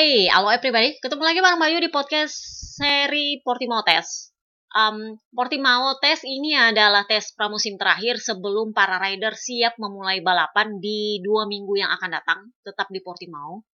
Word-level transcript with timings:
Hai, 0.00 0.32
halo 0.32 0.48
everybody. 0.48 0.96
Ketemu 0.96 1.20
lagi 1.20 1.44
bareng 1.44 1.60
Bayu 1.60 1.76
di 1.76 1.92
podcast 1.92 2.32
seri 2.72 3.36
Portimao 3.44 3.84
Test. 3.84 4.32
Um, 4.72 5.20
Portimao 5.28 6.00
Test 6.00 6.24
ini 6.24 6.56
adalah 6.56 7.04
tes 7.04 7.36
pramusim 7.36 7.76
terakhir 7.76 8.16
sebelum 8.16 8.72
para 8.72 8.96
rider 8.96 9.36
siap 9.36 9.76
memulai 9.76 10.24
balapan 10.24 10.80
di 10.80 11.20
dua 11.20 11.44
minggu 11.44 11.84
yang 11.84 11.92
akan 11.92 12.16
datang, 12.16 12.48
tetap 12.64 12.88
di 12.88 13.04
Portimao. 13.04 13.68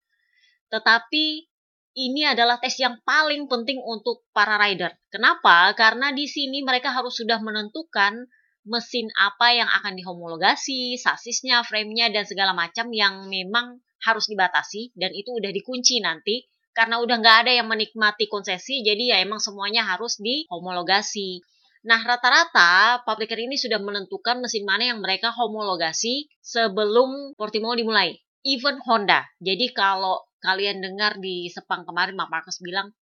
Tetapi 0.66 1.46
ini 1.94 2.26
adalah 2.26 2.58
tes 2.58 2.74
yang 2.74 2.98
paling 3.06 3.46
penting 3.46 3.78
untuk 3.86 4.26
para 4.34 4.58
rider. 4.58 4.98
Kenapa? 5.14 5.70
Karena 5.78 6.10
di 6.10 6.26
sini 6.26 6.58
mereka 6.66 6.90
harus 6.90 7.22
sudah 7.22 7.38
menentukan 7.38 8.26
mesin 8.66 9.14
apa 9.14 9.54
yang 9.54 9.70
akan 9.70 9.94
dihomologasi, 9.94 10.98
sasisnya, 10.98 11.62
frame-nya, 11.62 12.10
dan 12.10 12.26
segala 12.26 12.50
macam 12.50 12.90
yang 12.90 13.30
memang 13.30 13.78
harus 14.04 14.28
dibatasi 14.28 14.92
dan 14.98 15.14
itu 15.16 15.32
udah 15.32 15.48
dikunci 15.48 16.04
nanti 16.04 16.44
karena 16.76 17.00
udah 17.00 17.16
nggak 17.16 17.36
ada 17.46 17.52
yang 17.56 17.68
menikmati 17.72 18.28
konsesi 18.28 18.84
jadi 18.84 19.16
ya 19.16 19.16
emang 19.24 19.40
semuanya 19.40 19.88
harus 19.88 20.20
dihomologasi. 20.20 21.40
Nah 21.86 22.02
rata-rata 22.02 23.00
pabrikan 23.06 23.38
ini 23.40 23.56
sudah 23.56 23.78
menentukan 23.78 24.42
mesin 24.42 24.66
mana 24.66 24.90
yang 24.90 24.98
mereka 25.00 25.32
homologasi 25.32 26.28
sebelum 26.42 27.32
Portimao 27.38 27.78
dimulai. 27.78 28.18
Even 28.46 28.78
Honda. 28.84 29.26
Jadi 29.40 29.72
kalau 29.74 30.22
kalian 30.42 30.78
dengar 30.78 31.18
di 31.18 31.50
Sepang 31.50 31.82
kemarin 31.86 32.14
Mak 32.14 32.30
Marcus 32.30 32.62
bilang 32.62 32.94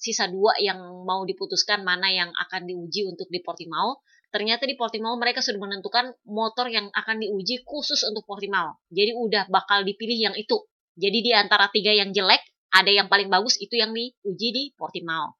sisa 0.00 0.28
dua 0.28 0.56
yang 0.56 0.80
mau 1.04 1.24
diputuskan 1.28 1.84
mana 1.84 2.08
yang 2.08 2.32
akan 2.32 2.64
diuji 2.64 3.04
untuk 3.04 3.28
di 3.28 3.44
Portimao. 3.44 4.00
Ternyata 4.30 4.62
di 4.62 4.78
Portimao 4.78 5.18
mereka 5.18 5.42
sudah 5.42 5.58
menentukan 5.58 6.14
motor 6.30 6.70
yang 6.70 6.86
akan 6.94 7.18
diuji 7.18 7.66
khusus 7.66 8.06
untuk 8.06 8.22
Portimao. 8.22 8.78
Jadi 8.86 9.10
udah 9.14 9.50
bakal 9.50 9.82
dipilih 9.82 10.30
yang 10.30 10.36
itu. 10.38 10.54
Jadi 10.94 11.18
di 11.18 11.32
antara 11.34 11.66
tiga 11.70 11.90
yang 11.90 12.14
jelek, 12.14 12.42
ada 12.70 12.90
yang 12.90 13.10
paling 13.10 13.26
bagus 13.26 13.58
itu 13.58 13.74
yang 13.74 13.90
diuji 13.90 14.48
di 14.54 14.64
Portimao. 14.78 15.34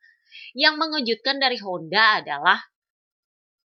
Yang 0.59 0.75
mengejutkan 0.79 1.39
dari 1.39 1.59
Honda 1.63 2.19
adalah 2.19 2.59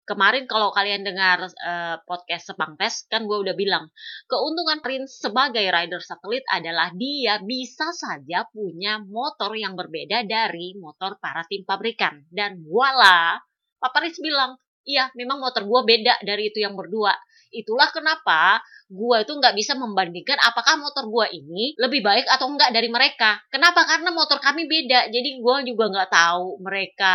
kemarin 0.06 0.46
kalau 0.46 0.70
kalian 0.70 1.02
dengar 1.02 1.50
uh, 1.50 1.96
podcast 2.06 2.54
Sepang 2.54 2.78
Tes 2.78 3.04
kan 3.10 3.26
gue 3.26 3.34
udah 3.42 3.58
bilang 3.58 3.90
keuntungan 4.30 4.78
Prince 4.78 5.18
sebagai 5.18 5.66
rider 5.66 5.98
satelit 5.98 6.46
adalah 6.46 6.94
dia 6.94 7.42
bisa 7.42 7.90
saja 7.90 8.46
punya 8.54 9.02
motor 9.02 9.52
yang 9.58 9.74
berbeda 9.74 10.22
dari 10.22 10.78
motor 10.78 11.18
para 11.18 11.42
tim 11.50 11.66
pabrikan 11.66 12.22
dan 12.30 12.62
voila 12.62 13.34
Pak 13.82 13.90
Prince 13.92 14.22
bilang 14.22 14.54
iya 14.86 15.10
memang 15.18 15.42
motor 15.42 15.66
gue 15.66 15.80
beda 15.84 16.22
dari 16.22 16.48
itu 16.54 16.62
yang 16.62 16.78
berdua. 16.78 17.12
Itulah 17.50 17.90
kenapa 17.90 18.62
gue 18.86 19.16
itu 19.22 19.32
nggak 19.34 19.54
bisa 19.58 19.74
membandingkan 19.74 20.38
apakah 20.46 20.78
motor 20.78 21.10
gue 21.10 21.42
ini 21.42 21.74
lebih 21.74 22.06
baik 22.06 22.26
atau 22.30 22.46
enggak 22.54 22.70
dari 22.70 22.86
mereka. 22.86 23.42
Kenapa? 23.50 23.82
Karena 23.82 24.14
motor 24.14 24.38
kami 24.38 24.70
beda. 24.70 25.10
Jadi 25.10 25.42
gue 25.42 25.56
juga 25.74 25.84
nggak 25.90 26.10
tahu 26.10 26.62
mereka 26.62 27.14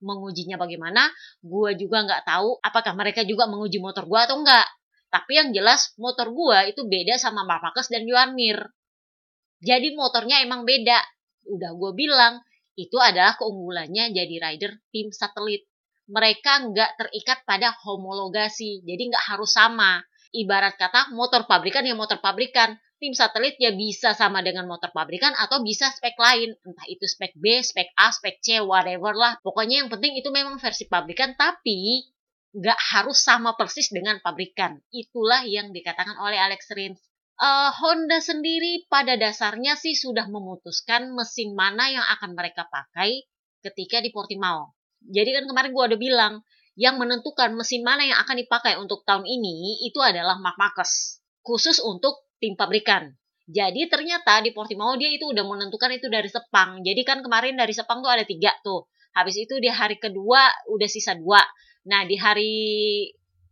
mengujinya 0.00 0.56
bagaimana. 0.56 1.08
Gue 1.44 1.76
juga 1.76 2.04
nggak 2.08 2.24
tahu 2.24 2.56
apakah 2.64 2.92
mereka 2.96 3.22
juga 3.28 3.44
menguji 3.48 3.78
motor 3.78 4.08
gue 4.08 4.20
atau 4.20 4.40
enggak. 4.40 4.66
Tapi 5.12 5.32
yang 5.36 5.52
jelas 5.52 5.92
motor 6.00 6.32
gue 6.32 6.72
itu 6.72 6.88
beda 6.88 7.20
sama 7.20 7.44
Marcus 7.44 7.92
dan 7.92 8.08
Yuan 8.08 8.32
Mir. 8.32 8.72
Jadi 9.60 9.92
motornya 9.92 10.40
emang 10.40 10.64
beda. 10.64 10.96
Udah 11.52 11.76
gue 11.76 11.92
bilang, 11.92 12.40
itu 12.74 12.96
adalah 12.96 13.36
keunggulannya 13.36 14.16
jadi 14.16 14.34
rider 14.40 14.80
tim 14.88 15.12
satelit 15.12 15.68
mereka 16.10 16.62
nggak 16.66 16.98
terikat 16.98 17.38
pada 17.46 17.74
homologasi. 17.84 18.82
Jadi 18.82 19.02
nggak 19.12 19.24
harus 19.34 19.52
sama. 19.54 20.02
Ibarat 20.32 20.80
kata 20.80 21.12
motor 21.12 21.44
pabrikan 21.44 21.84
ya 21.84 21.92
motor 21.92 22.18
pabrikan. 22.18 22.74
Tim 23.02 23.18
satelit 23.18 23.58
ya 23.58 23.74
bisa 23.74 24.14
sama 24.14 24.46
dengan 24.46 24.70
motor 24.70 24.94
pabrikan 24.94 25.34
atau 25.34 25.58
bisa 25.60 25.90
spek 25.90 26.14
lain. 26.14 26.54
Entah 26.62 26.86
itu 26.86 27.02
spek 27.02 27.34
B, 27.34 27.58
spek 27.58 27.90
A, 27.98 28.14
spek 28.14 28.38
C, 28.38 28.62
whatever 28.62 29.10
lah. 29.12 29.36
Pokoknya 29.42 29.82
yang 29.82 29.90
penting 29.90 30.14
itu 30.14 30.30
memang 30.30 30.62
versi 30.62 30.86
pabrikan 30.86 31.34
tapi 31.34 32.06
nggak 32.52 32.80
harus 32.94 33.18
sama 33.18 33.58
persis 33.58 33.90
dengan 33.90 34.22
pabrikan. 34.22 34.78
Itulah 34.94 35.42
yang 35.48 35.74
dikatakan 35.74 36.14
oleh 36.20 36.38
Alex 36.38 36.70
Rins. 36.70 37.00
Uh, 37.42 37.74
Honda 37.74 38.22
sendiri 38.22 38.86
pada 38.86 39.18
dasarnya 39.18 39.74
sih 39.74 39.98
sudah 39.98 40.30
memutuskan 40.30 41.10
mesin 41.10 41.58
mana 41.58 41.90
yang 41.90 42.06
akan 42.06 42.38
mereka 42.38 42.70
pakai 42.70 43.26
ketika 43.66 43.98
di 43.98 44.14
Portimao. 44.14 44.76
Jadi 45.10 45.30
kan 45.34 45.44
kemarin 45.48 45.70
gue 45.74 45.84
udah 45.94 46.00
bilang, 46.00 46.34
yang 46.78 46.96
menentukan 46.96 47.52
mesin 47.52 47.84
mana 47.84 48.06
yang 48.08 48.18
akan 48.24 48.36
dipakai 48.40 48.80
untuk 48.80 49.04
tahun 49.04 49.28
ini 49.28 49.84
itu 49.84 50.00
adalah 50.00 50.40
Mark 50.40 50.56
Marcus. 50.56 51.20
Khusus 51.44 51.82
untuk 51.82 52.32
tim 52.40 52.56
pabrikan. 52.56 53.12
Jadi 53.44 53.90
ternyata 53.90 54.40
di 54.40 54.54
Portimao 54.54 54.94
dia 54.96 55.10
itu 55.10 55.28
udah 55.28 55.44
menentukan 55.44 55.90
itu 55.92 56.08
dari 56.08 56.30
Sepang. 56.30 56.80
Jadi 56.80 57.02
kan 57.04 57.20
kemarin 57.20 57.58
dari 57.58 57.74
Sepang 57.74 58.00
tuh 58.00 58.08
ada 58.08 58.24
tiga 58.24 58.54
tuh. 58.64 58.88
Habis 59.12 59.36
itu 59.44 59.60
di 59.60 59.68
hari 59.68 60.00
kedua 60.00 60.48
udah 60.72 60.88
sisa 60.88 61.12
dua. 61.18 61.42
Nah 61.90 62.06
di 62.08 62.16
hari 62.16 62.54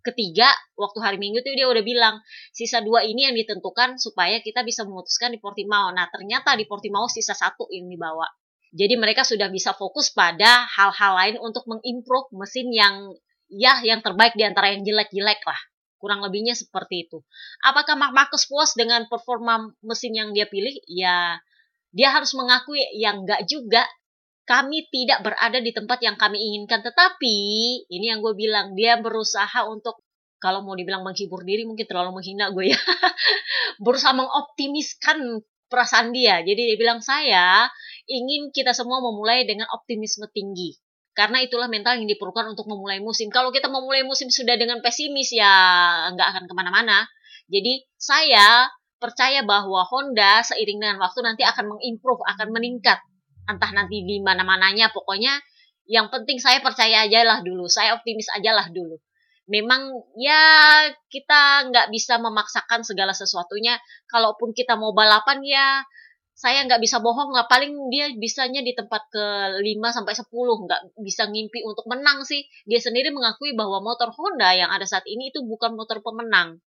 ketiga 0.00 0.49
waktu 0.81 0.99
hari 1.05 1.19
Minggu 1.21 1.44
tuh 1.44 1.53
dia 1.53 1.69
udah 1.69 1.84
bilang 1.84 2.25
sisa 2.56 2.81
dua 2.81 3.05
ini 3.05 3.28
yang 3.28 3.37
ditentukan 3.37 4.00
supaya 4.00 4.41
kita 4.41 4.65
bisa 4.65 4.88
memutuskan 4.88 5.37
di 5.37 5.38
Portimao. 5.43 5.93
Nah 5.93 6.09
ternyata 6.09 6.56
di 6.56 6.65
Portimao 6.65 7.11
sisa 7.11 7.37
satu 7.37 7.69
yang 7.69 7.91
dibawa. 7.91 8.25
Jadi 8.70 8.94
mereka 8.94 9.26
sudah 9.26 9.50
bisa 9.50 9.75
fokus 9.75 10.14
pada 10.14 10.66
hal-hal 10.78 11.12
lain 11.19 11.36
untuk 11.42 11.66
mengimprove 11.66 12.31
mesin 12.38 12.70
yang 12.70 13.10
ya 13.50 13.82
yang 13.82 13.98
terbaik 13.98 14.38
di 14.38 14.47
antara 14.47 14.70
yang 14.70 14.86
jelek-jelek 14.86 15.42
lah. 15.42 15.60
Kurang 16.00 16.25
lebihnya 16.25 16.56
seperti 16.56 17.10
itu. 17.10 17.20
Apakah 17.60 17.98
Mark 17.98 18.14
Marcus 18.16 18.48
puas 18.48 18.72
dengan 18.72 19.04
performa 19.10 19.69
mesin 19.84 20.16
yang 20.16 20.31
dia 20.32 20.48
pilih? 20.48 20.72
Ya, 20.88 21.42
dia 21.92 22.08
harus 22.14 22.32
mengakui 22.32 22.81
yang 22.97 23.26
enggak 23.26 23.44
juga. 23.44 23.84
Kami 24.48 24.88
tidak 24.88 25.20
berada 25.22 25.60
di 25.60 25.70
tempat 25.70 26.00
yang 26.00 26.16
kami 26.16 26.41
inginkan. 26.41 26.81
Tetapi, 26.82 27.37
ini 27.87 28.06
yang 28.10 28.25
gue 28.25 28.34
bilang, 28.34 28.72
dia 28.75 28.98
berusaha 28.98 29.62
untuk 29.69 30.00
kalau 30.41 30.64
mau 30.64 30.72
dibilang 30.72 31.04
menghibur 31.04 31.44
diri 31.44 31.69
mungkin 31.69 31.84
terlalu 31.84 32.16
menghina 32.16 32.48
gue 32.50 32.72
ya. 32.72 32.81
berusaha 33.84 34.16
mengoptimiskan 34.16 35.44
perasaan 35.70 36.10
dia. 36.10 36.42
Jadi 36.42 36.75
dia 36.75 36.76
bilang 36.76 36.98
saya 37.00 37.70
ingin 38.10 38.50
kita 38.50 38.75
semua 38.75 38.98
memulai 38.98 39.47
dengan 39.47 39.70
optimisme 39.70 40.26
tinggi. 40.34 40.76
Karena 41.14 41.42
itulah 41.42 41.70
mental 41.70 41.98
yang 42.03 42.10
diperlukan 42.10 42.50
untuk 42.50 42.66
memulai 42.66 42.98
musim. 42.98 43.31
Kalau 43.31 43.54
kita 43.54 43.70
memulai 43.70 44.03
musim 44.03 44.26
sudah 44.31 44.58
dengan 44.58 44.82
pesimis 44.82 45.31
ya 45.31 45.50
nggak 46.12 46.28
akan 46.34 46.44
ke 46.50 46.54
mana-mana. 46.54 47.06
Jadi 47.47 47.86
saya 47.94 48.66
percaya 48.98 49.47
bahwa 49.47 49.86
Honda 49.86 50.42
seiring 50.44 50.78
dengan 50.82 50.98
waktu 51.00 51.22
nanti 51.25 51.42
akan 51.47 51.76
mengimprove, 51.76 52.22
akan 52.26 52.48
meningkat. 52.52 52.98
Entah 53.48 53.70
nanti 53.75 54.06
di 54.06 54.22
mana-mananya, 54.22 54.94
pokoknya 54.94 55.34
yang 55.91 56.06
penting 56.12 56.38
saya 56.38 56.62
percaya 56.62 57.08
aja 57.08 57.26
lah 57.26 57.42
dulu, 57.42 57.66
saya 57.66 57.98
optimis 57.98 58.31
aja 58.31 58.54
lah 58.54 58.70
dulu 58.70 59.00
memang 59.50 59.91
ya 60.15 60.43
kita 61.11 61.66
nggak 61.69 61.91
bisa 61.91 62.22
memaksakan 62.22 62.87
segala 62.87 63.11
sesuatunya. 63.11 63.75
Kalaupun 64.06 64.55
kita 64.55 64.78
mau 64.78 64.94
balapan 64.94 65.43
ya 65.43 65.66
saya 66.41 66.65
nggak 66.65 66.81
bisa 66.81 67.05
bohong 67.05 67.37
nggak 67.37 67.53
paling 67.53 67.93
dia 67.93 68.09
bisanya 68.16 68.65
di 68.65 68.72
tempat 68.72 69.12
ke 69.12 69.25
5 69.61 69.77
sampai 69.93 70.15
10 70.16 70.33
nggak 70.33 70.81
bisa 71.05 71.28
ngimpi 71.28 71.61
untuk 71.66 71.84
menang 71.91 72.25
sih. 72.25 72.41
Dia 72.65 72.81
sendiri 72.81 73.12
mengakui 73.12 73.53
bahwa 73.53 73.84
motor 73.84 74.09
Honda 74.15 74.56
yang 74.56 74.72
ada 74.72 74.88
saat 74.88 75.05
ini 75.05 75.28
itu 75.34 75.44
bukan 75.44 75.77
motor 75.77 76.00
pemenang. 76.00 76.62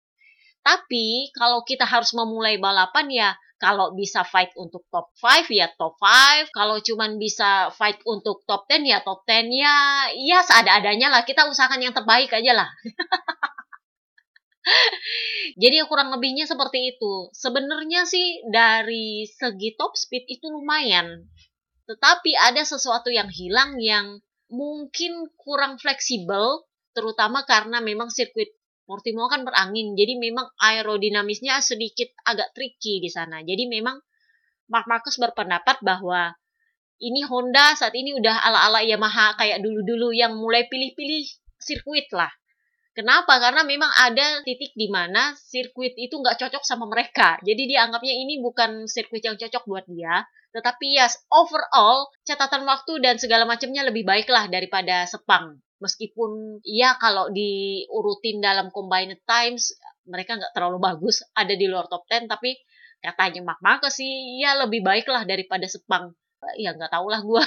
Tapi 0.59 1.31
kalau 1.37 1.63
kita 1.63 1.87
harus 1.87 2.11
memulai 2.11 2.59
balapan 2.59 3.07
ya 3.09 3.29
kalau 3.61 3.93
bisa 3.93 4.25
fight 4.25 4.49
untuk 4.57 4.89
top 4.89 5.13
5 5.21 5.45
ya 5.53 5.69
top 5.77 5.93
5. 6.01 6.49
Kalau 6.49 6.81
cuman 6.81 7.21
bisa 7.21 7.69
fight 7.77 8.01
untuk 8.09 8.41
top 8.49 8.65
10 8.65 8.89
ya 8.89 9.05
top 9.05 9.21
10 9.29 9.53
ya 9.53 10.09
ya 10.17 10.41
seada-adanya 10.41 11.13
lah. 11.13 11.21
Kita 11.21 11.45
usahakan 11.45 11.85
yang 11.85 11.93
terbaik 11.93 12.33
aja 12.33 12.57
lah. 12.57 12.69
Jadi 15.61 15.77
kurang 15.85 16.09
lebihnya 16.09 16.49
seperti 16.49 16.97
itu. 16.97 17.29
Sebenarnya 17.37 18.09
sih 18.09 18.41
dari 18.49 19.29
segi 19.29 19.77
top 19.77 19.93
speed 19.93 20.25
itu 20.25 20.49
lumayan. 20.49 21.29
Tetapi 21.85 22.33
ada 22.41 22.65
sesuatu 22.65 23.13
yang 23.13 23.29
hilang 23.29 23.77
yang 23.77 24.25
mungkin 24.49 25.29
kurang 25.37 25.77
fleksibel 25.77 26.65
terutama 26.97 27.45
karena 27.47 27.79
memang 27.79 28.11
sirkuit 28.11 28.51
Portimao 28.91 29.31
kan 29.31 29.47
berangin, 29.47 29.95
jadi 29.95 30.19
memang 30.19 30.51
aerodinamisnya 30.59 31.63
sedikit 31.63 32.11
agak 32.27 32.51
tricky 32.51 32.99
di 32.99 33.07
sana. 33.07 33.39
Jadi 33.39 33.71
memang 33.71 33.95
Mark 34.67 34.83
Marcus 34.91 35.15
berpendapat 35.15 35.79
bahwa 35.79 36.35
ini 36.99 37.23
Honda 37.23 37.71
saat 37.79 37.95
ini 37.95 38.11
udah 38.11 38.43
ala-ala 38.43 38.83
Yamaha 38.83 39.39
kayak 39.39 39.63
dulu-dulu 39.63 40.11
yang 40.11 40.35
mulai 40.35 40.67
pilih-pilih 40.67 41.23
sirkuit 41.55 42.11
lah. 42.11 42.27
Kenapa? 42.91 43.39
Karena 43.39 43.63
memang 43.63 43.87
ada 43.87 44.43
titik 44.43 44.75
di 44.75 44.91
mana 44.91 45.31
sirkuit 45.39 45.95
itu 45.95 46.11
nggak 46.11 46.35
cocok 46.35 46.63
sama 46.67 46.83
mereka. 46.91 47.39
Jadi 47.47 47.71
dianggapnya 47.71 48.11
ini 48.11 48.43
bukan 48.43 48.91
sirkuit 48.91 49.23
yang 49.23 49.39
cocok 49.39 49.63
buat 49.63 49.87
dia. 49.87 50.27
Tetapi 50.51 50.99
ya 50.99 51.07
yes, 51.07 51.15
overall 51.31 52.11
catatan 52.27 52.67
waktu 52.67 52.99
dan 52.99 53.15
segala 53.15 53.47
macamnya 53.47 53.87
lebih 53.87 54.03
baik 54.03 54.27
lah 54.27 54.51
daripada 54.51 55.07
Sepang 55.07 55.63
meskipun 55.81 56.61
ya 56.63 56.95
kalau 57.01 57.33
diurutin 57.33 58.39
dalam 58.39 58.69
combined 58.69 59.17
times 59.25 59.73
mereka 60.05 60.37
nggak 60.37 60.53
terlalu 60.53 60.77
bagus 60.77 61.25
ada 61.33 61.57
di 61.57 61.65
luar 61.65 61.89
top 61.89 62.05
10 62.05 62.29
tapi 62.29 62.53
Katanya 63.01 63.57
Marquez 63.65 63.97
sih, 63.97 64.37
ya 64.37 64.53
lebih 64.61 64.85
baik 64.85 65.09
lah 65.09 65.25
daripada 65.25 65.65
Sepang. 65.65 66.13
Ya 66.53 66.77
nggak 66.77 66.93
tau 66.93 67.09
lah 67.09 67.25
gue. 67.25 67.41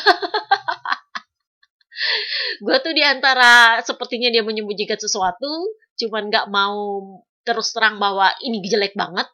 gue 2.67 2.77
tuh 2.83 2.91
di 2.91 3.07
antara 3.07 3.79
sepertinya 3.87 4.35
dia 4.35 4.43
menyembunyikan 4.43 4.99
sesuatu, 4.99 5.79
cuman 5.95 6.27
nggak 6.27 6.51
mau 6.51 7.07
terus 7.47 7.71
terang 7.71 8.03
bahwa 8.03 8.35
ini 8.43 8.59
jelek 8.67 8.99
banget. 8.99 9.31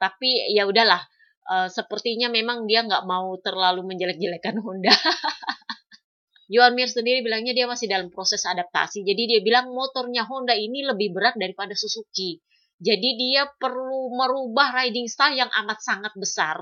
Tapi 0.00 0.56
ya 0.56 0.64
udahlah, 0.64 1.04
uh, 1.52 1.68
sepertinya 1.68 2.32
memang 2.32 2.64
dia 2.64 2.80
nggak 2.88 3.04
mau 3.04 3.36
terlalu 3.44 3.84
menjelek-jelekan 3.92 4.64
Honda. 4.64 4.96
Yuan 6.48 6.72
Mir 6.72 6.88
sendiri 6.88 7.20
bilangnya 7.20 7.52
dia 7.52 7.68
masih 7.68 7.92
dalam 7.92 8.08
proses 8.08 8.40
adaptasi. 8.48 9.04
Jadi 9.04 9.22
dia 9.28 9.40
bilang 9.44 9.68
motornya 9.76 10.24
Honda 10.24 10.56
ini 10.56 10.80
lebih 10.80 11.12
berat 11.12 11.36
daripada 11.36 11.76
Suzuki. 11.76 12.40
Jadi 12.80 13.20
dia 13.20 13.44
perlu 13.60 14.16
merubah 14.16 14.72
riding 14.80 15.04
style 15.12 15.36
yang 15.36 15.50
amat 15.52 15.78
sangat 15.84 16.12
besar. 16.16 16.56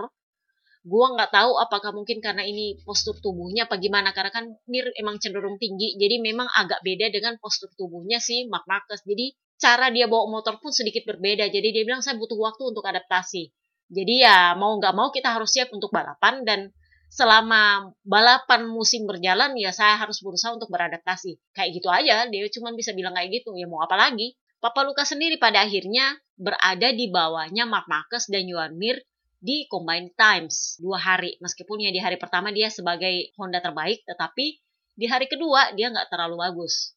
Gua 0.87 1.15
nggak 1.15 1.31
tahu 1.35 1.59
apakah 1.63 1.95
mungkin 1.95 2.19
karena 2.19 2.43
ini 2.47 2.79
postur 2.83 3.15
tubuhnya 3.23 3.71
apa 3.71 3.79
gimana. 3.79 4.11
Karena 4.11 4.35
kan 4.35 4.51
Mir 4.67 4.91
emang 4.99 5.23
cenderung 5.23 5.55
tinggi. 5.63 5.95
Jadi 5.95 6.19
memang 6.19 6.51
agak 6.51 6.83
beda 6.83 7.07
dengan 7.15 7.39
postur 7.39 7.71
tubuhnya 7.79 8.19
si 8.19 8.51
Mark 8.51 8.67
Marcus. 8.67 9.07
Jadi 9.07 9.39
cara 9.55 9.95
dia 9.95 10.11
bawa 10.11 10.27
motor 10.27 10.59
pun 10.59 10.75
sedikit 10.75 11.07
berbeda. 11.07 11.47
Jadi 11.47 11.69
dia 11.71 11.83
bilang 11.87 12.03
saya 12.03 12.19
butuh 12.19 12.39
waktu 12.39 12.75
untuk 12.75 12.83
adaptasi. 12.83 13.55
Jadi 13.87 14.15
ya 14.19 14.59
mau 14.59 14.75
nggak 14.83 14.95
mau 14.99 15.15
kita 15.15 15.31
harus 15.31 15.55
siap 15.55 15.71
untuk 15.71 15.95
balapan 15.95 16.43
dan 16.43 16.61
selama 17.09 17.93
balapan 18.03 18.69
musim 18.69 19.07
berjalan 19.07 19.55
ya 19.57 19.71
saya 19.73 19.97
harus 19.97 20.21
berusaha 20.21 20.53
untuk 20.53 20.69
beradaptasi. 20.69 21.39
Kayak 21.55 21.71
gitu 21.81 21.89
aja, 21.89 22.27
dia 22.29 22.47
cuma 22.53 22.75
bisa 22.75 22.93
bilang 22.93 23.15
kayak 23.15 23.43
gitu. 23.43 23.55
Ya 23.57 23.67
mau 23.71 23.83
apa 23.83 23.97
lagi? 23.97 24.37
Papa 24.57 24.83
Luka 24.83 25.05
sendiri 25.05 25.37
pada 25.37 25.63
akhirnya 25.63 26.17
berada 26.37 26.93
di 26.93 27.09
bawahnya 27.13 27.69
Mark 27.69 27.87
Marcus 27.89 28.29
dan 28.29 28.49
Yuan 28.49 28.75
Mir 28.77 28.99
di 29.37 29.69
Combined 29.69 30.17
Times 30.17 30.81
dua 30.81 30.99
hari. 30.99 31.37
Meskipun 31.39 31.85
ya 31.85 31.93
di 31.93 32.01
hari 32.01 32.17
pertama 32.17 32.51
dia 32.51 32.73
sebagai 32.73 33.31
Honda 33.37 33.61
terbaik, 33.61 34.03
tetapi 34.09 34.59
di 34.97 35.07
hari 35.07 35.29
kedua 35.29 35.77
dia 35.77 35.93
nggak 35.93 36.09
terlalu 36.09 36.41
bagus. 36.41 36.97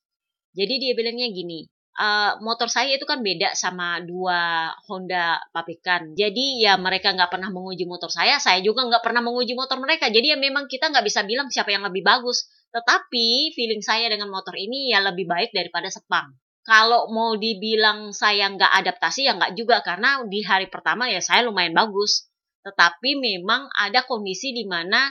Jadi 0.55 0.81
dia 0.81 0.93
bilangnya 0.97 1.29
gini, 1.29 1.67
uh, 1.99 2.39
motor 2.39 2.71
saya 2.71 2.95
itu 2.95 3.03
kan 3.03 3.19
beda 3.19 3.53
sama 3.53 3.99
dua 3.99 4.71
Honda 4.87 5.43
pabrikan. 5.51 6.15
Jadi 6.15 6.63
ya 6.63 6.79
mereka 6.79 7.11
nggak 7.11 7.27
pernah 7.27 7.51
menguji 7.51 7.83
motor 7.83 8.07
saya, 8.07 8.39
saya 8.39 8.63
juga 8.63 8.87
nggak 8.87 9.03
pernah 9.03 9.19
menguji 9.19 9.53
motor 9.53 9.77
mereka. 9.77 10.07
Jadi 10.07 10.33
ya 10.33 10.37
memang 10.39 10.71
kita 10.71 10.87
nggak 10.89 11.03
bisa 11.03 11.27
bilang 11.27 11.51
siapa 11.51 11.75
yang 11.75 11.83
lebih 11.83 12.01
bagus. 12.01 12.47
Tetapi 12.71 13.51
feeling 13.53 13.83
saya 13.83 14.07
dengan 14.07 14.31
motor 14.31 14.55
ini 14.55 14.95
ya 14.95 15.03
lebih 15.03 15.27
baik 15.27 15.51
daripada 15.51 15.91
Sepang. 15.91 16.31
Kalau 16.63 17.09
mau 17.11 17.33
dibilang 17.35 18.13
saya 18.15 18.47
nggak 18.47 18.71
adaptasi 18.85 19.25
ya 19.25 19.33
nggak 19.35 19.57
juga 19.57 19.81
karena 19.81 20.21
di 20.23 20.45
hari 20.45 20.71
pertama 20.71 21.11
ya 21.11 21.19
saya 21.19 21.43
lumayan 21.43 21.75
bagus. 21.75 22.31
Tetapi 22.63 23.17
memang 23.19 23.67
ada 23.73 24.05
kondisi 24.05 24.53
di 24.53 24.63
mana 24.69 25.09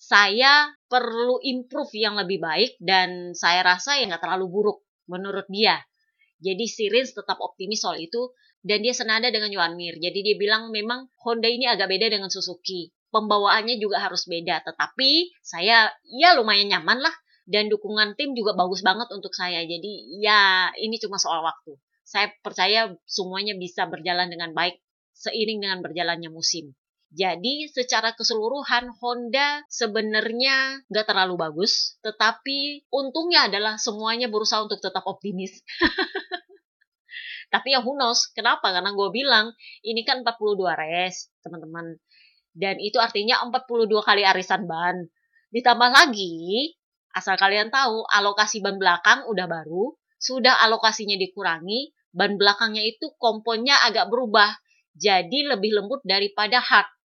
saya 0.00 0.72
perlu 0.88 1.38
improve 1.44 1.92
yang 1.92 2.16
lebih 2.16 2.40
baik 2.40 2.80
dan 2.80 3.36
saya 3.36 3.60
rasa 3.62 4.00
ya 4.00 4.08
nggak 4.08 4.24
terlalu 4.24 4.48
buruk 4.48 4.78
menurut 5.06 5.46
dia. 5.46 5.78
Jadi 6.40 6.64
si 6.66 6.88
Rins 6.88 7.12
tetap 7.12 7.36
optimis 7.38 7.84
soal 7.84 8.00
itu 8.00 8.32
dan 8.60 8.84
dia 8.84 8.92
senada 8.96 9.28
dengan 9.28 9.52
Yuan 9.52 9.76
Mir. 9.76 9.96
Jadi 9.96 10.20
dia 10.24 10.36
bilang 10.36 10.72
memang 10.72 11.08
Honda 11.20 11.48
ini 11.48 11.68
agak 11.68 11.88
beda 11.88 12.08
dengan 12.08 12.28
Suzuki. 12.32 12.92
Pembawaannya 13.10 13.82
juga 13.82 13.98
harus 14.00 14.24
beda, 14.24 14.62
tetapi 14.62 15.34
saya 15.42 15.90
ya 16.06 16.38
lumayan 16.38 16.70
nyaman 16.70 17.02
lah 17.02 17.14
dan 17.50 17.66
dukungan 17.66 18.14
tim 18.14 18.38
juga 18.38 18.54
bagus 18.54 18.86
banget 18.86 19.10
untuk 19.10 19.34
saya. 19.34 19.66
Jadi 19.66 20.22
ya 20.22 20.70
ini 20.78 20.94
cuma 21.02 21.18
soal 21.18 21.42
waktu. 21.42 21.74
Saya 22.06 22.30
percaya 22.42 22.94
semuanya 23.06 23.58
bisa 23.58 23.86
berjalan 23.90 24.30
dengan 24.30 24.54
baik 24.54 24.78
seiring 25.14 25.58
dengan 25.62 25.78
berjalannya 25.82 26.30
musim. 26.30 26.72
Jadi 27.10 27.66
secara 27.66 28.14
keseluruhan 28.14 28.94
Honda 29.02 29.66
sebenarnya 29.66 30.86
nggak 30.86 31.06
terlalu 31.10 31.34
bagus, 31.42 31.98
tetapi 32.06 32.86
untungnya 32.86 33.50
adalah 33.50 33.82
semuanya 33.82 34.30
berusaha 34.30 34.62
untuk 34.62 34.78
tetap 34.78 35.02
optimis. 35.10 35.58
tapi 37.54 37.74
ya 37.74 37.82
who 37.82 37.98
knows, 37.98 38.30
kenapa? 38.30 38.70
Karena 38.70 38.94
gue 38.94 39.08
bilang 39.10 39.50
ini 39.82 40.06
kan 40.06 40.22
42 40.22 40.70
race, 40.78 41.34
teman-teman. 41.42 41.98
Dan 42.54 42.78
itu 42.78 43.02
artinya 43.02 43.42
42 43.42 43.90
kali 44.06 44.22
arisan 44.22 44.70
ban. 44.70 45.10
Ditambah 45.50 45.90
lagi, 45.90 46.78
asal 47.10 47.34
kalian 47.34 47.74
tahu, 47.74 48.06
alokasi 48.06 48.62
ban 48.62 48.78
belakang 48.78 49.26
udah 49.26 49.50
baru, 49.50 49.98
sudah 50.14 50.62
alokasinya 50.62 51.18
dikurangi, 51.18 51.90
ban 52.14 52.38
belakangnya 52.38 52.86
itu 52.86 53.10
komponnya 53.18 53.82
agak 53.82 54.06
berubah, 54.06 54.54
jadi 54.94 55.58
lebih 55.58 55.74
lembut 55.74 56.06
daripada 56.06 56.62
hard 56.62 56.99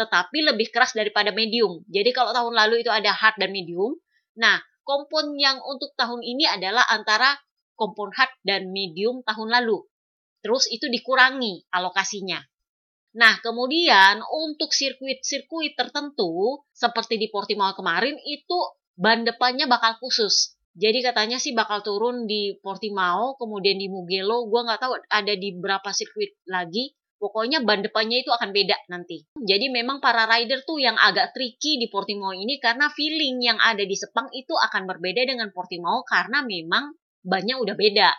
tetapi 0.00 0.48
lebih 0.48 0.72
keras 0.72 0.96
daripada 0.96 1.28
medium. 1.28 1.84
Jadi 1.92 2.16
kalau 2.16 2.32
tahun 2.32 2.56
lalu 2.56 2.80
itu 2.80 2.88
ada 2.88 3.12
hard 3.12 3.36
dan 3.36 3.52
medium, 3.52 4.00
nah 4.32 4.56
kompon 4.88 5.36
yang 5.36 5.60
untuk 5.60 5.92
tahun 6.00 6.24
ini 6.24 6.48
adalah 6.48 6.88
antara 6.88 7.36
kompon 7.76 8.08
hard 8.16 8.32
dan 8.40 8.72
medium 8.72 9.20
tahun 9.28 9.52
lalu. 9.60 9.84
Terus 10.40 10.64
itu 10.72 10.88
dikurangi 10.88 11.68
alokasinya. 11.68 12.40
Nah, 13.10 13.42
kemudian 13.42 14.22
untuk 14.22 14.70
sirkuit-sirkuit 14.70 15.74
tertentu, 15.74 16.62
seperti 16.70 17.18
di 17.18 17.26
Portimao 17.26 17.74
kemarin, 17.74 18.14
itu 18.22 18.58
ban 18.94 19.26
depannya 19.26 19.66
bakal 19.66 19.98
khusus. 19.98 20.54
Jadi 20.78 21.02
katanya 21.02 21.42
sih 21.42 21.50
bakal 21.50 21.82
turun 21.82 22.30
di 22.30 22.54
Portimao, 22.62 23.34
kemudian 23.34 23.74
di 23.74 23.90
Mugello, 23.90 24.46
gue 24.46 24.60
nggak 24.62 24.80
tahu 24.80 24.92
ada 25.10 25.34
di 25.34 25.58
berapa 25.58 25.90
sirkuit 25.90 26.38
lagi. 26.46 26.94
Pokoknya 27.20 27.60
ban 27.60 27.84
depannya 27.84 28.24
itu 28.24 28.32
akan 28.32 28.48
beda 28.48 28.88
nanti. 28.88 29.28
Jadi 29.36 29.68
memang 29.68 30.00
para 30.00 30.24
rider 30.24 30.64
tuh 30.64 30.80
yang 30.80 30.96
agak 30.96 31.36
tricky 31.36 31.76
di 31.76 31.92
Portimao 31.92 32.32
ini 32.32 32.56
karena 32.56 32.88
feeling 32.88 33.44
yang 33.44 33.60
ada 33.60 33.84
di 33.84 33.92
Sepang 33.92 34.32
itu 34.32 34.56
akan 34.56 34.88
berbeda 34.88 35.28
dengan 35.28 35.52
Portimao 35.52 36.00
karena 36.08 36.40
memang 36.40 36.96
bannya 37.20 37.60
udah 37.60 37.76
beda. 37.76 38.10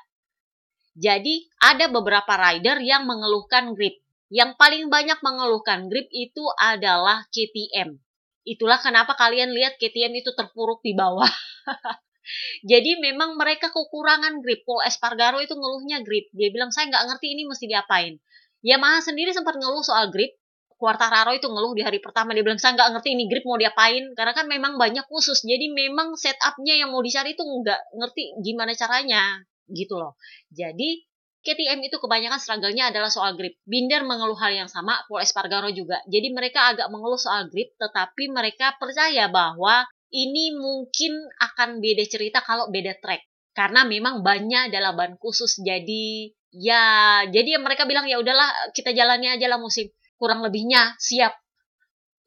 Jadi 0.93 1.49
ada 1.65 1.89
beberapa 1.89 2.29
rider 2.29 2.77
yang 2.85 3.09
mengeluhkan 3.09 3.73
grip. 3.73 3.97
Yang 4.29 4.53
paling 4.61 4.93
banyak 4.93 5.17
mengeluhkan 5.25 5.89
grip 5.89 6.05
itu 6.13 6.45
adalah 6.61 7.25
KTM. 7.33 7.97
Itulah 8.45 8.77
kenapa 8.85 9.17
kalian 9.17 9.49
lihat 9.49 9.81
KTM 9.81 10.13
itu 10.21 10.29
terpuruk 10.37 10.85
di 10.85 10.93
bawah. 10.93 11.27
Jadi 12.71 13.01
memang 13.01 13.33
mereka 13.33 13.73
kekurangan 13.73 14.45
grip. 14.45 14.61
Paul 14.61 14.85
Espargaro 14.85 15.41
itu 15.41 15.57
ngeluhnya 15.57 16.05
grip. 16.05 16.29
Dia 16.37 16.53
bilang 16.53 16.69
saya 16.69 16.87
nggak 16.93 17.05
ngerti 17.11 17.27
ini 17.33 17.43
mesti 17.49 17.65
diapain. 17.65 18.21
Yamaha 18.61 19.01
sendiri 19.01 19.33
sempat 19.33 19.57
ngeluh 19.57 19.81
soal 19.85 20.09
grip. 20.13 20.37
Quartararo 20.81 21.37
itu 21.37 21.45
ngeluh 21.45 21.77
di 21.77 21.85
hari 21.85 22.01
pertama 22.01 22.33
dia 22.33 22.41
bilang 22.41 22.57
saya 22.57 22.73
nggak 22.73 22.97
ngerti 22.97 23.13
ini 23.13 23.29
grip 23.29 23.45
mau 23.45 23.53
diapain 23.53 24.17
karena 24.17 24.33
kan 24.33 24.49
memang 24.49 24.81
banyak 24.81 25.05
khusus 25.05 25.45
jadi 25.45 25.69
memang 25.69 26.17
setupnya 26.17 26.73
yang 26.73 26.89
mau 26.89 27.05
dicari 27.05 27.37
itu 27.37 27.45
nggak 27.45 28.01
ngerti 28.01 28.41
gimana 28.41 28.73
caranya 28.73 29.45
gitu 29.69 30.01
loh 30.01 30.17
jadi 30.49 31.05
KTM 31.41 31.81
itu 31.81 31.97
kebanyakan 31.97 32.37
struggle-nya 32.37 32.93
adalah 32.93 33.09
soal 33.09 33.33
grip. 33.33 33.57
Binder 33.65 34.05
mengeluh 34.05 34.37
hal 34.37 34.53
yang 34.53 34.69
sama, 34.69 35.01
Paul 35.09 35.25
Espargaro 35.25 35.73
juga. 35.73 35.97
Jadi 36.05 36.29
mereka 36.29 36.69
agak 36.69 36.85
mengeluh 36.93 37.17
soal 37.17 37.49
grip, 37.49 37.73
tetapi 37.81 38.29
mereka 38.29 38.77
percaya 38.77 39.25
bahwa 39.25 39.89
ini 40.13 40.53
mungkin 40.53 41.17
akan 41.41 41.81
beda 41.81 42.05
cerita 42.05 42.45
kalau 42.45 42.69
beda 42.69 42.93
track. 43.01 43.25
Karena 43.57 43.81
memang 43.89 44.21
banyak 44.21 44.69
adalah 44.69 44.93
ban 44.93 45.17
khusus, 45.17 45.57
jadi 45.65 46.29
ya 46.51 46.83
jadi 47.31 47.57
mereka 47.57 47.87
bilang 47.87 48.05
ya 48.05 48.19
udahlah 48.19 48.75
kita 48.75 48.91
jalani 48.91 49.31
aja 49.31 49.47
lah 49.47 49.57
musim. 49.57 49.89
Kurang 50.19 50.45
lebihnya 50.45 50.93
siap. 51.01 51.33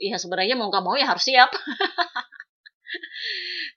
Ya 0.00 0.19
sebenarnya 0.19 0.59
mau 0.59 0.73
nggak 0.73 0.85
mau 0.85 0.97
ya 0.99 1.07
harus 1.07 1.23
siap. 1.23 1.54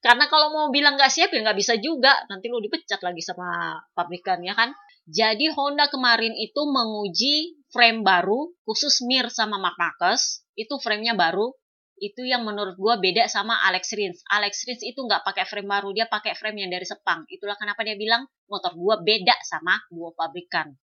Karena 0.06 0.30
kalau 0.30 0.54
mau 0.54 0.66
bilang 0.74 0.98
nggak 0.98 1.12
siap 1.12 1.30
ya 1.36 1.39
nggak 1.46 1.60
bisa 1.60 1.77
juga. 1.77 2.16
Nanti 2.32 2.50
lu 2.50 2.63
dipecat 2.63 3.04
lagi 3.04 3.22
sama 3.22 3.77
pabrikan 3.94 4.42
ya 4.42 4.58
kan? 4.58 4.74
Jadi 5.08 5.48
Honda 5.56 5.88
kemarin 5.88 6.36
itu 6.36 6.68
menguji 6.68 7.63
frame 7.72 8.04
baru 8.04 8.51
khusus 8.68 9.00
Mir 9.08 9.32
sama 9.32 9.56
Mark 9.56 9.80
Marcus 9.80 10.44
itu 10.58 10.75
framenya 10.82 11.16
baru 11.16 11.54
itu 11.98 12.25
yang 12.25 12.46
menurut 12.46 12.77
gue 12.77 12.96
beda 13.01 13.25
sama 13.25 13.58
Alex 13.66 13.98
Rins. 13.98 14.22
Alex 14.30 14.66
Rins 14.70 14.86
itu 14.86 14.98
nggak 14.98 15.25
pakai 15.25 15.50
frame 15.50 15.70
baru, 15.70 15.89
dia 15.94 16.06
pakai 16.06 16.38
frame 16.38 16.66
yang 16.66 16.72
dari 16.74 16.86
Sepang. 16.86 17.25
Itulah 17.30 17.58
kenapa 17.58 17.82
dia 17.82 17.98
bilang 17.98 18.30
motor 18.46 18.77
gue 18.77 18.96
beda 19.01 19.34
sama 19.42 19.82
dua 19.89 20.13
pabrikan. 20.13 20.77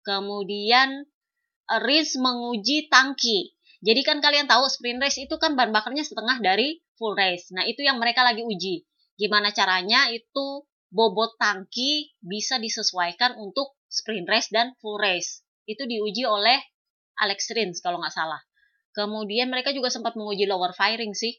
Kemudian 0.00 1.04
eh, 1.68 1.80
Rins 1.84 2.16
menguji 2.16 2.88
tangki. 2.88 3.52
Jadi 3.84 4.00
kan 4.00 4.24
kalian 4.24 4.48
tahu 4.48 4.64
sprint 4.72 5.04
race 5.04 5.20
itu 5.20 5.36
kan 5.36 5.52
bahan 5.52 5.70
bakarnya 5.70 6.00
setengah 6.00 6.40
dari 6.40 6.80
full 6.96 7.12
race. 7.12 7.52
Nah 7.52 7.68
itu 7.68 7.84
yang 7.84 8.00
mereka 8.00 8.24
lagi 8.24 8.40
uji. 8.40 8.88
Gimana 9.20 9.52
caranya 9.52 10.08
itu 10.08 10.64
bobot 10.88 11.36
tangki 11.36 12.16
bisa 12.24 12.56
disesuaikan 12.56 13.36
untuk 13.36 13.76
sprint 13.92 14.24
race 14.26 14.48
dan 14.48 14.72
full 14.80 14.96
race. 14.96 15.44
Itu 15.68 15.84
diuji 15.84 16.24
oleh 16.24 16.56
Alex 17.20 17.52
Rins 17.52 17.84
kalau 17.84 18.00
nggak 18.00 18.14
salah. 18.14 18.45
Kemudian 18.96 19.52
mereka 19.52 19.76
juga 19.76 19.92
sempat 19.92 20.16
menguji 20.16 20.48
lower 20.48 20.72
firing 20.72 21.12
sih. 21.12 21.36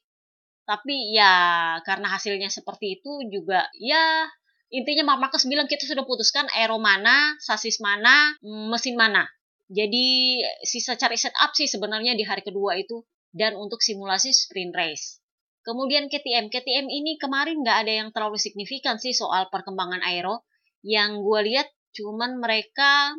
Tapi 0.70 1.18
ya 1.18 1.34
karena 1.82 2.14
hasilnya 2.14 2.54
seperti 2.54 3.02
itu 3.02 3.12
juga 3.34 3.66
ya 3.82 4.30
intinya 4.70 5.16
Mark 5.16 5.32
Marcus 5.32 5.48
bilang 5.48 5.66
kita 5.66 5.88
sudah 5.88 6.04
putuskan 6.06 6.46
aero 6.54 6.78
mana, 6.78 7.34
sasis 7.42 7.82
mana, 7.82 8.38
mesin 8.46 8.94
mana. 8.94 9.26
Jadi 9.68 10.40
sisa 10.64 10.94
cari 11.00 11.18
setup 11.18 11.52
sih 11.58 11.66
sebenarnya 11.66 12.14
di 12.14 12.24
hari 12.24 12.46
kedua 12.46 12.78
itu 12.78 13.02
dan 13.34 13.58
untuk 13.58 13.82
simulasi 13.82 14.32
sprint 14.32 14.76
race. 14.78 15.20
Kemudian 15.66 16.08
KTM, 16.08 16.48
KTM 16.48 16.88
ini 16.88 17.20
kemarin 17.20 17.60
nggak 17.60 17.78
ada 17.84 17.94
yang 18.06 18.10
terlalu 18.16 18.40
signifikan 18.40 18.96
sih 19.02 19.12
soal 19.12 19.52
perkembangan 19.52 20.00
aero. 20.00 20.48
Yang 20.80 21.20
gue 21.26 21.40
lihat 21.52 21.68
cuman 21.92 22.40
mereka 22.40 23.12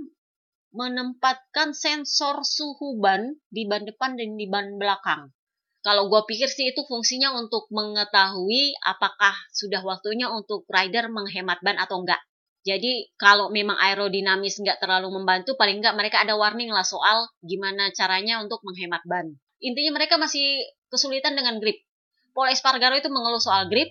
menempatkan 0.73 1.73
sensor 1.73 2.45
suhu 2.45 3.01
ban 3.01 3.37
di 3.49 3.65
ban 3.65 3.85
depan 3.89 4.17
dan 4.17 4.37
di 4.37 4.47
ban 4.49 4.77
belakang. 4.77 5.33
Kalau 5.81 6.11
gue 6.11 6.21
pikir 6.29 6.51
sih 6.51 6.75
itu 6.75 6.85
fungsinya 6.85 7.33
untuk 7.39 7.71
mengetahui 7.71 8.77
apakah 8.85 9.33
sudah 9.55 9.81
waktunya 9.81 10.29
untuk 10.29 10.69
rider 10.69 11.09
menghemat 11.09 11.63
ban 11.65 11.79
atau 11.81 12.03
enggak. 12.05 12.21
Jadi 12.67 13.09
kalau 13.17 13.49
memang 13.49 13.81
aerodinamis 13.81 14.61
nggak 14.61 14.83
terlalu 14.83 15.09
membantu, 15.15 15.57
paling 15.57 15.81
nggak 15.81 15.97
mereka 15.97 16.21
ada 16.21 16.37
warning 16.37 16.69
lah 16.69 16.85
soal 16.85 17.31
gimana 17.41 17.89
caranya 17.97 18.43
untuk 18.45 18.61
menghemat 18.67 19.01
ban. 19.09 19.33
Intinya 19.63 19.97
mereka 19.97 20.21
masih 20.21 20.61
kesulitan 20.93 21.33
dengan 21.33 21.57
grip. 21.63 21.81
Paul 22.37 22.53
Espargaro 22.53 22.99
itu 22.99 23.09
mengeluh 23.09 23.41
soal 23.41 23.73
grip, 23.73 23.89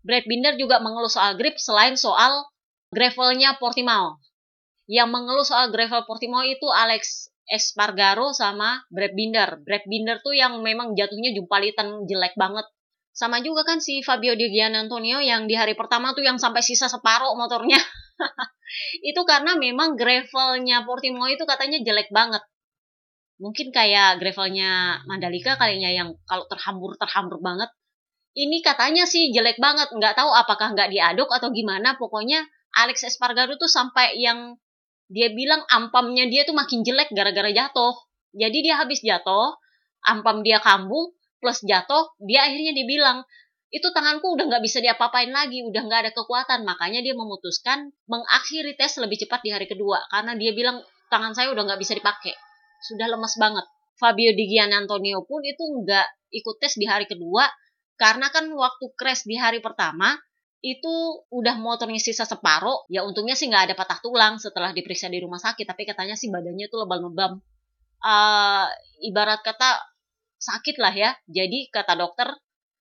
Brad 0.00 0.24
Binder 0.24 0.56
juga 0.56 0.80
mengeluh 0.80 1.10
soal 1.12 1.36
grip 1.36 1.60
selain 1.60 1.98
soal 1.98 2.48
gravelnya 2.94 3.58
Portimao. 3.60 4.16
Yang 4.90 5.08
mengeluh 5.14 5.46
soal 5.46 5.70
gravel 5.70 6.02
Portimao 6.02 6.42
itu 6.42 6.66
Alex 6.66 7.30
Espargaro 7.46 8.34
sama 8.34 8.82
Brad 8.90 9.14
Binder. 9.14 9.62
Brad 9.62 9.86
Binder 9.86 10.18
tuh 10.18 10.34
yang 10.34 10.58
memang 10.66 10.98
jatuhnya 10.98 11.30
jumpalitan 11.30 12.10
jelek 12.10 12.34
banget. 12.34 12.66
Sama 13.14 13.38
juga 13.38 13.62
kan 13.62 13.78
si 13.78 14.02
Fabio 14.02 14.34
Di 14.34 14.50
Antonio 14.58 15.22
yang 15.22 15.46
di 15.46 15.54
hari 15.54 15.78
pertama 15.78 16.10
tuh 16.10 16.26
yang 16.26 16.42
sampai 16.42 16.58
sisa 16.58 16.90
separuh 16.90 17.38
motornya. 17.38 17.78
itu 19.10 19.22
karena 19.22 19.54
memang 19.54 19.94
gravelnya 19.94 20.82
Portimao 20.82 21.30
itu 21.30 21.46
katanya 21.46 21.78
jelek 21.86 22.10
banget. 22.10 22.42
Mungkin 23.38 23.70
kayak 23.70 24.18
gravelnya 24.18 25.02
Mandalika 25.06 25.54
kalinya 25.54 25.90
yang 25.90 26.18
kalau 26.26 26.50
terhambur-terhambur 26.50 27.38
banget. 27.38 27.70
Ini 28.34 28.58
katanya 28.62 29.06
sih 29.06 29.30
jelek 29.30 29.62
banget. 29.62 29.90
Nggak 29.94 30.18
tahu 30.18 30.34
apakah 30.34 30.74
nggak 30.74 30.90
diaduk 30.90 31.30
atau 31.30 31.54
gimana. 31.54 31.94
Pokoknya 31.94 32.42
Alex 32.74 33.06
Espargaro 33.06 33.54
tuh 33.54 33.70
sampai 33.70 34.18
yang 34.18 34.54
dia 35.10 35.34
bilang 35.34 35.66
ampamnya 35.66 36.30
dia 36.30 36.46
tuh 36.46 36.54
makin 36.54 36.86
jelek 36.86 37.10
gara-gara 37.10 37.50
jatuh. 37.50 37.98
Jadi 38.30 38.62
dia 38.62 38.78
habis 38.78 39.02
jatuh, 39.02 39.58
ampam 40.06 40.46
dia 40.46 40.62
kambuh, 40.62 41.10
plus 41.42 41.66
jatuh, 41.66 42.14
dia 42.22 42.46
akhirnya 42.46 42.70
dibilang, 42.70 43.26
itu 43.74 43.86
tanganku 43.90 44.38
udah 44.38 44.46
nggak 44.46 44.62
bisa 44.62 44.78
diapa-apain 44.78 45.34
lagi, 45.34 45.66
udah 45.66 45.82
nggak 45.82 46.00
ada 46.06 46.12
kekuatan. 46.14 46.62
Makanya 46.62 47.02
dia 47.02 47.14
memutuskan 47.18 47.90
mengakhiri 48.06 48.78
tes 48.78 48.98
lebih 49.02 49.18
cepat 49.26 49.42
di 49.42 49.50
hari 49.50 49.66
kedua. 49.66 49.98
Karena 50.10 50.38
dia 50.38 50.54
bilang 50.54 50.78
tangan 51.10 51.34
saya 51.34 51.50
udah 51.50 51.66
nggak 51.66 51.80
bisa 51.82 51.98
dipakai. 51.98 52.34
Sudah 52.86 53.10
lemas 53.10 53.34
banget. 53.34 53.66
Fabio 53.98 54.32
Di 54.32 54.46
Antonio 54.58 55.26
pun 55.26 55.42
itu 55.42 55.60
nggak 55.60 56.06
ikut 56.34 56.56
tes 56.62 56.78
di 56.78 56.86
hari 56.86 57.10
kedua. 57.10 57.46
Karena 57.98 58.32
kan 58.32 58.48
waktu 58.48 58.96
crash 58.96 59.28
di 59.28 59.36
hari 59.36 59.60
pertama, 59.60 60.16
itu 60.60 61.24
udah 61.32 61.56
motornya 61.56 62.00
sisa 62.00 62.28
separuh. 62.28 62.84
Ya 62.92 63.04
untungnya 63.04 63.32
sih 63.32 63.48
nggak 63.48 63.72
ada 63.72 63.74
patah 63.76 64.00
tulang 64.04 64.36
setelah 64.36 64.76
diperiksa 64.76 65.08
di 65.08 65.20
rumah 65.20 65.40
sakit. 65.40 65.64
Tapi 65.64 65.82
katanya 65.88 66.14
sih 66.16 66.28
badannya 66.28 66.68
tuh 66.68 66.84
lebam-lebam. 66.84 67.40
Uh, 68.00 68.66
ibarat 69.04 69.40
kata 69.40 69.80
sakit 70.36 70.76
lah 70.76 70.92
ya. 70.92 71.10
Jadi 71.28 71.72
kata 71.72 71.96
dokter 71.96 72.28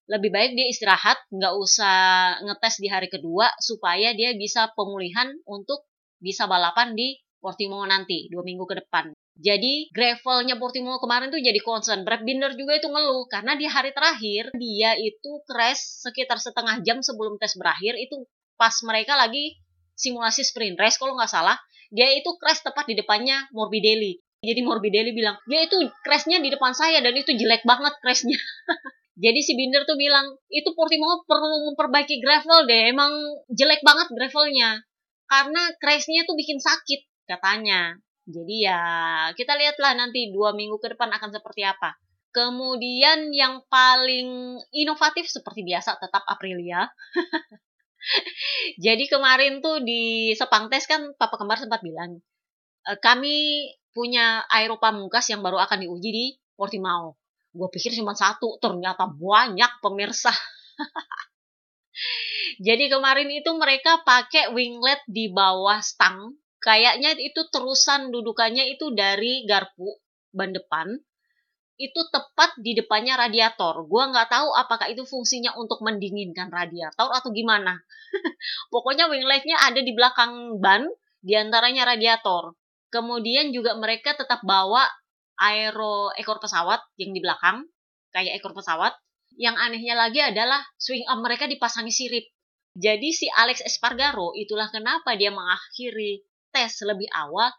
lebih 0.10 0.34
baik 0.34 0.58
dia 0.58 0.66
istirahat, 0.66 1.22
nggak 1.30 1.54
usah 1.54 1.98
ngetes 2.42 2.82
di 2.82 2.90
hari 2.90 3.14
kedua 3.14 3.54
supaya 3.62 4.10
dia 4.18 4.34
bisa 4.34 4.74
pemulihan 4.74 5.30
untuk 5.46 5.86
bisa 6.18 6.50
balapan 6.50 6.98
di 6.98 7.14
Portimao 7.40 7.86
nanti 7.86 8.28
dua 8.28 8.42
minggu 8.42 8.66
ke 8.66 8.82
depan. 8.84 9.14
Jadi 9.40 9.88
gravelnya 9.96 10.60
Portimao 10.60 11.00
kemarin 11.00 11.32
tuh 11.32 11.40
jadi 11.40 11.58
concern. 11.64 12.04
Brad 12.04 12.28
Binder 12.28 12.52
juga 12.60 12.76
itu 12.76 12.92
ngeluh 12.92 13.24
karena 13.32 13.56
di 13.56 13.64
hari 13.64 13.96
terakhir 13.96 14.52
dia 14.60 15.00
itu 15.00 15.40
crash 15.48 16.04
sekitar 16.04 16.36
setengah 16.44 16.84
jam 16.84 17.00
sebelum 17.00 17.40
tes 17.40 17.56
berakhir 17.56 17.96
itu 17.96 18.28
pas 18.60 18.76
mereka 18.84 19.16
lagi 19.16 19.56
simulasi 19.96 20.44
sprint 20.44 20.76
race 20.76 21.00
kalau 21.00 21.16
nggak 21.16 21.32
salah 21.32 21.56
dia 21.88 22.12
itu 22.12 22.36
crash 22.36 22.68
tepat 22.68 22.84
di 22.92 23.00
depannya 23.00 23.48
Morbidelli. 23.56 24.20
Jadi 24.44 24.60
Morbidelli 24.60 25.12
bilang 25.16 25.40
dia 25.48 25.64
itu 25.64 25.76
crashnya 26.04 26.40
di 26.44 26.52
depan 26.52 26.72
saya 26.76 27.00
dan 27.00 27.16
itu 27.16 27.32
jelek 27.32 27.64
banget 27.64 27.96
crashnya. 28.04 28.36
Jadi 29.20 29.40
si 29.44 29.52
Binder 29.52 29.84
tuh 29.84 30.00
bilang, 30.00 30.32
itu 30.48 30.72
Portimao 30.72 31.28
perlu 31.28 31.68
memperbaiki 31.68 32.24
gravel 32.24 32.64
deh, 32.64 32.88
emang 32.88 33.12
jelek 33.52 33.84
banget 33.84 34.08
gravelnya. 34.16 34.80
Karena 35.28 35.76
crashnya 35.76 36.24
tuh 36.24 36.40
bikin 36.40 36.56
sakit, 36.56 37.28
katanya. 37.28 38.00
Jadi 38.30 38.56
ya, 38.70 38.82
kita 39.34 39.58
lihatlah 39.58 39.98
nanti 39.98 40.30
dua 40.30 40.54
minggu 40.54 40.78
ke 40.78 40.94
depan 40.94 41.10
akan 41.10 41.34
seperti 41.34 41.66
apa. 41.66 41.98
Kemudian 42.30 43.34
yang 43.34 43.66
paling 43.66 44.62
inovatif 44.70 45.26
seperti 45.26 45.66
biasa 45.66 45.98
tetap 45.98 46.22
Aprilia. 46.30 46.86
Jadi 48.86 49.10
kemarin 49.10 49.66
tuh 49.66 49.82
di 49.82 50.32
Sepang 50.38 50.70
Tes 50.70 50.86
kan 50.86 51.18
Papa 51.18 51.42
Kembar 51.42 51.58
sempat 51.58 51.82
bilang, 51.82 52.22
e, 52.86 52.92
kami 53.02 53.66
punya 53.90 54.46
Aero 54.54 54.78
Pamungkas 54.78 55.26
yang 55.34 55.42
baru 55.42 55.58
akan 55.58 55.90
diuji 55.90 56.10
di 56.14 56.26
Portimao 56.54 57.18
Gue 57.50 57.68
pikir 57.74 57.90
cuma 57.98 58.14
satu, 58.14 58.62
ternyata 58.62 59.10
banyak 59.10 59.82
pemirsa. 59.82 60.30
Jadi 62.66 62.86
kemarin 62.94 63.30
itu 63.34 63.50
mereka 63.58 64.06
pakai 64.06 64.54
winglet 64.54 65.02
di 65.10 65.34
bawah 65.34 65.82
stang. 65.82 66.38
Kayaknya 66.60 67.16
itu 67.16 67.48
terusan 67.48 68.12
dudukannya 68.12 68.68
itu 68.76 68.92
dari 68.92 69.48
garpu 69.48 69.96
ban 70.36 70.52
depan. 70.52 70.92
Itu 71.80 72.04
tepat 72.12 72.60
di 72.60 72.76
depannya 72.76 73.16
radiator. 73.16 73.88
Gua 73.88 74.12
nggak 74.12 74.28
tahu 74.28 74.52
apakah 74.52 74.92
itu 74.92 75.08
fungsinya 75.08 75.56
untuk 75.56 75.80
mendinginkan 75.80 76.52
radiator 76.52 77.08
atau 77.16 77.32
gimana. 77.32 77.80
Pokoknya 78.74 79.08
wingletnya 79.08 79.56
ada 79.64 79.80
di 79.80 79.96
belakang 79.96 80.60
ban, 80.60 80.84
di 81.24 81.40
antaranya 81.40 81.88
radiator. 81.96 82.60
Kemudian 82.92 83.56
juga 83.56 83.80
mereka 83.80 84.12
tetap 84.20 84.44
bawa 84.44 84.84
aero 85.40 86.12
ekor 86.20 86.44
pesawat 86.44 86.84
yang 87.00 87.16
di 87.16 87.24
belakang, 87.24 87.64
kayak 88.12 88.44
ekor 88.44 88.52
pesawat. 88.52 88.92
Yang 89.40 89.56
anehnya 89.56 89.96
lagi 89.96 90.20
adalah 90.20 90.60
swing 90.76 91.08
arm 91.08 91.24
mereka 91.24 91.48
dipasangi 91.48 91.96
sirip. 91.96 92.28
Jadi 92.76 93.16
si 93.16 93.32
Alex 93.32 93.64
Espargaro 93.64 94.36
itulah 94.36 94.68
kenapa 94.68 95.16
dia 95.16 95.32
mengakhiri 95.32 96.28
tes 96.50 96.82
lebih 96.86 97.08
awal 97.14 97.50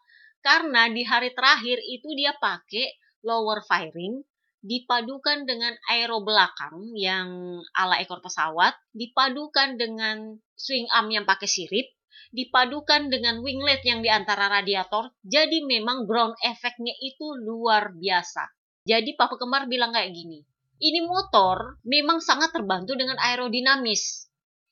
karena 0.41 0.89
di 0.89 1.05
hari 1.05 1.37
terakhir 1.37 1.79
itu 1.85 2.09
dia 2.17 2.33
pakai 2.37 2.97
lower 3.25 3.61
firing 3.65 4.25
dipadukan 4.61 5.49
dengan 5.49 5.73
aero 5.89 6.21
belakang 6.21 6.93
yang 6.93 7.61
ala 7.73 7.97
ekor 7.97 8.21
pesawat, 8.21 8.77
dipadukan 8.93 9.81
dengan 9.81 10.37
swing 10.53 10.85
arm 10.93 11.09
yang 11.09 11.25
pakai 11.25 11.49
sirip, 11.49 11.89
dipadukan 12.29 13.09
dengan 13.09 13.41
winglet 13.41 13.81
yang 13.89 14.05
di 14.05 14.13
antara 14.13 14.53
radiator, 14.53 15.17
jadi 15.25 15.65
memang 15.65 16.05
ground 16.05 16.37
efeknya 16.45 16.93
itu 17.01 17.25
luar 17.41 17.97
biasa. 17.97 18.53
Jadi 18.85 19.17
Papa 19.17 19.41
Kembar 19.41 19.65
bilang 19.65 19.97
kayak 19.97 20.13
gini, 20.13 20.45
ini 20.81 21.01
motor 21.05 21.81
memang 21.85 22.21
sangat 22.21 22.53
terbantu 22.53 22.97
dengan 22.97 23.17
aerodinamis. 23.17 24.29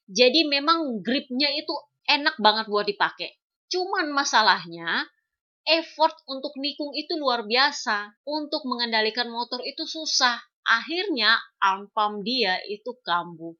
Jadi 0.09 0.49
memang 0.49 1.05
gripnya 1.05 1.53
itu 1.53 1.73
enak 2.09 2.41
banget 2.41 2.69
buat 2.73 2.89
dipakai. 2.89 3.38
Cuman 3.69 4.11
masalahnya, 4.17 5.05
effort 5.69 6.17
untuk 6.25 6.57
nikung 6.57 6.97
itu 6.97 7.17
luar 7.21 7.45
biasa. 7.45 8.17
Untuk 8.25 8.65
mengendalikan 8.65 9.29
motor 9.29 9.61
itu 9.65 9.85
susah. 9.85 10.41
Akhirnya, 10.65 11.37
ampam 11.61 12.25
dia 12.25 12.61
itu 12.69 12.97
kambuh. 13.05 13.53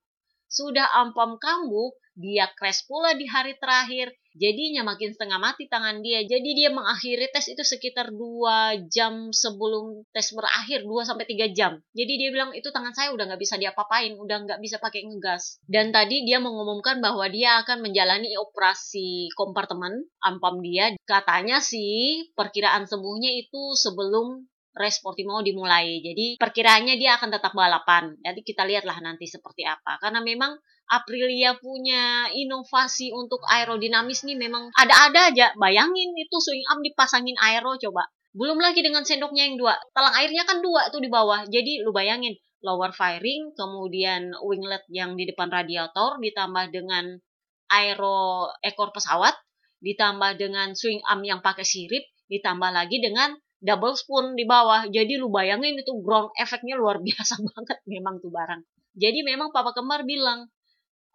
Sudah 0.49 0.89
ampam 0.97 1.37
kambuh, 1.37 1.93
dia 2.17 2.49
crash 2.57 2.89
pula 2.89 3.13
di 3.13 3.29
hari 3.29 3.57
terakhir. 3.61 4.17
Jadinya 4.39 4.87
makin 4.87 5.11
setengah 5.11 5.43
mati 5.43 5.67
tangan 5.67 5.99
dia. 6.01 6.23
Jadi 6.23 6.55
dia 6.55 6.71
mengakhiri 6.71 7.27
tes 7.35 7.51
itu 7.51 7.61
sekitar 7.67 8.15
2 8.15 8.87
jam 8.87 9.35
sebelum 9.35 10.07
tes 10.15 10.31
berakhir, 10.31 10.87
2 10.87 11.03
sampai 11.03 11.27
3 11.27 11.51
jam. 11.51 11.83
Jadi 11.93 12.13
dia 12.15 12.31
bilang 12.31 12.55
itu 12.55 12.71
tangan 12.71 12.95
saya 12.95 13.11
udah 13.11 13.35
nggak 13.35 13.43
bisa 13.43 13.59
diapa-apain, 13.59 14.15
udah 14.15 14.37
nggak 14.47 14.61
bisa 14.63 14.79
pakai 14.79 15.05
ngegas. 15.05 15.59
Dan 15.67 15.91
tadi 15.91 16.23
dia 16.23 16.39
mengumumkan 16.39 17.03
bahwa 17.03 17.27
dia 17.27 17.59
akan 17.67 17.83
menjalani 17.83 18.39
operasi 18.39 19.35
kompartemen 19.35 20.07
ampam 20.23 20.63
dia. 20.63 20.95
Katanya 21.03 21.59
sih 21.59 22.31
perkiraan 22.39 22.87
sembuhnya 22.87 23.43
itu 23.43 23.75
sebelum 23.75 24.47
race 24.79 25.03
Portimao 25.03 25.43
dimulai. 25.43 25.99
Jadi 26.01 26.39
perkiraannya 26.39 26.95
dia 26.97 27.19
akan 27.19 27.35
tetap 27.35 27.53
balapan. 27.53 28.15
Jadi 28.23 28.41
kita 28.47 28.63
lihatlah 28.63 29.03
nanti 29.03 29.27
seperti 29.27 29.67
apa. 29.67 29.99
Karena 29.99 30.23
memang 30.23 30.55
Aprilia 30.89 31.53
punya 31.61 32.33
inovasi 32.33 33.13
untuk 33.13 33.45
aerodinamis 33.45 34.25
nih 34.25 34.41
memang 34.41 34.73
ada-ada 34.73 35.29
aja. 35.29 35.53
Bayangin 35.61 36.17
itu 36.17 36.37
swing 36.41 36.65
arm 36.73 36.81
dipasangin 36.81 37.37
aero 37.37 37.77
coba. 37.77 38.09
Belum 38.33 38.57
lagi 38.57 38.81
dengan 38.81 39.05
sendoknya 39.05 39.53
yang 39.53 39.61
dua. 39.61 39.77
Talang 39.93 40.17
airnya 40.17 40.49
kan 40.49 40.65
dua 40.65 40.89
tuh 40.89 41.05
di 41.05 41.13
bawah. 41.13 41.45
Jadi 41.45 41.85
lu 41.85 41.93
bayangin 41.93 42.33
lower 42.65 42.97
firing, 42.97 43.53
kemudian 43.53 44.33
winglet 44.41 44.81
yang 44.89 45.13
di 45.13 45.29
depan 45.29 45.53
radiator 45.53 46.17
ditambah 46.25 46.73
dengan 46.73 47.21
aero 47.69 48.49
ekor 48.65 48.89
pesawat, 48.97 49.37
ditambah 49.85 50.41
dengan 50.41 50.73
swing 50.73 51.05
arm 51.05 51.21
yang 51.21 51.45
pakai 51.45 51.69
sirip, 51.69 52.09
ditambah 52.33 52.73
lagi 52.73 52.97
dengan 53.05 53.37
double 53.59 53.95
spoon 53.99 54.39
di 54.39 54.47
bawah. 54.47 54.87
Jadi 54.87 55.19
lu 55.19 55.31
bayangin 55.31 55.79
itu 55.79 55.93
ground 56.03 56.31
efeknya 56.39 56.79
luar 56.79 57.03
biasa 57.07 57.39
banget 57.43 57.79
memang 57.87 58.23
tuh 58.23 58.31
barang. 58.31 58.63
Jadi 58.99 59.23
memang 59.23 59.55
Papa 59.55 59.71
Kembar 59.75 60.03
bilang, 60.03 60.51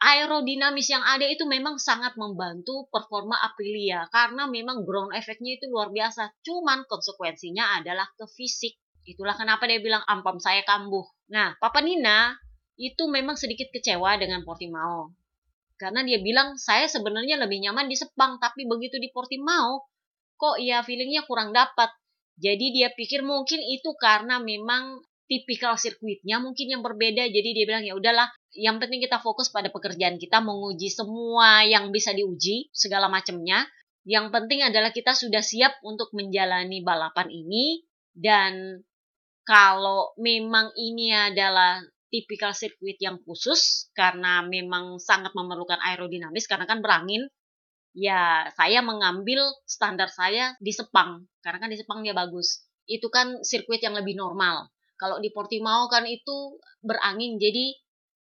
aerodinamis 0.03 0.87
yang 0.91 1.03
ada 1.03 1.27
itu 1.27 1.47
memang 1.47 1.79
sangat 1.79 2.15
membantu 2.19 2.87
performa 2.91 3.39
Aprilia 3.39 4.07
karena 4.11 4.47
memang 4.47 4.83
ground 4.83 5.15
efeknya 5.15 5.59
itu 5.59 5.67
luar 5.71 5.91
biasa. 5.91 6.31
Cuman 6.43 6.87
konsekuensinya 6.87 7.79
adalah 7.79 8.07
ke 8.15 8.27
fisik. 8.27 8.75
Itulah 9.03 9.35
kenapa 9.35 9.67
dia 9.67 9.83
bilang 9.83 10.03
ampam 10.07 10.39
saya 10.39 10.63
kambuh. 10.63 11.03
Nah, 11.31 11.59
Papa 11.59 11.83
Nina 11.83 12.35
itu 12.79 13.03
memang 13.11 13.35
sedikit 13.35 13.67
kecewa 13.71 14.15
dengan 14.15 14.47
Portimao. 14.47 15.11
Karena 15.75 15.99
dia 16.07 16.23
bilang 16.23 16.55
saya 16.55 16.87
sebenarnya 16.87 17.35
lebih 17.35 17.59
nyaman 17.59 17.91
di 17.91 17.99
Sepang, 17.99 18.39
tapi 18.39 18.63
begitu 18.63 18.95
di 19.03 19.11
Portimao 19.11 19.91
kok 20.39 20.59
ya 20.59 20.83
feelingnya 20.83 21.27
kurang 21.27 21.51
dapat. 21.51 21.91
Jadi 22.37 22.73
dia 22.73 22.89
pikir 22.93 23.21
mungkin 23.21 23.61
itu 23.61 23.93
karena 23.97 24.41
memang 24.41 25.01
tipikal 25.29 25.77
sirkuitnya 25.79 26.41
mungkin 26.41 26.69
yang 26.77 26.81
berbeda. 26.81 27.25
Jadi 27.29 27.49
dia 27.55 27.65
bilang 27.65 27.85
ya 27.85 27.93
udahlah, 27.97 28.29
yang 28.53 28.77
penting 28.77 29.01
kita 29.01 29.17
fokus 29.21 29.49
pada 29.49 29.69
pekerjaan 29.73 30.21
kita 30.21 30.41
menguji 30.41 30.89
semua 30.93 31.65
yang 31.65 31.89
bisa 31.89 32.13
diuji, 32.13 32.69
segala 32.73 33.09
macamnya. 33.09 33.65
Yang 34.03 34.35
penting 34.35 34.59
adalah 34.61 34.91
kita 34.91 35.15
sudah 35.15 35.39
siap 35.39 35.79
untuk 35.81 36.11
menjalani 36.11 36.83
balapan 36.83 37.31
ini 37.31 37.87
dan 38.11 38.83
kalau 39.47 40.11
memang 40.19 40.75
ini 40.75 41.11
adalah 41.15 41.79
tipikal 42.13 42.53
sirkuit 42.53 42.99
yang 43.01 43.17
khusus 43.25 43.89
karena 43.97 44.45
memang 44.45 45.01
sangat 45.01 45.33
memerlukan 45.33 45.81
aerodinamis 45.81 46.45
karena 46.45 46.69
kan 46.69 46.83
berangin 46.83 47.25
ya 47.93 48.49
saya 48.57 48.81
mengambil 48.81 49.41
standar 49.69 50.09
saya 50.09 50.57
di 50.57 50.73
Sepang 50.73 51.29
karena 51.45 51.57
kan 51.61 51.69
di 51.69 51.77
Sepang 51.77 52.01
dia 52.01 52.17
bagus 52.17 52.65
itu 52.89 53.07
kan 53.07 53.41
sirkuit 53.45 53.79
yang 53.79 53.93
lebih 53.93 54.17
normal 54.17 54.73
kalau 54.97 55.21
di 55.21 55.29
Portimao 55.29 55.89
kan 55.89 56.05
itu 56.09 56.57
berangin 56.81 57.37
jadi 57.37 57.77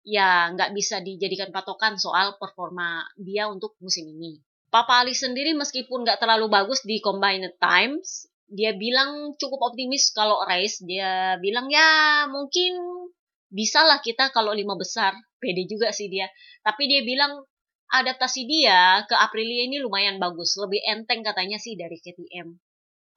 ya 0.07 0.55
nggak 0.55 0.71
bisa 0.71 1.03
dijadikan 1.03 1.51
patokan 1.51 1.99
soal 1.99 2.39
performa 2.39 3.03
dia 3.19 3.51
untuk 3.51 3.75
musim 3.83 4.07
ini. 4.07 4.39
Papa 4.71 5.03
Ali 5.03 5.11
sendiri 5.11 5.51
meskipun 5.51 6.07
nggak 6.07 6.23
terlalu 6.23 6.47
bagus 6.47 6.79
di 6.87 7.03
combined 7.03 7.59
times, 7.59 8.31
dia 8.47 8.71
bilang 8.71 9.35
cukup 9.35 9.75
optimis 9.75 10.15
kalau 10.15 10.39
race. 10.47 10.79
Dia 10.79 11.35
bilang 11.43 11.67
ya 11.67 12.23
mungkin 12.31 12.79
bisa 13.51 13.83
lah 13.83 13.99
kita 13.99 14.31
kalau 14.31 14.55
lima 14.55 14.79
besar. 14.79 15.11
Pede 15.37 15.67
juga 15.67 15.91
sih 15.91 16.07
dia. 16.07 16.31
Tapi 16.63 16.87
dia 16.87 17.03
bilang 17.03 17.43
adaptasi 17.91 18.43
dia 18.47 19.03
ke 19.07 19.15
Aprilia 19.15 19.67
ini 19.67 19.79
lumayan 19.79 20.19
bagus. 20.19 20.55
Lebih 20.59 20.83
enteng 20.83 21.23
katanya 21.23 21.55
sih 21.59 21.79
dari 21.79 21.97
KTM. 21.99 22.51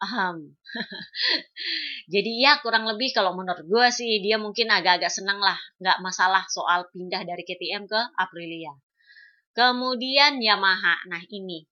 Aham. 0.00 0.56
Jadi 2.12 2.40
ya 2.40 2.56
kurang 2.64 2.88
lebih 2.88 3.12
kalau 3.12 3.36
menurut 3.36 3.68
gue 3.68 3.86
sih 3.92 4.24
dia 4.24 4.40
mungkin 4.40 4.72
agak-agak 4.72 5.12
senang 5.12 5.42
lah. 5.42 5.58
Nggak 5.76 5.98
masalah 6.00 6.44
soal 6.48 6.88
pindah 6.88 7.26
dari 7.26 7.44
KTM 7.44 7.84
ke 7.84 8.00
Aprilia. 8.16 8.72
Kemudian 9.52 10.40
Yamaha. 10.40 11.04
Nah 11.10 11.20
ini. 11.28 11.68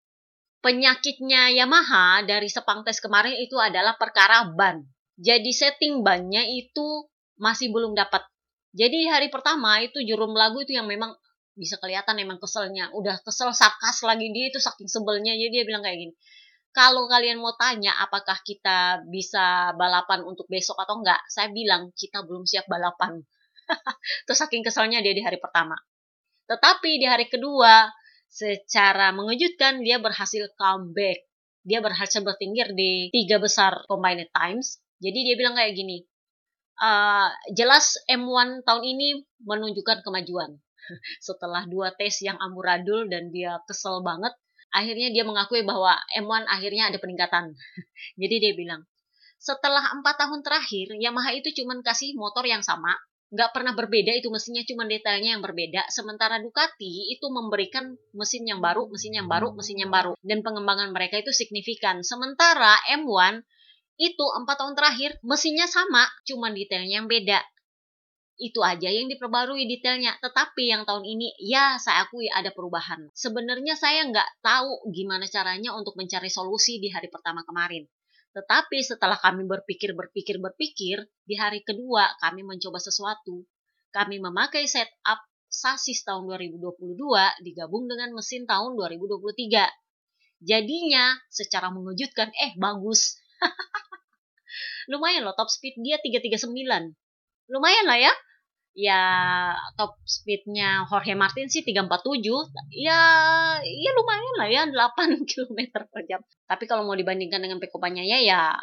Penyakitnya 0.59 1.55
Yamaha 1.55 2.27
dari 2.27 2.51
Sepang 2.51 2.83
tes 2.83 2.99
kemarin 2.99 3.39
itu 3.39 3.55
adalah 3.57 3.95
perkara 3.95 4.43
ban. 4.51 4.83
Jadi 5.15 5.55
setting 5.55 6.03
bannya 6.03 6.45
itu 6.51 7.07
masih 7.39 7.71
belum 7.71 7.95
dapat. 7.95 8.27
Jadi 8.75 9.09
hari 9.09 9.31
pertama 9.33 9.81
itu 9.81 10.03
jurum 10.05 10.35
lagu 10.35 10.61
itu 10.61 10.77
yang 10.77 10.91
memang 10.91 11.15
bisa 11.59 11.77
kelihatan 11.83 12.15
memang 12.15 12.39
keselnya. 12.39 12.95
Udah 12.95 13.19
kesel 13.27 13.51
sarkas 13.51 14.07
lagi 14.07 14.31
dia 14.31 14.55
itu 14.55 14.63
saking 14.63 14.87
sebelnya. 14.87 15.35
Jadi 15.35 15.51
dia 15.51 15.65
bilang 15.67 15.83
kayak 15.83 15.99
gini 15.99 16.15
kalau 16.79 17.09
kalian 17.11 17.43
mau 17.43 17.59
tanya 17.59 17.97
apakah 18.05 18.39
kita 18.47 19.03
bisa 19.11 19.75
balapan 19.75 20.23
untuk 20.23 20.47
besok 20.47 20.79
atau 20.79 21.03
enggak, 21.03 21.19
saya 21.27 21.51
bilang 21.51 21.91
kita 21.97 22.23
belum 22.23 22.47
siap 22.47 22.71
balapan. 22.71 23.19
Terus 24.31 24.39
saking 24.39 24.63
keselnya 24.63 25.03
dia 25.03 25.11
di 25.11 25.25
hari 25.25 25.43
pertama. 25.43 25.75
Tetapi 26.47 26.91
di 27.03 27.07
hari 27.11 27.27
kedua, 27.27 27.91
secara 28.31 29.11
mengejutkan 29.11 29.83
dia 29.83 29.99
berhasil 29.99 30.49
comeback. 30.55 31.27
Dia 31.67 31.83
berhasil 31.83 32.23
bertinggir 32.23 32.73
di 32.73 33.13
tiga 33.13 33.43
besar 33.43 33.85
combined 33.91 34.31
times. 34.33 34.81
Jadi 35.03 35.19
dia 35.27 35.35
bilang 35.35 35.59
kayak 35.59 35.75
gini, 35.77 36.01
uh, 36.81 37.29
jelas 37.53 37.99
M1 38.09 38.65
tahun 38.65 38.85
ini 38.87 39.09
menunjukkan 39.45 40.07
kemajuan. 40.07 40.63
Setelah 41.27 41.69
dua 41.69 41.93
tes 41.95 42.19
yang 42.25 42.37
amburadul 42.41 43.07
dan 43.07 43.29
dia 43.31 43.61
kesel 43.69 44.01
banget, 44.01 44.33
akhirnya 44.73 45.09
dia 45.13 45.25
mengakui 45.25 45.65
bahwa 45.65 45.97
M1 46.17 46.45
akhirnya 46.49 46.93
ada 46.93 46.99
peningkatan. 47.01 47.53
Jadi 48.21 48.35
dia 48.41 48.53
bilang, 48.57 48.85
setelah 49.39 49.95
empat 49.95 50.19
tahun 50.19 50.43
terakhir, 50.43 50.99
Yamaha 50.99 51.31
itu 51.37 51.55
cuma 51.63 51.79
kasih 51.81 52.19
motor 52.19 52.43
yang 52.43 52.61
sama, 52.61 52.91
nggak 53.29 53.53
pernah 53.53 53.77
berbeda 53.77 54.17
itu 54.17 54.33
mesinnya 54.33 54.65
cuma 54.65 54.89
detailnya 54.89 55.37
yang 55.37 55.45
berbeda. 55.45 55.87
Sementara 55.93 56.41
Ducati 56.41 57.13
itu 57.13 57.27
memberikan 57.29 57.93
mesin 58.17 58.49
yang 58.49 58.65
baru 58.65 58.89
mesin 58.89 59.13
yang 59.13 59.29
baru 59.29 59.53
mesin 59.53 59.77
yang 59.77 59.93
baru. 59.93 60.17
Dan 60.25 60.41
pengembangan 60.41 60.91
mereka 60.91 61.21
itu 61.21 61.31
signifikan. 61.31 62.01
Sementara 62.01 62.75
M1 62.89 63.45
itu 63.99 64.25
empat 64.25 64.57
tahun 64.63 64.75
terakhir 64.79 65.11
mesinnya 65.27 65.67
sama 65.67 66.07
cuma 66.25 66.55
detailnya 66.55 67.03
yang 67.03 67.11
beda 67.11 67.43
itu 68.39 68.63
aja 68.63 68.87
yang 68.87 69.11
diperbarui 69.11 69.67
detailnya. 69.67 70.15
Tetapi 70.23 70.71
yang 70.71 70.87
tahun 70.87 71.03
ini, 71.03 71.35
ya 71.43 71.77
saya 71.83 72.07
akui 72.07 72.31
ada 72.31 72.55
perubahan. 72.55 73.11
Sebenarnya 73.13 73.75
saya 73.75 74.07
nggak 74.07 74.41
tahu 74.41 74.89
gimana 74.95 75.27
caranya 75.27 75.75
untuk 75.75 75.99
mencari 75.99 76.31
solusi 76.31 76.79
di 76.79 76.89
hari 76.89 77.11
pertama 77.11 77.43
kemarin. 77.43 77.85
Tetapi 78.33 78.79
setelah 78.87 79.19
kami 79.19 79.43
berpikir, 79.45 79.93
berpikir, 79.93 80.39
berpikir, 80.39 81.03
di 81.27 81.35
hari 81.35 81.67
kedua 81.67 82.07
kami 82.23 82.47
mencoba 82.47 82.79
sesuatu. 82.79 83.43
Kami 83.91 84.23
memakai 84.23 84.71
setup 84.71 85.19
sasis 85.51 86.07
tahun 86.07 86.31
2022 86.31 86.95
digabung 87.43 87.91
dengan 87.91 88.15
mesin 88.15 88.47
tahun 88.47 88.79
2023. 88.79 89.67
Jadinya 90.39 91.19
secara 91.27 91.75
mengejutkan, 91.75 92.31
eh 92.31 92.55
bagus. 92.55 93.19
Lumayan 94.93 95.27
loh 95.27 95.35
top 95.35 95.51
speed 95.51 95.83
dia 95.83 95.99
339 95.99 96.95
lumayan 97.49 97.89
lah 97.89 97.99
ya 97.99 98.13
ya 98.79 99.03
top 99.75 99.99
speednya 100.07 100.87
Jorge 100.87 101.19
Martin 101.19 101.51
sih 101.51 101.67
347 101.67 102.23
ya 102.79 103.01
ya 103.59 103.91
lumayan 103.99 104.35
lah 104.39 104.49
ya 104.49 104.63
8 104.71 105.19
km 105.31 105.59
per 105.91 106.03
jam. 106.07 106.23
Tapi 106.47 106.65
kalau 106.71 106.87
mau 106.87 106.95
dibandingkan 106.95 107.43
dengan 107.43 107.59
Peko 107.59 107.83
Banyaya 107.83 108.23
ya 108.23 108.55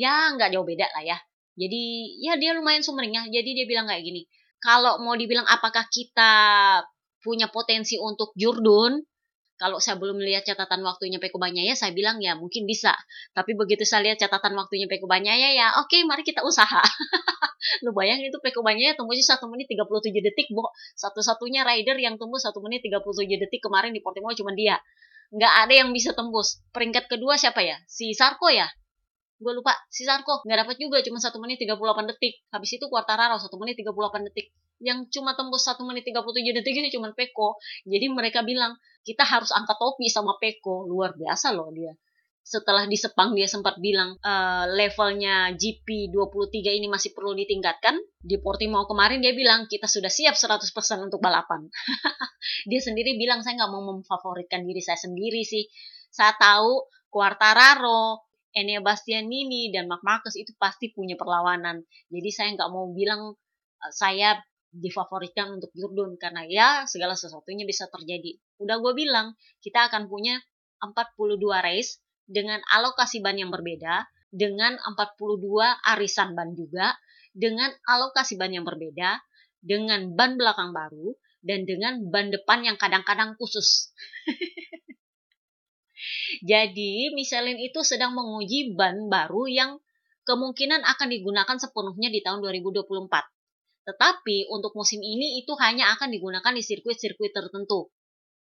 ya 0.00 0.32
nggak 0.32 0.56
jauh 0.56 0.64
beda 0.64 0.88
lah 0.96 1.04
ya. 1.04 1.18
Jadi 1.60 2.16
ya 2.24 2.40
dia 2.40 2.56
lumayan 2.56 2.80
sumringah. 2.80 3.28
Jadi 3.28 3.52
dia 3.52 3.66
bilang 3.68 3.84
kayak 3.84 4.00
gini 4.00 4.24
kalau 4.64 4.96
mau 5.04 5.12
dibilang 5.12 5.44
apakah 5.44 5.84
kita 5.92 6.32
punya 7.20 7.52
potensi 7.52 8.00
untuk 8.00 8.32
Jurdun 8.32 8.96
kalau 9.60 9.76
saya 9.76 10.00
belum 10.00 10.16
melihat 10.16 10.40
catatan 10.48 10.80
waktunya 10.80 11.20
Peko 11.20 11.36
Banyaya, 11.36 11.76
saya 11.76 11.92
bilang 11.92 12.16
ya 12.24 12.32
mungkin 12.32 12.64
bisa. 12.64 12.96
Tapi 13.36 13.52
begitu 13.52 13.84
saya 13.84 14.08
lihat 14.08 14.16
catatan 14.16 14.56
waktunya 14.56 14.88
Peko 14.88 15.04
Banyaya, 15.04 15.52
ya 15.52 15.76
oke 15.84 15.92
okay, 15.92 16.08
mari 16.08 16.24
kita 16.24 16.40
usaha. 16.40 16.80
Lu 17.84 17.92
bayangin 17.92 18.32
itu 18.32 18.40
Peko 18.40 18.64
Banyaya 18.64 18.96
tembusnya 18.96 19.36
1 19.36 19.52
menit 19.52 19.68
37 19.68 20.24
detik, 20.24 20.48
Bo. 20.56 20.72
Satu-satunya 20.96 21.60
rider 21.68 22.00
yang 22.00 22.16
tembus 22.16 22.48
1 22.48 22.56
menit 22.64 22.80
37 22.88 23.36
detik 23.36 23.60
kemarin 23.60 23.92
di 23.92 24.00
Portimao 24.00 24.32
cuma 24.32 24.56
dia. 24.56 24.80
Nggak 25.28 25.52
ada 25.68 25.74
yang 25.84 25.92
bisa 25.92 26.16
tembus. 26.16 26.64
Peringkat 26.72 27.12
kedua 27.12 27.36
siapa 27.36 27.60
ya? 27.60 27.76
Si 27.84 28.16
Sarko 28.16 28.48
ya? 28.48 28.64
gue 29.40 29.52
lupa 29.56 29.72
si 29.88 30.04
Sarko 30.04 30.44
nggak 30.44 30.68
dapat 30.68 30.76
juga 30.76 31.00
cuma 31.00 31.16
satu 31.16 31.40
menit 31.40 31.56
38 31.64 31.80
detik 32.12 32.44
habis 32.52 32.76
itu 32.76 32.84
Quartararo 32.92 33.40
satu 33.40 33.56
menit 33.56 33.80
38 33.80 34.28
detik 34.28 34.52
yang 34.80 35.06
cuma 35.12 35.36
tembus 35.36 35.68
satu 35.68 35.84
menit 35.84 36.08
37 36.08 36.56
detik 36.56 36.74
itu 36.74 36.96
cuma 36.96 37.12
Peko. 37.12 37.60
Jadi 37.84 38.08
mereka 38.08 38.40
bilang 38.40 38.80
kita 39.04 39.22
harus 39.28 39.52
angkat 39.52 39.76
topi 39.76 40.08
sama 40.08 40.40
Peko. 40.40 40.88
Luar 40.88 41.12
biasa 41.14 41.52
loh 41.52 41.68
dia. 41.70 41.92
Setelah 42.40 42.88
di 42.88 42.96
Sepang 42.96 43.36
dia 43.36 43.46
sempat 43.46 43.78
bilang 43.78 44.16
uh, 44.24 44.64
levelnya 44.72 45.54
GP 45.54 46.10
23 46.10 46.80
ini 46.82 46.88
masih 46.88 47.12
perlu 47.12 47.36
ditingkatkan. 47.36 47.94
Di 48.18 48.40
Portimao 48.40 48.88
kemarin 48.88 49.20
dia 49.20 49.36
bilang 49.36 49.68
kita 49.68 49.86
sudah 49.86 50.10
siap 50.10 50.34
100% 50.34 50.66
untuk 50.98 51.20
balapan. 51.22 51.68
Dia 52.70 52.80
sendiri 52.80 53.16
bilang 53.20 53.44
saya 53.44 53.60
nggak 53.60 53.72
mau 53.72 53.84
memfavoritkan 53.94 54.64
diri 54.64 54.82
saya 54.82 54.98
sendiri 54.98 55.44
sih. 55.44 55.68
Saya 56.10 56.34
tahu 56.40 56.88
Quartararo 57.12 58.24
Enea 58.50 58.82
Bastianini 58.82 59.70
dan 59.70 59.86
Mark 59.86 60.02
Marcus 60.02 60.34
itu 60.34 60.50
pasti 60.58 60.90
punya 60.90 61.14
perlawanan. 61.14 61.86
Jadi 62.10 62.30
saya 62.34 62.48
nggak 62.58 62.70
mau 62.72 62.90
bilang 62.90 63.36
uh, 63.78 63.92
saya 63.94 64.34
difavoritkan 64.70 65.58
untuk 65.58 65.74
Jurdun 65.74 66.14
karena 66.16 66.46
ya 66.46 66.68
segala 66.86 67.18
sesuatunya 67.18 67.66
bisa 67.66 67.90
terjadi. 67.90 68.38
Udah 68.62 68.78
gue 68.78 68.92
bilang 68.94 69.34
kita 69.62 69.90
akan 69.90 70.06
punya 70.06 70.38
42 70.80 71.38
race 71.60 72.00
dengan 72.24 72.62
alokasi 72.70 73.18
ban 73.18 73.34
yang 73.34 73.50
berbeda, 73.50 74.06
dengan 74.30 74.78
42 74.78 75.42
arisan 75.94 76.38
ban 76.38 76.54
juga, 76.54 76.94
dengan 77.34 77.74
alokasi 77.90 78.38
ban 78.38 78.54
yang 78.54 78.62
berbeda, 78.62 79.18
dengan 79.58 80.14
ban 80.14 80.38
belakang 80.38 80.70
baru, 80.70 81.18
dan 81.42 81.66
dengan 81.66 82.06
ban 82.08 82.30
depan 82.30 82.62
yang 82.64 82.78
kadang-kadang 82.78 83.34
khusus. 83.36 83.90
Jadi 86.40 87.12
Michelin 87.12 87.60
itu 87.60 87.82
sedang 87.84 88.16
menguji 88.16 88.72
ban 88.72 89.10
baru 89.10 89.44
yang 89.50 89.70
kemungkinan 90.24 90.86
akan 90.86 91.08
digunakan 91.10 91.56
sepenuhnya 91.58 92.08
di 92.08 92.22
tahun 92.22 92.40
2024. 92.40 92.86
Tetapi 93.90 94.46
untuk 94.54 94.70
musim 94.78 95.02
ini 95.02 95.42
itu 95.42 95.50
hanya 95.58 95.90
akan 95.98 96.14
digunakan 96.14 96.54
di 96.54 96.62
sirkuit-sirkuit 96.62 97.34
tertentu, 97.34 97.90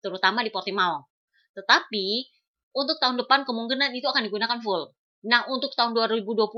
terutama 0.04 0.44
di 0.44 0.52
Portimao. 0.52 1.08
Tetapi 1.56 2.28
untuk 2.76 3.00
tahun 3.00 3.16
depan 3.24 3.48
kemungkinan 3.48 3.96
itu 3.96 4.04
akan 4.04 4.28
digunakan 4.28 4.60
full. 4.60 4.92
Nah, 5.20 5.44
untuk 5.52 5.76
tahun 5.76 5.92
2025 5.92 6.48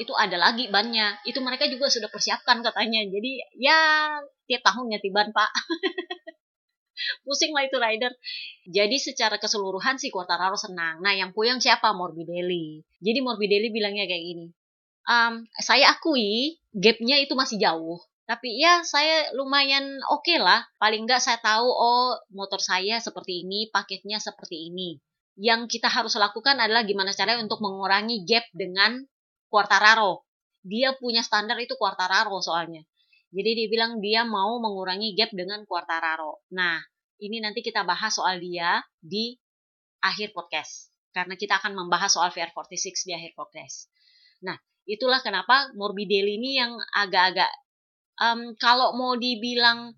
itu 0.00 0.12
ada 0.16 0.36
lagi 0.36 0.68
bannya. 0.72 1.20
Itu 1.28 1.44
mereka 1.44 1.68
juga 1.68 1.92
sudah 1.92 2.08
persiapkan 2.08 2.64
katanya. 2.64 3.04
Jadi 3.04 3.40
ya 3.60 3.76
tiap 4.48 4.64
tahun 4.64 4.88
ganti 4.88 5.08
ban, 5.12 5.32
Pak. 5.32 5.50
Pusing 7.28 7.52
lah 7.52 7.68
itu 7.68 7.76
rider. 7.76 8.12
Jadi 8.64 8.96
secara 8.96 9.36
keseluruhan 9.36 10.00
si 10.00 10.08
Quartararo 10.08 10.56
senang. 10.56 11.04
Nah, 11.04 11.12
yang 11.12 11.36
puyeng 11.36 11.60
siapa? 11.60 11.92
Morbidelli. 11.92 12.84
Jadi 13.04 13.18
Morbidelli 13.20 13.68
bilangnya 13.68 14.08
kayak 14.08 14.24
gini. 14.24 14.46
Um, 15.06 15.44
saya 15.60 15.92
akui 15.92 16.56
gapnya 16.72 17.20
itu 17.20 17.36
masih 17.36 17.60
jauh. 17.60 18.00
Tapi 18.26 18.58
ya 18.58 18.82
saya 18.82 19.30
lumayan 19.38 20.02
oke 20.10 20.26
okay 20.26 20.38
lah. 20.42 20.66
Paling 20.82 21.06
nggak 21.06 21.22
saya 21.22 21.38
tahu 21.38 21.66
oh 21.66 22.18
motor 22.34 22.58
saya 22.58 22.98
seperti 22.98 23.46
ini, 23.46 23.70
paketnya 23.70 24.18
seperti 24.18 24.68
ini 24.70 24.98
yang 25.36 25.68
kita 25.68 25.92
harus 25.92 26.16
lakukan 26.16 26.56
adalah 26.56 26.82
gimana 26.82 27.12
caranya 27.12 27.44
untuk 27.44 27.60
mengurangi 27.60 28.24
gap 28.24 28.48
dengan 28.56 29.04
Quartararo. 29.52 30.24
Dia 30.64 30.96
punya 30.96 31.20
standar 31.20 31.60
itu 31.60 31.76
Quartararo 31.76 32.40
soalnya. 32.40 32.82
Jadi 33.30 33.50
dia 33.52 33.68
bilang 33.68 34.00
dia 34.00 34.24
mau 34.24 34.56
mengurangi 34.58 35.12
gap 35.12 35.30
dengan 35.36 35.62
Quartararo. 35.68 36.40
Nah, 36.56 36.80
ini 37.20 37.38
nanti 37.44 37.60
kita 37.60 37.84
bahas 37.84 38.16
soal 38.16 38.40
dia 38.40 38.80
di 38.96 39.36
akhir 40.00 40.32
podcast. 40.32 40.88
Karena 41.12 41.36
kita 41.36 41.60
akan 41.60 41.76
membahas 41.76 42.16
soal 42.16 42.32
VR46 42.32 43.04
di 43.04 43.12
akhir 43.12 43.36
podcast. 43.36 43.92
Nah, 44.40 44.56
itulah 44.88 45.20
kenapa 45.20 45.68
Morbidelli 45.76 46.40
ini 46.40 46.60
yang 46.60 46.76
agak-agak 46.96 47.48
um, 48.20 48.56
kalau 48.56 48.96
mau 48.96 49.14
dibilang 49.16 49.92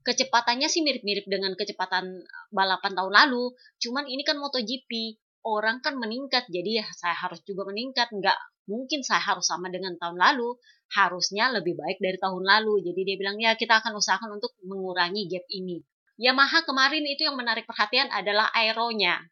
kecepatannya 0.00 0.68
sih 0.68 0.80
mirip-mirip 0.80 1.28
dengan 1.28 1.52
kecepatan 1.54 2.24
balapan 2.50 2.92
tahun 2.96 3.12
lalu. 3.12 3.52
Cuman 3.80 4.08
ini 4.08 4.24
kan 4.24 4.40
MotoGP, 4.40 5.20
orang 5.44 5.84
kan 5.84 5.96
meningkat, 6.00 6.48
jadi 6.48 6.84
ya 6.84 6.86
saya 6.96 7.16
harus 7.16 7.40
juga 7.44 7.68
meningkat. 7.68 8.08
Nggak 8.12 8.36
mungkin 8.68 9.04
saya 9.04 9.20
harus 9.20 9.46
sama 9.48 9.68
dengan 9.68 9.96
tahun 10.00 10.16
lalu, 10.16 10.56
harusnya 10.96 11.52
lebih 11.52 11.76
baik 11.76 12.00
dari 12.00 12.16
tahun 12.16 12.42
lalu. 12.44 12.80
Jadi 12.84 13.00
dia 13.04 13.16
bilang 13.20 13.36
ya 13.38 13.54
kita 13.54 13.84
akan 13.84 13.96
usahakan 14.00 14.40
untuk 14.40 14.56
mengurangi 14.64 15.28
gap 15.28 15.44
ini. 15.52 15.84
Yamaha 16.20 16.68
kemarin 16.68 17.04
itu 17.08 17.24
yang 17.24 17.36
menarik 17.36 17.64
perhatian 17.64 18.12
adalah 18.12 18.52
aeronya. 18.52 19.24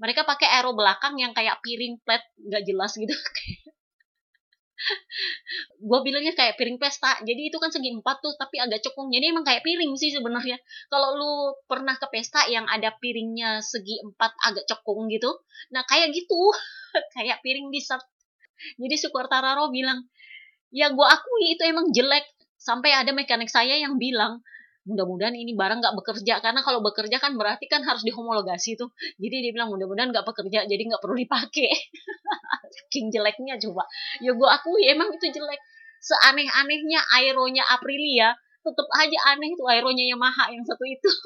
Mereka 0.00 0.24
pakai 0.24 0.48
aero 0.48 0.72
belakang 0.72 1.20
yang 1.20 1.36
kayak 1.36 1.60
piring 1.60 2.00
plate 2.00 2.24
nggak 2.40 2.64
jelas 2.64 2.96
gitu. 2.96 3.12
gue 5.88 5.98
bilangnya 6.04 6.32
kayak 6.32 6.56
piring 6.56 6.80
pesta. 6.80 7.20
Jadi 7.22 7.52
itu 7.52 7.56
kan 7.60 7.68
segi 7.68 7.92
empat 7.92 8.16
tuh 8.24 8.34
tapi 8.36 8.60
agak 8.60 8.80
cekung. 8.84 9.12
Jadi 9.12 9.32
emang 9.32 9.44
kayak 9.44 9.62
piring 9.64 9.92
sih 10.00 10.10
sebenarnya. 10.12 10.56
Kalau 10.88 11.16
lu 11.16 11.32
pernah 11.68 11.96
ke 11.96 12.06
pesta 12.08 12.46
yang 12.48 12.64
ada 12.68 12.92
piringnya 12.96 13.60
segi 13.60 14.00
empat 14.00 14.32
agak 14.46 14.64
cekung 14.68 15.08
gitu 15.12 15.30
nah 15.70 15.84
kayak 15.86 16.10
gitu. 16.16 16.50
Kayak 17.14 17.38
piring 17.46 17.70
dessert. 17.70 18.02
Jadi 18.74 18.94
si 18.98 19.06
Quartararo 19.14 19.70
bilang 19.70 20.10
ya 20.74 20.90
gue 20.90 21.06
akui 21.06 21.54
itu 21.54 21.62
emang 21.68 21.94
jelek. 21.94 22.26
Sampai 22.60 22.92
ada 22.92 23.14
mekanik 23.14 23.48
saya 23.48 23.78
yang 23.78 23.96
bilang 23.96 24.44
mudah-mudahan 24.88 25.36
ini 25.36 25.52
barang 25.56 25.78
nggak 25.80 25.96
bekerja. 25.96 26.40
Karena 26.40 26.60
kalau 26.64 26.80
bekerja 26.80 27.16
kan 27.20 27.36
berarti 27.36 27.68
kan 27.68 27.84
harus 27.84 28.04
dihomologasi 28.04 28.76
tuh. 28.80 28.92
Jadi 29.20 29.36
dia 29.48 29.52
bilang 29.52 29.72
mudah-mudahan 29.72 30.12
nggak 30.14 30.26
bekerja 30.26 30.64
jadi 30.64 30.82
nggak 30.88 31.02
perlu 31.02 31.16
dipakai. 31.20 31.70
Saking 32.76 33.12
jeleknya 33.12 33.58
coba. 33.60 33.84
Ya 34.24 34.32
gue 34.32 34.48
akui 34.48 34.88
emang 34.88 35.10
itu 35.12 35.26
jelek. 35.28 35.60
Seaneh-anehnya 36.00 37.00
aeronya 37.20 37.64
Aprilia 37.68 38.32
tetap 38.60 38.88
aja 38.92 39.18
aneh 39.36 39.56
tuh 39.56 39.68
aeronya 39.68 40.04
Yamaha 40.12 40.52
yang 40.52 40.64
satu 40.64 40.84
itu. 40.84 41.08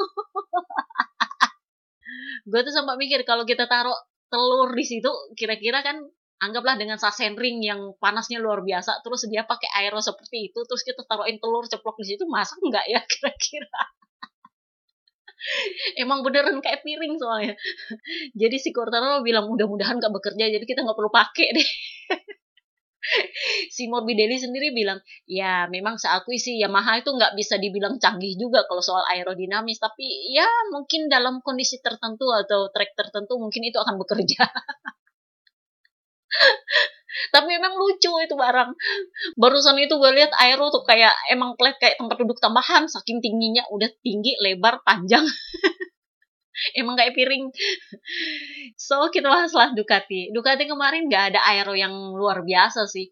Gue 2.51 2.61
tuh 2.62 2.75
sempat 2.75 2.95
mikir 3.01 3.27
kalau 3.27 3.43
kita 3.43 3.67
taruh 3.67 3.97
telur 4.31 4.71
di 4.71 4.85
situ 4.87 5.11
kira-kira 5.35 5.83
kan 5.83 5.99
anggaplah 6.44 6.76
dengan 6.76 7.00
sasen 7.00 7.35
ring 7.35 7.64
yang 7.64 7.96
panasnya 7.96 8.38
luar 8.38 8.61
biasa 8.61 9.00
terus 9.00 9.24
dia 9.26 9.48
pakai 9.48 9.68
aero 9.80 9.98
seperti 9.98 10.52
itu 10.52 10.61
terus 10.68 10.85
kita 10.85 11.02
taruhin 11.09 11.40
telur 11.40 11.64
ceplok 11.64 11.96
di 12.00 12.07
situ 12.14 12.24
masak 12.28 12.61
nggak 12.61 12.85
ya 12.90 13.00
kira-kira? 13.12 13.80
Emang 16.00 16.24
beneran 16.24 16.59
kayak 16.64 16.80
piring 16.80 17.20
soalnya. 17.20 17.54
Jadi 18.33 18.57
si 18.57 18.72
Cortana 18.72 19.20
bilang 19.20 19.44
mudah-mudahan 19.50 20.00
nggak 20.00 20.12
bekerja 20.12 20.48
jadi 20.48 20.64
kita 20.64 20.80
nggak 20.85 20.96
perlu 20.96 21.12
pakai 21.12 21.48
deh. 21.52 21.70
Si 23.68 23.85
Morbidelli 23.85 24.40
sendiri 24.40 24.72
bilang 24.72 24.96
ya 25.28 25.68
memang 25.68 26.00
seakui 26.00 26.40
sih 26.40 26.57
Yamaha 26.57 27.04
itu 27.04 27.12
nggak 27.12 27.37
bisa 27.37 27.61
dibilang 27.61 28.00
canggih 28.00 28.33
juga 28.40 28.64
kalau 28.64 28.80
soal 28.80 29.04
aerodinamis 29.12 29.76
tapi 29.76 30.33
ya 30.33 30.48
mungkin 30.72 31.12
dalam 31.12 31.44
kondisi 31.44 31.85
tertentu 31.85 32.33
atau 32.33 32.72
trek 32.72 32.96
tertentu 32.96 33.37
mungkin 33.37 33.61
itu 33.68 33.76
akan 33.76 34.00
bekerja 34.00 34.48
tapi 37.35 37.47
memang 37.47 37.79
lucu 37.79 38.11
itu 38.23 38.35
barang. 38.35 38.70
Barusan 39.38 39.79
itu 39.79 39.94
gue 39.97 40.11
lihat 40.14 40.35
aero 40.42 40.70
tuh 40.75 40.83
kayak 40.83 41.14
emang 41.31 41.55
plat 41.55 41.79
kayak 41.79 41.99
tempat 41.99 42.16
duduk 42.18 42.38
tambahan 42.42 42.90
saking 42.90 43.23
tingginya 43.23 43.62
udah 43.70 43.90
tinggi 44.03 44.35
lebar 44.42 44.83
panjang. 44.83 45.25
Emang 46.79 46.94
kayak 46.94 47.18
piring. 47.18 47.51
So 48.79 49.11
kita 49.11 49.27
bahaslah 49.27 49.75
Ducati. 49.75 50.31
Ducati 50.31 50.70
kemarin 50.70 51.11
gak 51.11 51.35
ada 51.35 51.40
aero 51.51 51.75
yang 51.75 52.14
luar 52.14 52.47
biasa 52.47 52.87
sih. 52.87 53.11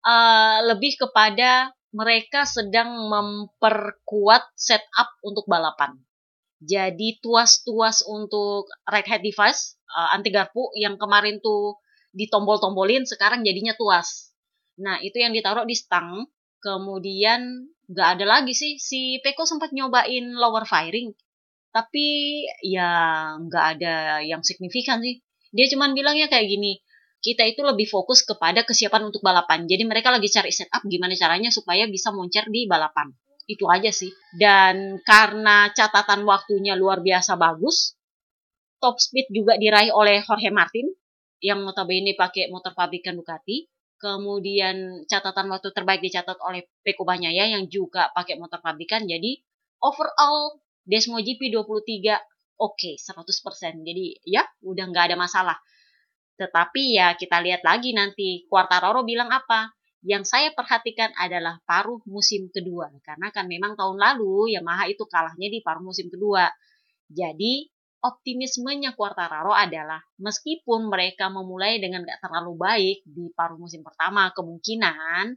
Uh, 0.00 0.64
lebih 0.72 0.96
kepada 0.96 1.68
mereka 1.92 2.48
sedang 2.48 3.08
memperkuat 3.12 4.56
setup 4.56 5.08
untuk 5.20 5.44
balapan. 5.44 6.00
Jadi 6.58 7.22
tuas-tuas 7.22 8.02
untuk 8.08 8.66
right 8.88 9.06
head 9.06 9.22
device 9.22 9.78
uh, 9.94 10.16
anti 10.16 10.34
garpu 10.34 10.72
yang 10.74 10.98
kemarin 10.98 11.38
tuh 11.38 11.78
ditombol-tombolin 12.18 13.06
sekarang 13.06 13.46
jadinya 13.46 13.78
tuas. 13.78 14.34
Nah, 14.82 14.98
itu 14.98 15.22
yang 15.22 15.30
ditaruh 15.30 15.62
di 15.62 15.78
stang. 15.78 16.26
Kemudian 16.58 17.70
nggak 17.86 18.08
ada 18.18 18.24
lagi 18.26 18.50
sih. 18.50 18.82
Si 18.82 19.22
Peko 19.22 19.46
sempat 19.46 19.70
nyobain 19.70 20.34
lower 20.34 20.66
firing. 20.66 21.14
Tapi 21.70 22.42
ya 22.66 22.90
nggak 23.38 23.64
ada 23.78 24.18
yang 24.26 24.42
signifikan 24.42 24.98
sih. 24.98 25.22
Dia 25.54 25.70
cuman 25.70 25.94
bilangnya 25.94 26.26
kayak 26.26 26.50
gini, 26.50 26.82
kita 27.22 27.46
itu 27.46 27.62
lebih 27.62 27.86
fokus 27.86 28.26
kepada 28.26 28.66
kesiapan 28.66 29.08
untuk 29.14 29.22
balapan. 29.22 29.64
Jadi 29.70 29.86
mereka 29.86 30.10
lagi 30.10 30.26
cari 30.26 30.50
setup 30.50 30.82
gimana 30.90 31.14
caranya 31.14 31.54
supaya 31.54 31.86
bisa 31.86 32.10
moncer 32.10 32.50
di 32.50 32.66
balapan. 32.66 33.14
Itu 33.48 33.70
aja 33.70 33.88
sih. 33.94 34.10
Dan 34.34 35.00
karena 35.06 35.70
catatan 35.72 36.26
waktunya 36.26 36.74
luar 36.74 37.00
biasa 37.00 37.38
bagus, 37.40 37.96
top 38.82 38.98
speed 38.98 39.30
juga 39.30 39.56
diraih 39.56 39.94
oleh 39.94 40.20
Jorge 40.20 40.50
Martin 40.52 40.90
yang 41.38 41.62
notabene 41.62 42.14
pakai 42.18 42.50
motor 42.50 42.74
pabrikan 42.74 43.18
Ducati. 43.18 43.66
Kemudian 43.98 45.02
catatan 45.10 45.50
waktu 45.50 45.74
terbaik 45.74 45.98
dicatat 45.98 46.38
oleh 46.46 46.70
Peko 46.86 47.02
Banyaya 47.02 47.50
yang 47.50 47.66
juga 47.66 48.14
pakai 48.14 48.38
motor 48.38 48.62
pabrikan. 48.62 49.02
Jadi 49.10 49.42
overall 49.82 50.62
Desmo 50.86 51.18
GP 51.18 51.50
23 51.50 52.62
oke 52.62 52.78
okay, 52.78 52.94
100%. 52.94 53.82
Jadi 53.82 54.22
ya 54.22 54.46
udah 54.62 54.84
nggak 54.86 55.12
ada 55.12 55.16
masalah. 55.18 55.58
Tetapi 56.38 56.94
ya 56.94 57.18
kita 57.18 57.42
lihat 57.42 57.66
lagi 57.66 57.90
nanti 57.90 58.46
Quartararo 58.46 59.02
bilang 59.02 59.30
apa. 59.34 59.74
Yang 59.98 60.30
saya 60.30 60.54
perhatikan 60.54 61.10
adalah 61.18 61.58
paruh 61.66 61.98
musim 62.06 62.46
kedua. 62.54 62.86
Karena 63.02 63.34
kan 63.34 63.50
memang 63.50 63.74
tahun 63.74 63.98
lalu 63.98 64.54
Yamaha 64.54 64.86
itu 64.86 65.02
kalahnya 65.10 65.50
di 65.50 65.58
paruh 65.58 65.82
musim 65.82 66.06
kedua. 66.06 66.46
Jadi 67.10 67.66
optimismenya 67.98 68.94
Quartararo 68.94 69.50
adalah 69.50 69.98
meskipun 70.22 70.86
mereka 70.86 71.26
memulai 71.28 71.82
dengan 71.82 72.06
gak 72.06 72.22
terlalu 72.22 72.54
baik 72.54 72.98
di 73.02 73.30
paruh 73.34 73.58
musim 73.58 73.82
pertama 73.82 74.30
kemungkinan 74.34 75.34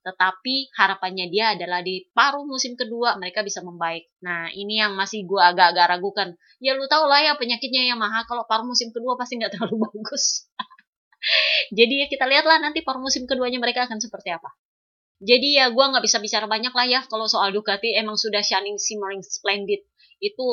tetapi 0.00 0.72
harapannya 0.72 1.28
dia 1.28 1.52
adalah 1.52 1.84
di 1.84 2.08
paruh 2.16 2.48
musim 2.48 2.72
kedua 2.72 3.20
mereka 3.20 3.44
bisa 3.44 3.60
membaik. 3.60 4.08
Nah 4.24 4.48
ini 4.56 4.80
yang 4.80 4.96
masih 4.96 5.28
gue 5.28 5.36
agak-agak 5.36 5.86
ragukan. 5.92 6.28
Ya 6.56 6.72
lu 6.72 6.88
tau 6.88 7.04
lah 7.04 7.20
ya 7.20 7.36
penyakitnya 7.36 7.84
yang 7.84 8.00
mahal 8.00 8.24
kalau 8.24 8.48
paruh 8.48 8.64
musim 8.64 8.88
kedua 8.96 9.20
pasti 9.20 9.36
nggak 9.36 9.60
terlalu 9.60 9.76
bagus. 9.92 10.48
Jadi 11.76 12.00
ya 12.00 12.06
kita 12.08 12.24
lihatlah 12.24 12.64
nanti 12.64 12.80
paruh 12.80 13.04
musim 13.04 13.28
keduanya 13.28 13.60
mereka 13.60 13.84
akan 13.84 14.00
seperti 14.00 14.32
apa. 14.32 14.48
Jadi 15.20 15.60
ya 15.60 15.68
gue 15.68 15.84
nggak 15.84 16.00
bisa 16.00 16.16
bicara 16.16 16.48
banyak 16.48 16.72
lah 16.72 16.86
ya 16.88 17.00
kalau 17.04 17.28
soal 17.28 17.52
Ducati 17.52 17.92
emang 17.92 18.16
sudah 18.16 18.40
shining 18.40 18.80
simmering 18.80 19.20
splendid 19.20 19.84
itu 20.16 20.46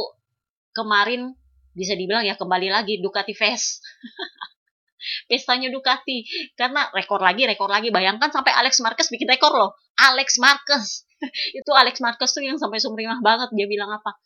kemarin 0.76 1.40
bisa 1.78 1.94
dibilang 1.94 2.26
ya 2.26 2.34
kembali 2.34 2.74
lagi 2.74 2.98
Ducati 2.98 3.38
Fest. 3.38 3.86
Pestanya 5.30 5.70
Ducati 5.70 6.26
karena 6.58 6.90
rekor 6.90 7.22
lagi, 7.22 7.46
rekor 7.46 7.70
lagi. 7.70 7.94
Bayangkan 7.94 8.34
sampai 8.34 8.52
Alex 8.58 8.82
Marquez 8.82 9.14
bikin 9.14 9.30
rekor 9.30 9.54
loh. 9.54 9.78
Alex 10.02 10.42
Marquez. 10.42 11.06
itu 11.60 11.72
Alex 11.72 12.02
Marquez 12.02 12.34
tuh 12.34 12.42
yang 12.42 12.58
sampai 12.58 12.82
sumringah 12.82 13.22
banget 13.22 13.54
dia 13.54 13.70
bilang 13.70 13.94
apa? 13.94 14.18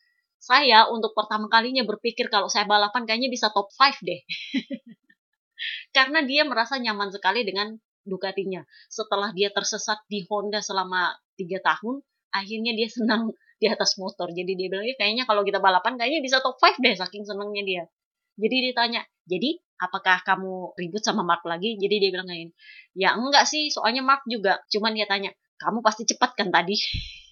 Saya 0.41 0.89
untuk 0.89 1.13
pertama 1.13 1.51
kalinya 1.51 1.85
berpikir 1.85 2.31
kalau 2.31 2.49
saya 2.49 2.65
balapan 2.65 3.05
kayaknya 3.05 3.29
bisa 3.29 3.53
top 3.53 3.69
5 3.77 4.01
deh. 4.01 4.21
Karena 5.95 6.25
dia 6.25 6.41
merasa 6.47 6.81
nyaman 6.81 7.13
sekali 7.13 7.45
dengan 7.45 7.77
Ducatinya. 8.01 8.65
Setelah 8.89 9.29
dia 9.29 9.53
tersesat 9.53 10.01
di 10.09 10.25
Honda 10.25 10.57
selama 10.57 11.13
tiga 11.37 11.61
tahun, 11.61 12.01
akhirnya 12.33 12.73
dia 12.73 12.89
senang 12.89 13.29
di 13.61 13.69
atas 13.69 14.01
motor. 14.01 14.33
Jadi 14.33 14.57
dia 14.57 14.67
bilang, 14.73 14.89
kayaknya 14.97 15.29
kalau 15.29 15.45
kita 15.45 15.61
balapan 15.61 15.93
kayaknya 15.93 16.25
bisa 16.25 16.41
top 16.41 16.57
5 16.57 16.81
deh, 16.81 16.97
saking 16.97 17.21
senangnya 17.29 17.61
dia. 17.61 17.83
Jadi 18.41 18.73
ditanya, 18.73 19.05
jadi 19.29 19.61
apakah 19.77 20.25
kamu 20.25 20.73
ribut 20.81 21.05
sama 21.05 21.21
Mark 21.21 21.45
lagi? 21.45 21.77
Jadi 21.77 22.01
dia 22.01 22.09
bilang 22.09 22.25
kayak 22.25 22.57
ya 22.97 23.13
enggak 23.13 23.45
sih, 23.45 23.69
soalnya 23.69 24.01
Mark 24.01 24.25
juga. 24.25 24.57
Cuman 24.73 24.97
dia 24.97 25.05
tanya, 25.05 25.29
kamu 25.61 25.85
pasti 25.85 26.09
cepat 26.09 26.33
kan 26.33 26.49
tadi? 26.49 26.73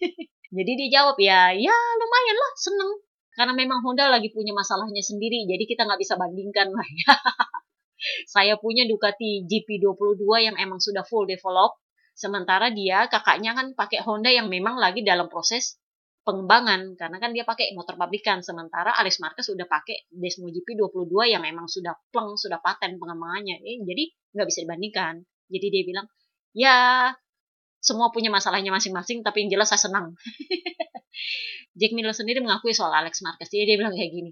jadi 0.58 0.72
dia 0.78 1.02
jawab, 1.02 1.18
ya, 1.18 1.50
ya 1.58 1.74
lumayan 1.98 2.38
lah, 2.38 2.52
seneng. 2.62 2.92
Karena 3.34 3.54
memang 3.58 3.82
Honda 3.82 4.12
lagi 4.14 4.30
punya 4.30 4.54
masalahnya 4.54 5.02
sendiri, 5.02 5.50
jadi 5.50 5.66
kita 5.66 5.90
nggak 5.90 5.98
bisa 5.98 6.14
bandingkan 6.14 6.70
lah 6.70 6.86
ya. 6.86 7.14
Saya 8.34 8.54
punya 8.56 8.86
Ducati 8.86 9.44
GP22 9.50 10.24
yang 10.46 10.56
emang 10.62 10.78
sudah 10.78 11.02
full 11.08 11.26
develop, 11.26 11.80
sementara 12.14 12.70
dia 12.70 13.08
kakaknya 13.08 13.56
kan 13.56 13.74
pakai 13.74 14.04
Honda 14.04 14.30
yang 14.30 14.52
memang 14.52 14.76
lagi 14.76 15.02
dalam 15.02 15.32
proses 15.32 15.80
pengembangan 16.30 16.94
karena 16.94 17.18
kan 17.18 17.34
dia 17.34 17.42
pakai 17.42 17.74
motor 17.74 17.98
pabrikan 17.98 18.46
sementara 18.46 18.94
Alex 18.94 19.18
Marquez 19.18 19.50
sudah 19.50 19.66
pakai 19.66 20.06
Desmo 20.14 20.54
GP 20.54 20.78
22 20.78 21.10
yang 21.34 21.42
memang 21.42 21.66
sudah 21.66 21.98
pleng 22.14 22.38
sudah 22.38 22.62
paten 22.62 23.02
pengembangannya. 23.02 23.58
Eh, 23.66 23.82
jadi 23.82 24.04
nggak 24.38 24.48
bisa 24.48 24.60
dibandingkan. 24.70 25.26
Jadi 25.50 25.68
dia 25.74 25.84
bilang 25.90 26.06
ya 26.54 26.78
semua 27.82 28.14
punya 28.14 28.30
masalahnya 28.30 28.70
masing-masing 28.70 29.26
tapi 29.26 29.50
yang 29.50 29.58
jelas 29.58 29.74
saya 29.74 29.82
senang. 29.82 30.14
Jack 31.80 31.92
Miller 31.98 32.14
sendiri 32.14 32.46
mengakui 32.46 32.78
soal 32.78 32.94
Alex 32.94 33.26
Marquez. 33.26 33.50
Jadi 33.50 33.66
dia 33.66 33.78
bilang 33.82 33.98
kayak 33.98 34.14
gini 34.14 34.32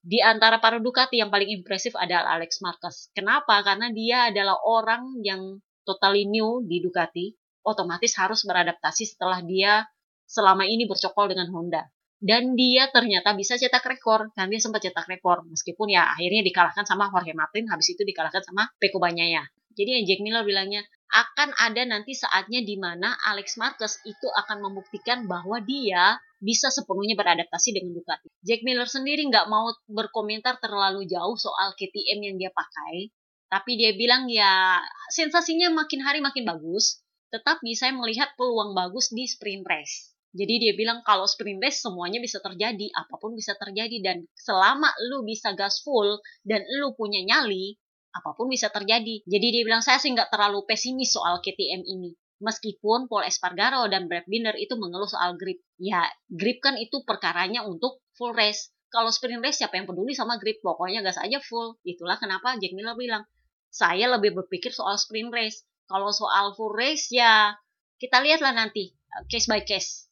di 0.00 0.16
antara 0.24 0.56
para 0.56 0.80
Ducati 0.80 1.20
yang 1.20 1.28
paling 1.28 1.60
impresif 1.60 1.92
adalah 1.92 2.40
Alex 2.40 2.64
Marquez. 2.64 3.12
Kenapa? 3.12 3.60
Karena 3.60 3.92
dia 3.92 4.32
adalah 4.32 4.56
orang 4.64 5.20
yang 5.20 5.60
totally 5.84 6.24
new 6.24 6.64
di 6.64 6.80
Ducati, 6.80 7.36
otomatis 7.60 8.16
harus 8.16 8.40
beradaptasi 8.48 9.04
setelah 9.04 9.44
dia 9.44 9.84
selama 10.30 10.62
ini 10.62 10.86
bercokol 10.86 11.34
dengan 11.34 11.50
Honda. 11.50 11.82
Dan 12.20 12.54
dia 12.54 12.86
ternyata 12.92 13.34
bisa 13.34 13.56
cetak 13.56 13.82
rekor, 13.82 14.30
kan 14.36 14.46
dia 14.52 14.60
sempat 14.60 14.84
cetak 14.84 15.08
rekor, 15.08 15.42
meskipun 15.48 15.88
ya 15.88 16.14
akhirnya 16.14 16.44
dikalahkan 16.44 16.84
sama 16.86 17.10
Jorge 17.10 17.32
Martin, 17.32 17.64
habis 17.66 17.96
itu 17.96 18.04
dikalahkan 18.04 18.44
sama 18.44 18.68
Peko 18.78 19.00
Banyaya. 19.00 19.42
Jadi 19.72 19.90
yang 19.96 20.04
Jack 20.04 20.20
Miller 20.20 20.44
bilangnya, 20.44 20.84
akan 21.10 21.56
ada 21.58 21.82
nanti 21.88 22.14
saatnya 22.14 22.60
di 22.62 22.76
mana 22.76 23.16
Alex 23.26 23.56
Marquez 23.56 23.98
itu 24.06 24.28
akan 24.30 24.62
membuktikan 24.62 25.26
bahwa 25.26 25.58
dia 25.64 26.20
bisa 26.38 26.68
sepenuhnya 26.68 27.16
beradaptasi 27.16 27.72
dengan 27.72 27.96
Ducati. 27.96 28.28
Jack 28.44 28.62
Miller 28.68 28.86
sendiri 28.86 29.26
nggak 29.26 29.48
mau 29.48 29.72
berkomentar 29.88 30.60
terlalu 30.60 31.08
jauh 31.08 31.34
soal 31.40 31.72
KTM 31.74 32.20
yang 32.20 32.36
dia 32.36 32.52
pakai, 32.52 33.10
tapi 33.48 33.80
dia 33.80 33.96
bilang 33.96 34.28
ya 34.28 34.78
sensasinya 35.08 35.72
makin 35.72 36.04
hari 36.04 36.20
makin 36.20 36.44
bagus, 36.44 37.00
tetapi 37.32 37.72
saya 37.74 37.96
melihat 37.96 38.36
peluang 38.36 38.76
bagus 38.76 39.08
di 39.08 39.24
sprint 39.24 39.64
race. 39.64 40.12
Jadi 40.30 40.62
dia 40.62 40.72
bilang 40.78 41.02
kalau 41.02 41.26
sprint 41.26 41.58
race 41.58 41.82
semuanya 41.82 42.22
bisa 42.22 42.38
terjadi, 42.38 42.86
apa 42.94 43.18
pun 43.18 43.34
bisa 43.34 43.58
terjadi 43.58 43.98
dan 43.98 44.16
selama 44.38 44.86
lu 45.10 45.26
bisa 45.26 45.50
gas 45.58 45.82
full 45.82 46.22
dan 46.46 46.62
lu 46.78 46.94
punya 46.94 47.18
nyali, 47.26 47.74
apa 48.14 48.34
pun 48.38 48.46
bisa 48.46 48.70
terjadi. 48.70 49.26
Jadi 49.26 49.46
dia 49.50 49.62
bilang 49.66 49.82
saya 49.82 49.98
sih 49.98 50.14
nggak 50.14 50.30
terlalu 50.30 50.62
pesimis 50.66 51.14
soal 51.14 51.42
KTM 51.42 51.82
ini. 51.82 52.14
Meskipun 52.40 53.10
Paul 53.10 53.26
Espargaro 53.26 53.84
dan 53.92 54.08
Brad 54.08 54.24
Binder 54.24 54.56
itu 54.56 54.72
mengeluh 54.78 55.10
soal 55.10 55.36
grip. 55.36 55.60
Ya, 55.76 56.08
grip 56.30 56.64
kan 56.64 56.78
itu 56.80 57.04
perkaranya 57.04 57.66
untuk 57.68 58.00
full 58.16 58.32
race. 58.32 58.72
Kalau 58.88 59.12
sprint 59.12 59.44
race 59.44 59.60
siapa 59.60 59.76
yang 59.76 59.86
peduli 59.86 60.16
sama 60.16 60.40
grip? 60.40 60.58
Pokoknya 60.64 61.04
gas 61.04 61.20
aja 61.20 61.38
full. 61.44 61.76
Itulah 61.84 62.16
kenapa 62.16 62.56
Jack 62.56 62.72
Miller 62.72 62.96
bilang, 62.96 63.28
saya 63.68 64.08
lebih 64.08 64.34
berpikir 64.34 64.72
soal 64.72 64.96
sprint 64.96 65.30
race. 65.30 65.62
Kalau 65.84 66.14
soal 66.14 66.56
full 66.56 66.72
race 66.72 67.12
ya 67.12 67.54
kita 68.00 68.24
lihatlah 68.24 68.56
nanti 68.56 68.96
case 69.28 69.44
by 69.44 69.60
case 69.60 70.09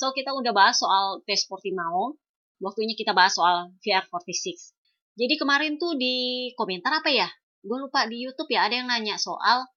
So, 0.00 0.16
kita 0.16 0.32
udah 0.32 0.56
bahas 0.56 0.80
soal 0.80 1.20
tes 1.28 1.44
Portimao. 1.44 2.16
Waktunya 2.56 2.96
kita 2.96 3.12
bahas 3.12 3.36
soal 3.36 3.76
VR46. 3.84 4.72
Jadi 5.12 5.36
kemarin 5.36 5.76
tuh 5.76 5.92
di 6.00 6.48
komentar 6.56 6.88
apa 6.88 7.12
ya? 7.12 7.28
Gue 7.60 7.76
lupa 7.76 8.08
di 8.08 8.24
YouTube 8.24 8.48
ya 8.48 8.64
ada 8.64 8.80
yang 8.80 8.88
nanya 8.88 9.20
soal 9.20 9.68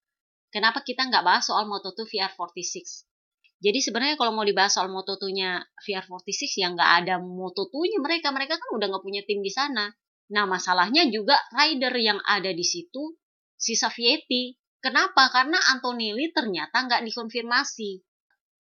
kenapa 0.48 0.80
kita 0.80 1.12
nggak 1.12 1.28
bahas 1.28 1.44
soal 1.44 1.68
Moto2 1.68 2.08
VR46. 2.08 3.04
Jadi 3.60 3.80
sebenarnya 3.84 4.16
kalau 4.16 4.32
mau 4.32 4.48
dibahas 4.48 4.72
soal 4.80 4.88
Moto2-nya 4.88 5.60
VR46 5.84 6.64
ya 6.64 6.72
nggak 6.72 6.92
ada 7.04 7.16
Moto2-nya 7.20 8.00
mereka. 8.00 8.32
Mereka 8.32 8.56
kan 8.56 8.70
udah 8.80 8.88
nggak 8.96 9.04
punya 9.04 9.28
tim 9.28 9.44
di 9.44 9.52
sana. 9.52 9.92
Nah 10.32 10.48
masalahnya 10.48 11.04
juga 11.12 11.36
rider 11.52 11.92
yang 12.00 12.24
ada 12.24 12.56
di 12.56 12.64
situ 12.64 13.20
si 13.60 13.76
Savietti. 13.76 14.56
Kenapa? 14.80 15.28
Karena 15.32 15.60
Antonelli 15.76 16.32
ternyata 16.32 16.88
nggak 16.88 17.04
dikonfirmasi. 17.12 18.13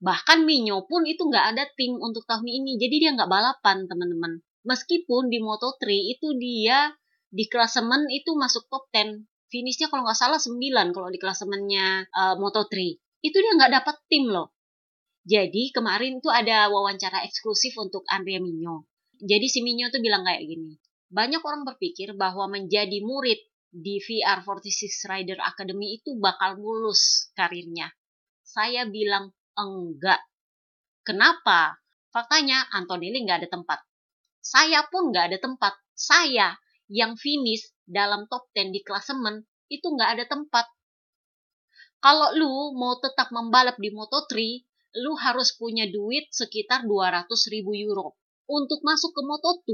Bahkan 0.03 0.43
Minyo 0.43 0.83
pun 0.83 1.07
itu 1.07 1.23
nggak 1.23 1.55
ada 1.55 1.63
tim 1.79 1.95
untuk 1.95 2.27
tahun 2.27 2.43
ini, 2.43 2.75
jadi 2.75 2.95
dia 2.99 3.09
nggak 3.15 3.31
balapan 3.31 3.87
teman-teman. 3.87 4.43
Meskipun 4.67 5.31
di 5.31 5.39
Moto3 5.39 5.79
itu 6.11 6.35
dia 6.35 6.91
di 7.31 7.47
klasemen 7.47 8.11
itu 8.11 8.35
masuk 8.35 8.67
top 8.67 8.91
10. 8.91 9.23
Finishnya 9.47 9.87
kalau 9.87 10.03
nggak 10.03 10.19
salah 10.19 10.43
9 10.43 10.59
kalau 10.91 11.07
di 11.07 11.19
klasemennya 11.23 12.11
uh, 12.11 12.35
Moto3. 12.35 12.99
Itu 13.23 13.37
dia 13.39 13.55
nggak 13.55 13.71
dapat 13.79 13.95
tim 14.11 14.27
loh. 14.27 14.51
Jadi 15.23 15.71
kemarin 15.71 16.19
tuh 16.19 16.35
ada 16.35 16.67
wawancara 16.67 17.23
eksklusif 17.23 17.71
untuk 17.79 18.03
Andrea 18.11 18.43
Minyo. 18.43 18.83
Jadi 19.23 19.47
si 19.47 19.63
Minyo 19.63 19.87
tuh 19.87 20.03
bilang 20.03 20.27
kayak 20.27 20.43
gini. 20.43 20.75
Banyak 21.07 21.39
orang 21.39 21.63
berpikir 21.63 22.11
bahwa 22.19 22.51
menjadi 22.51 22.99
murid 22.99 23.39
di 23.71 24.03
VR46 24.03 25.07
Rider 25.07 25.39
Academy 25.39 25.95
itu 25.95 26.19
bakal 26.19 26.59
mulus 26.59 27.31
karirnya. 27.39 27.87
Saya 28.43 28.83
bilang 28.91 29.31
Enggak. 29.53 30.21
Kenapa? 31.05 31.77
Faktanya 32.09 32.69
Antonelli 32.73 33.25
nggak 33.25 33.45
ada 33.45 33.49
tempat. 33.49 33.79
Saya 34.43 34.85
pun 34.89 35.13
nggak 35.13 35.25
ada 35.33 35.37
tempat. 35.39 35.73
Saya 35.93 36.57
yang 36.89 37.17
finish 37.17 37.73
dalam 37.85 38.25
top 38.29 38.49
10 38.53 38.75
di 38.75 38.81
klasemen 38.81 39.45
itu 39.69 39.87
nggak 39.87 40.09
ada 40.19 40.25
tempat. 40.29 40.65
Kalau 42.03 42.35
lu 42.35 42.75
mau 42.75 42.99
tetap 42.99 43.31
membalap 43.31 43.79
di 43.79 43.87
Moto3, 43.87 44.35
lu 44.99 45.15
harus 45.17 45.55
punya 45.55 45.87
duit 45.87 46.27
sekitar 46.29 46.83
200 46.83 47.31
ribu 47.47 47.71
euro. 47.73 48.19
Untuk 48.43 48.83
masuk 48.83 49.15
ke 49.15 49.21
Moto2, 49.23 49.69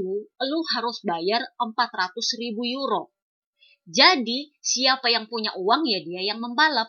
lu 0.46 0.60
harus 0.78 1.02
bayar 1.02 1.42
400 1.58 2.14
ribu 2.38 2.62
euro. 2.62 3.10
Jadi, 3.82 4.54
siapa 4.62 5.10
yang 5.10 5.26
punya 5.26 5.50
uang 5.58 5.82
ya 5.90 6.00
dia 6.06 6.22
yang 6.30 6.38
membalap. 6.38 6.86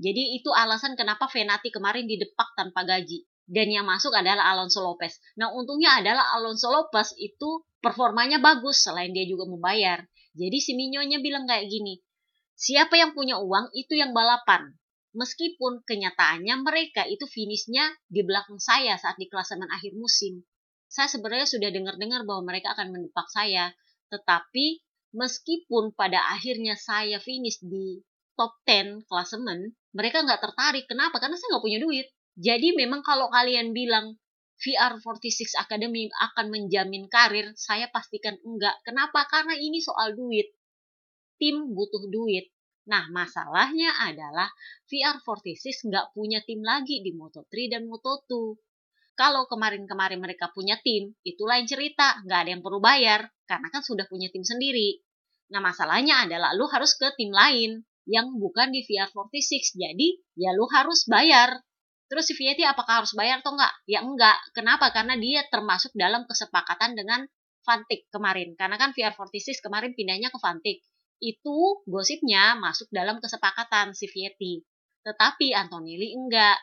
Jadi 0.00 0.40
itu 0.40 0.48
alasan 0.48 0.96
kenapa 0.96 1.28
Venati 1.28 1.68
kemarin 1.68 2.08
didepak 2.08 2.56
tanpa 2.56 2.88
gaji. 2.88 3.28
Dan 3.44 3.68
yang 3.68 3.84
masuk 3.84 4.16
adalah 4.16 4.48
Alonso 4.56 4.80
Lopez. 4.80 5.20
Nah 5.36 5.52
untungnya 5.52 6.00
adalah 6.00 6.32
Alonso 6.40 6.72
Lopez 6.72 7.12
itu 7.20 7.68
performanya 7.84 8.40
bagus 8.40 8.80
selain 8.80 9.12
dia 9.12 9.28
juga 9.28 9.44
membayar. 9.44 10.00
Jadi 10.32 10.58
si 10.62 10.72
Minyonya 10.72 11.20
bilang 11.20 11.44
kayak 11.44 11.68
gini, 11.68 12.00
siapa 12.56 12.96
yang 12.96 13.12
punya 13.12 13.36
uang 13.42 13.76
itu 13.76 13.98
yang 13.98 14.16
balapan. 14.16 14.72
Meskipun 15.10 15.82
kenyataannya 15.82 16.54
mereka 16.62 17.02
itu 17.04 17.26
finishnya 17.26 17.90
di 18.06 18.22
belakang 18.22 18.62
saya 18.62 18.94
saat 18.94 19.18
di 19.18 19.26
klasemen 19.26 19.66
akhir 19.68 19.98
musim. 19.98 20.46
Saya 20.86 21.10
sebenarnya 21.10 21.50
sudah 21.50 21.68
dengar-dengar 21.74 22.22
bahwa 22.22 22.54
mereka 22.54 22.78
akan 22.78 22.94
mendepak 22.94 23.26
saya. 23.28 23.74
Tetapi 24.14 24.80
meskipun 25.10 25.92
pada 25.98 26.22
akhirnya 26.30 26.78
saya 26.78 27.18
finish 27.18 27.58
di 27.58 27.98
top 28.40 28.56
10 28.64 29.04
klasemen, 29.04 29.76
mereka 29.92 30.24
nggak 30.24 30.40
tertarik. 30.40 30.88
Kenapa? 30.88 31.20
Karena 31.20 31.36
saya 31.36 31.52
nggak 31.52 31.64
punya 31.68 31.80
duit. 31.84 32.08
Jadi 32.40 32.72
memang 32.72 33.04
kalau 33.04 33.28
kalian 33.28 33.76
bilang 33.76 34.16
VR46 34.60 35.60
Academy 35.60 36.08
akan 36.08 36.48
menjamin 36.48 37.04
karir, 37.12 37.52
saya 37.52 37.92
pastikan 37.92 38.40
enggak. 38.40 38.80
Kenapa? 38.80 39.28
Karena 39.28 39.60
ini 39.60 39.84
soal 39.84 40.16
duit. 40.16 40.56
Tim 41.36 41.68
butuh 41.76 42.08
duit. 42.08 42.48
Nah, 42.88 43.12
masalahnya 43.12 43.92
adalah 44.08 44.48
VR46 44.88 45.92
nggak 45.92 46.16
punya 46.16 46.40
tim 46.48 46.64
lagi 46.64 47.04
di 47.04 47.12
Moto3 47.12 47.52
dan 47.76 47.84
Moto2. 47.84 48.56
Kalau 49.16 49.44
kemarin-kemarin 49.52 50.16
mereka 50.16 50.48
punya 50.48 50.80
tim, 50.80 51.12
itu 51.28 51.44
lain 51.44 51.68
cerita. 51.68 52.24
Nggak 52.24 52.38
ada 52.40 52.50
yang 52.56 52.64
perlu 52.64 52.80
bayar, 52.80 53.28
karena 53.44 53.68
kan 53.68 53.84
sudah 53.84 54.08
punya 54.08 54.32
tim 54.32 54.44
sendiri. 54.44 54.96
Nah, 55.52 55.60
masalahnya 55.60 56.24
adalah 56.24 56.56
lu 56.56 56.64
harus 56.72 56.96
ke 56.96 57.12
tim 57.20 57.32
lain 57.32 57.84
yang 58.08 58.36
bukan 58.38 58.72
di 58.72 58.84
VR46. 58.86 59.76
Jadi 59.76 60.08
ya 60.38 60.54
lu 60.56 60.64
harus 60.70 61.04
bayar. 61.10 61.60
Terus 62.10 62.26
si 62.26 62.34
Vietti 62.34 62.66
apakah 62.66 63.04
harus 63.04 63.14
bayar 63.14 63.38
atau 63.38 63.54
enggak? 63.54 63.72
Ya 63.86 64.02
enggak. 64.02 64.38
Kenapa? 64.50 64.90
Karena 64.90 65.14
dia 65.14 65.46
termasuk 65.46 65.94
dalam 65.94 66.26
kesepakatan 66.26 66.98
dengan 66.98 67.22
Fantik 67.60 68.08
kemarin. 68.10 68.56
Karena 68.58 68.80
kan 68.80 68.90
VR46 68.96 69.62
kemarin 69.62 69.94
pindahnya 69.94 70.32
ke 70.32 70.38
Fantik. 70.42 70.82
Itu 71.20 71.84
gosipnya 71.86 72.56
masuk 72.58 72.88
dalam 72.90 73.20
kesepakatan 73.22 73.92
si 73.94 74.10
Vietti. 74.10 74.64
Tetapi 75.06 75.54
Antonelli 75.54 76.16
enggak. 76.16 76.58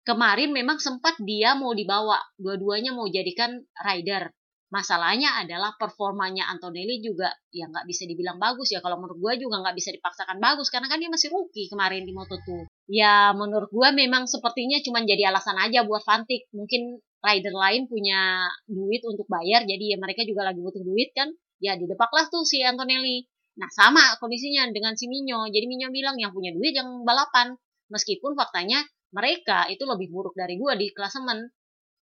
kemarin 0.00 0.50
memang 0.50 0.80
sempat 0.80 1.20
dia 1.22 1.52
mau 1.54 1.76
dibawa, 1.76 2.18
dua-duanya 2.40 2.96
mau 2.96 3.06
jadikan 3.06 3.60
rider. 3.84 4.32
Masalahnya 4.70 5.34
adalah 5.42 5.74
performanya 5.74 6.46
Antonelli 6.46 7.02
juga 7.02 7.26
ya 7.50 7.66
nggak 7.66 7.90
bisa 7.90 8.06
dibilang 8.06 8.38
bagus 8.38 8.70
ya. 8.70 8.78
Kalau 8.78 9.02
menurut 9.02 9.18
gue 9.18 9.42
juga 9.42 9.58
nggak 9.66 9.74
bisa 9.74 9.90
dipaksakan 9.90 10.38
bagus 10.38 10.70
karena 10.70 10.86
kan 10.86 11.02
dia 11.02 11.10
masih 11.10 11.26
rookie 11.34 11.66
kemarin 11.66 12.06
di 12.06 12.14
Moto2. 12.14 12.70
Ya 12.86 13.34
menurut 13.34 13.66
gue 13.74 13.88
memang 13.90 14.30
sepertinya 14.30 14.78
cuma 14.86 15.02
jadi 15.02 15.34
alasan 15.34 15.58
aja 15.58 15.82
buat 15.82 16.06
Fantik. 16.06 16.46
Mungkin 16.54 17.02
rider 17.18 17.50
lain 17.50 17.90
punya 17.90 18.46
duit 18.70 19.02
untuk 19.02 19.26
bayar 19.26 19.66
jadi 19.66 19.94
ya 19.94 19.98
mereka 19.98 20.22
juga 20.22 20.46
lagi 20.46 20.62
butuh 20.62 20.86
duit 20.86 21.10
kan. 21.18 21.34
Ya 21.58 21.74
didepaklah 21.74 22.30
tuh 22.30 22.46
si 22.46 22.62
Antonelli. 22.62 23.26
Nah 23.58 23.66
sama 23.74 24.22
kondisinya 24.22 24.70
dengan 24.70 24.94
si 24.94 25.10
Minyo. 25.10 25.50
Jadi 25.50 25.66
Minyo 25.66 25.90
bilang 25.90 26.14
yang 26.14 26.30
punya 26.30 26.54
duit 26.54 26.78
yang 26.78 27.02
balapan. 27.02 27.58
Meskipun 27.90 28.38
faktanya 28.38 28.86
mereka 29.10 29.66
itu 29.66 29.82
lebih 29.82 30.14
buruk 30.14 30.38
dari 30.38 30.54
gue 30.54 30.72
di 30.78 30.94
klasemen 30.94 31.50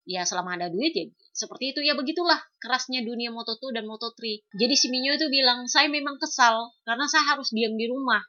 ya 0.07 0.23
selama 0.23 0.55
ada 0.55 0.71
duit 0.71 0.95
ya 0.95 1.07
seperti 1.35 1.75
itu. 1.75 1.81
Ya 1.83 1.99
begitulah 1.99 2.39
kerasnya 2.63 3.03
dunia 3.03 3.35
Moto2 3.35 3.75
dan 3.75 3.85
Moto3 3.85 4.47
jadi 4.55 4.75
si 4.79 4.87
Minyo 4.89 5.19
itu 5.19 5.27
bilang 5.29 5.67
saya 5.67 5.91
memang 5.91 6.17
kesal 6.23 6.73
karena 6.87 7.05
saya 7.11 7.37
harus 7.37 7.51
diam 7.53 7.75
di 7.75 7.91
rumah. 7.91 8.23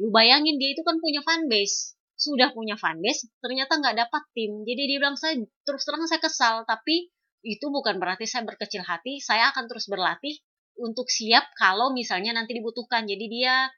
Lu 0.00 0.08
bayangin 0.14 0.56
dia 0.56 0.72
itu 0.72 0.80
kan 0.86 0.96
punya 1.02 1.20
fanbase. 1.20 1.98
Sudah 2.16 2.54
punya 2.54 2.78
fanbase 2.78 3.28
ternyata 3.42 3.76
nggak 3.76 4.06
dapat 4.06 4.22
tim. 4.32 4.62
Jadi 4.64 4.82
dia 4.86 4.98
bilang 5.02 5.18
saya 5.18 5.36
terus 5.66 5.82
terang 5.84 6.06
saya 6.06 6.22
kesal 6.22 6.64
tapi 6.64 7.10
itu 7.42 7.66
bukan 7.68 7.98
berarti 7.98 8.24
saya 8.24 8.46
berkecil 8.46 8.86
hati. 8.86 9.18
Saya 9.20 9.50
akan 9.52 9.66
terus 9.68 9.90
berlatih 9.90 10.38
untuk 10.80 11.10
siap 11.10 11.50
kalau 11.58 11.92
misalnya 11.92 12.32
nanti 12.32 12.56
dibutuhkan. 12.56 13.04
Jadi 13.04 13.26
dia 13.28 13.68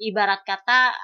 ibarat 0.00 0.42
kata 0.42 0.96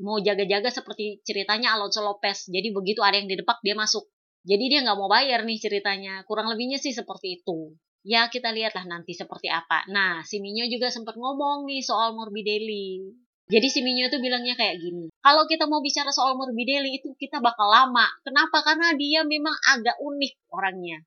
mau 0.00 0.16
jaga-jaga 0.20 0.72
seperti 0.72 1.20
ceritanya 1.26 1.76
Alonso 1.76 2.00
Lopez. 2.00 2.48
Jadi 2.48 2.72
begitu 2.72 3.04
ada 3.04 3.20
yang 3.20 3.28
didepak 3.28 3.60
dia 3.60 3.76
masuk 3.76 4.08
jadi 4.42 4.64
dia 4.66 4.80
nggak 4.82 4.98
mau 4.98 5.06
bayar 5.06 5.46
nih 5.46 5.58
ceritanya. 5.62 6.26
Kurang 6.26 6.50
lebihnya 6.50 6.82
sih 6.82 6.90
seperti 6.90 7.42
itu. 7.42 7.78
Ya 8.02 8.26
kita 8.26 8.50
lihatlah 8.50 8.82
nanti 8.90 9.14
seperti 9.14 9.46
apa. 9.46 9.86
Nah 9.86 10.26
si 10.26 10.42
Minyo 10.42 10.66
juga 10.66 10.90
sempat 10.90 11.14
ngomong 11.14 11.70
nih 11.70 11.82
soal 11.82 12.18
Morbidelli. 12.18 13.06
Jadi 13.46 13.66
si 13.70 13.80
Minyo 13.86 14.10
itu 14.10 14.18
bilangnya 14.18 14.58
kayak 14.58 14.82
gini. 14.82 15.14
Kalau 15.22 15.46
kita 15.46 15.70
mau 15.70 15.78
bicara 15.78 16.10
soal 16.10 16.34
Morbidelli 16.34 16.98
itu 16.98 17.14
kita 17.14 17.38
bakal 17.38 17.70
lama. 17.70 18.06
Kenapa? 18.26 18.66
Karena 18.66 18.90
dia 18.98 19.22
memang 19.22 19.54
agak 19.70 19.94
unik 20.02 20.32
orangnya. 20.50 20.98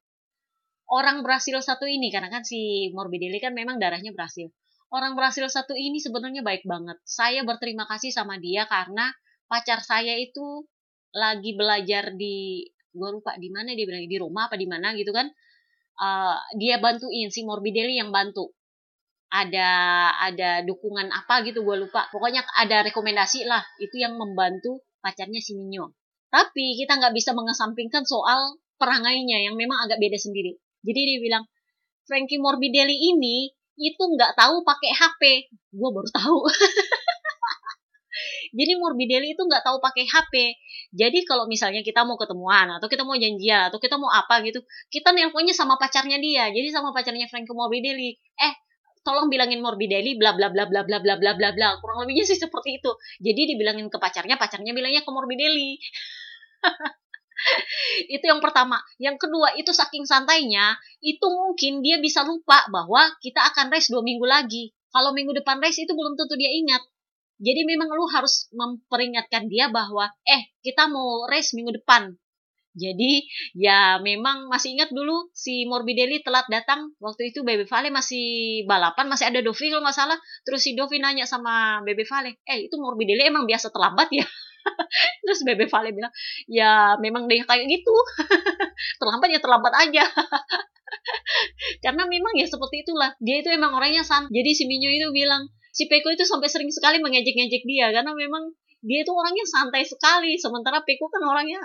Orang 0.86 1.26
Brasil 1.26 1.58
satu 1.58 1.90
ini, 1.90 2.14
karena 2.14 2.30
kan 2.30 2.46
si 2.46 2.94
Morbidelli 2.94 3.42
kan 3.42 3.58
memang 3.58 3.82
darahnya 3.82 4.14
Brasil. 4.14 4.54
Orang 4.94 5.18
Brasil 5.18 5.50
satu 5.50 5.74
ini 5.74 5.98
sebenarnya 5.98 6.46
baik 6.46 6.62
banget. 6.70 7.02
Saya 7.02 7.42
berterima 7.42 7.90
kasih 7.90 8.14
sama 8.14 8.38
dia 8.38 8.70
karena 8.70 9.10
pacar 9.50 9.82
saya 9.82 10.14
itu 10.14 10.70
lagi 11.10 11.58
belajar 11.58 12.14
di 12.14 12.62
gue 12.96 13.10
lupa 13.12 13.36
di 13.36 13.52
mana 13.52 13.76
dia 13.76 13.84
bilang 13.84 14.08
di 14.08 14.18
rumah 14.18 14.48
apa 14.48 14.56
di 14.56 14.68
mana? 14.68 14.96
Gitu 14.96 15.12
kan. 15.12 15.28
Uh, 15.96 16.40
dia 16.60 16.80
bantuin 16.80 17.28
si 17.28 17.44
Morbidelli 17.44 18.00
yang 18.00 18.16
bantu. 18.16 18.56
Ada 19.36 19.70
ada 20.32 20.50
dukungan 20.64 21.12
apa 21.12 21.44
gitu 21.44 21.62
gue 21.68 21.76
lupa. 21.76 22.08
Pokoknya 22.10 22.48
ada 22.56 22.88
rekomendasi 22.88 23.44
lah 23.44 23.64
itu 23.84 24.00
yang 24.00 24.16
membantu 24.16 24.80
pacarnya 25.04 25.44
si 25.44 25.54
Minyo 25.60 25.92
tapi 26.36 26.76
kita 26.76 27.00
nggak 27.00 27.16
bisa 27.16 27.32
mengesampingkan 27.32 28.04
soal 28.04 28.60
perangainya 28.76 29.40
yang 29.48 29.56
memang 29.56 29.88
agak 29.88 30.04
beda 30.04 30.20
sendiri. 30.20 30.60
Jadi 30.84 31.00
dia 31.08 31.20
bilang 31.24 31.48
Frankie 32.04 32.44
Morbidelli 32.44 33.16
ini 33.16 33.48
itu 33.80 34.04
nggak 34.04 34.36
tahu 34.36 34.64
pakai 34.64 34.92
HP 34.92 35.22
gue 35.52 35.90
baru 35.92 36.08
tahu 36.12 36.48
Jadi 38.56 38.72
Morbidelli 38.80 39.36
itu 39.36 39.44
nggak 39.44 39.64
tahu 39.66 39.78
pakai 39.84 40.06
HP. 40.08 40.34
Jadi 40.96 41.24
kalau 41.28 41.46
misalnya 41.46 41.84
kita 41.84 42.08
mau 42.08 42.16
ketemuan 42.16 42.80
atau 42.80 42.88
kita 42.88 43.04
mau 43.04 43.16
janjian 43.16 43.70
atau 43.70 43.80
kita 43.82 44.00
mau 44.00 44.10
apa 44.12 44.42
gitu, 44.46 44.64
kita 44.92 45.12
nelponnya 45.12 45.54
sama 45.56 45.76
pacarnya 45.76 46.18
dia. 46.20 46.48
Jadi 46.52 46.68
sama 46.72 46.96
pacarnya 46.96 47.28
Franco 47.28 47.54
Morbidelli. 47.54 48.16
Eh, 48.16 48.54
tolong 49.06 49.30
bilangin 49.30 49.62
Morbidelli 49.62 50.18
bla 50.18 50.34
bla 50.34 50.50
bla 50.50 50.66
bla 50.66 50.82
bla 50.88 50.98
bla 51.00 51.16
bla 51.20 51.32
bla 51.38 51.50
bla. 51.54 51.70
Kurang 51.80 52.04
lebihnya 52.04 52.26
sih 52.26 52.40
seperti 52.40 52.82
itu. 52.82 52.92
Jadi 53.22 53.56
dibilangin 53.56 53.88
ke 53.92 53.98
pacarnya, 54.02 54.40
pacarnya 54.40 54.72
bilangnya 54.74 55.06
ke 55.06 55.12
Morbidelli. 55.14 55.78
itu 58.16 58.26
yang 58.26 58.42
pertama. 58.42 58.82
Yang 58.98 59.28
kedua, 59.28 59.54
itu 59.60 59.70
saking 59.70 60.10
santainya, 60.10 60.74
itu 61.04 61.28
mungkin 61.30 61.86
dia 61.86 62.02
bisa 62.02 62.26
lupa 62.26 62.66
bahwa 62.72 63.06
kita 63.22 63.44
akan 63.54 63.70
race 63.70 63.94
dua 63.94 64.02
minggu 64.02 64.26
lagi. 64.26 64.74
Kalau 64.90 65.12
minggu 65.12 65.36
depan 65.36 65.60
race 65.60 65.84
itu 65.84 65.92
belum 65.92 66.16
tentu 66.16 66.34
dia 66.40 66.50
ingat. 66.50 66.82
Jadi 67.36 67.62
memang 67.68 67.92
lu 67.92 68.08
harus 68.08 68.48
memperingatkan 68.56 69.52
dia 69.52 69.68
bahwa 69.68 70.08
eh 70.24 70.56
kita 70.64 70.88
mau 70.88 71.28
race 71.28 71.52
minggu 71.52 71.76
depan. 71.84 72.16
Jadi 72.76 73.24
ya 73.56 74.04
memang 74.04 74.52
masih 74.52 74.76
ingat 74.76 74.92
dulu 74.92 75.32
si 75.32 75.64
Morbidelli 75.64 76.20
telat 76.24 76.44
datang. 76.52 76.92
Waktu 77.00 77.32
itu 77.32 77.48
Baby 77.48 77.64
Vale 77.68 77.88
masih 77.88 78.64
balapan 78.68 79.08
masih 79.08 79.32
ada 79.32 79.40
Dovi 79.40 79.72
kalau 79.72 79.84
nggak 79.84 80.20
terus 80.44 80.62
si 80.64 80.76
Dovi 80.76 81.00
nanya 81.00 81.24
sama 81.24 81.80
Baby 81.88 82.04
Vale 82.04 82.44
eh 82.44 82.68
itu 82.68 82.76
Morbidelli 82.76 83.24
emang 83.32 83.48
biasa 83.48 83.72
terlambat 83.72 84.12
ya? 84.12 84.28
Terus 85.24 85.40
Baby 85.48 85.72
Vale 85.72 85.96
bilang 85.96 86.12
ya 86.52 87.00
memang 87.00 87.32
dia 87.32 87.48
kayak 87.48 87.64
gitu. 87.68 87.96
Terlambat 89.00 89.30
ya 89.32 89.40
terlambat 89.40 89.74
aja. 89.76 90.04
Karena 91.84 92.04
memang 92.12 92.36
ya 92.36 92.48
seperti 92.48 92.84
itulah. 92.84 93.16
Dia 93.24 93.40
itu 93.40 93.50
emang 93.56 93.72
orangnya 93.72 94.04
san 94.04 94.28
jadi 94.28 94.52
si 94.52 94.68
Minyo 94.68 94.92
itu 94.92 95.08
bilang 95.16 95.48
si 95.76 95.92
Peko 95.92 96.08
itu 96.16 96.24
sampai 96.24 96.48
sering 96.48 96.72
sekali 96.72 97.04
mengejek-ngejek 97.04 97.68
dia 97.68 97.92
karena 97.92 98.16
memang 98.16 98.56
dia 98.80 99.04
itu 99.04 99.12
orangnya 99.12 99.44
santai 99.44 99.84
sekali 99.84 100.40
sementara 100.40 100.80
Peko 100.88 101.12
kan 101.12 101.20
orangnya 101.28 101.60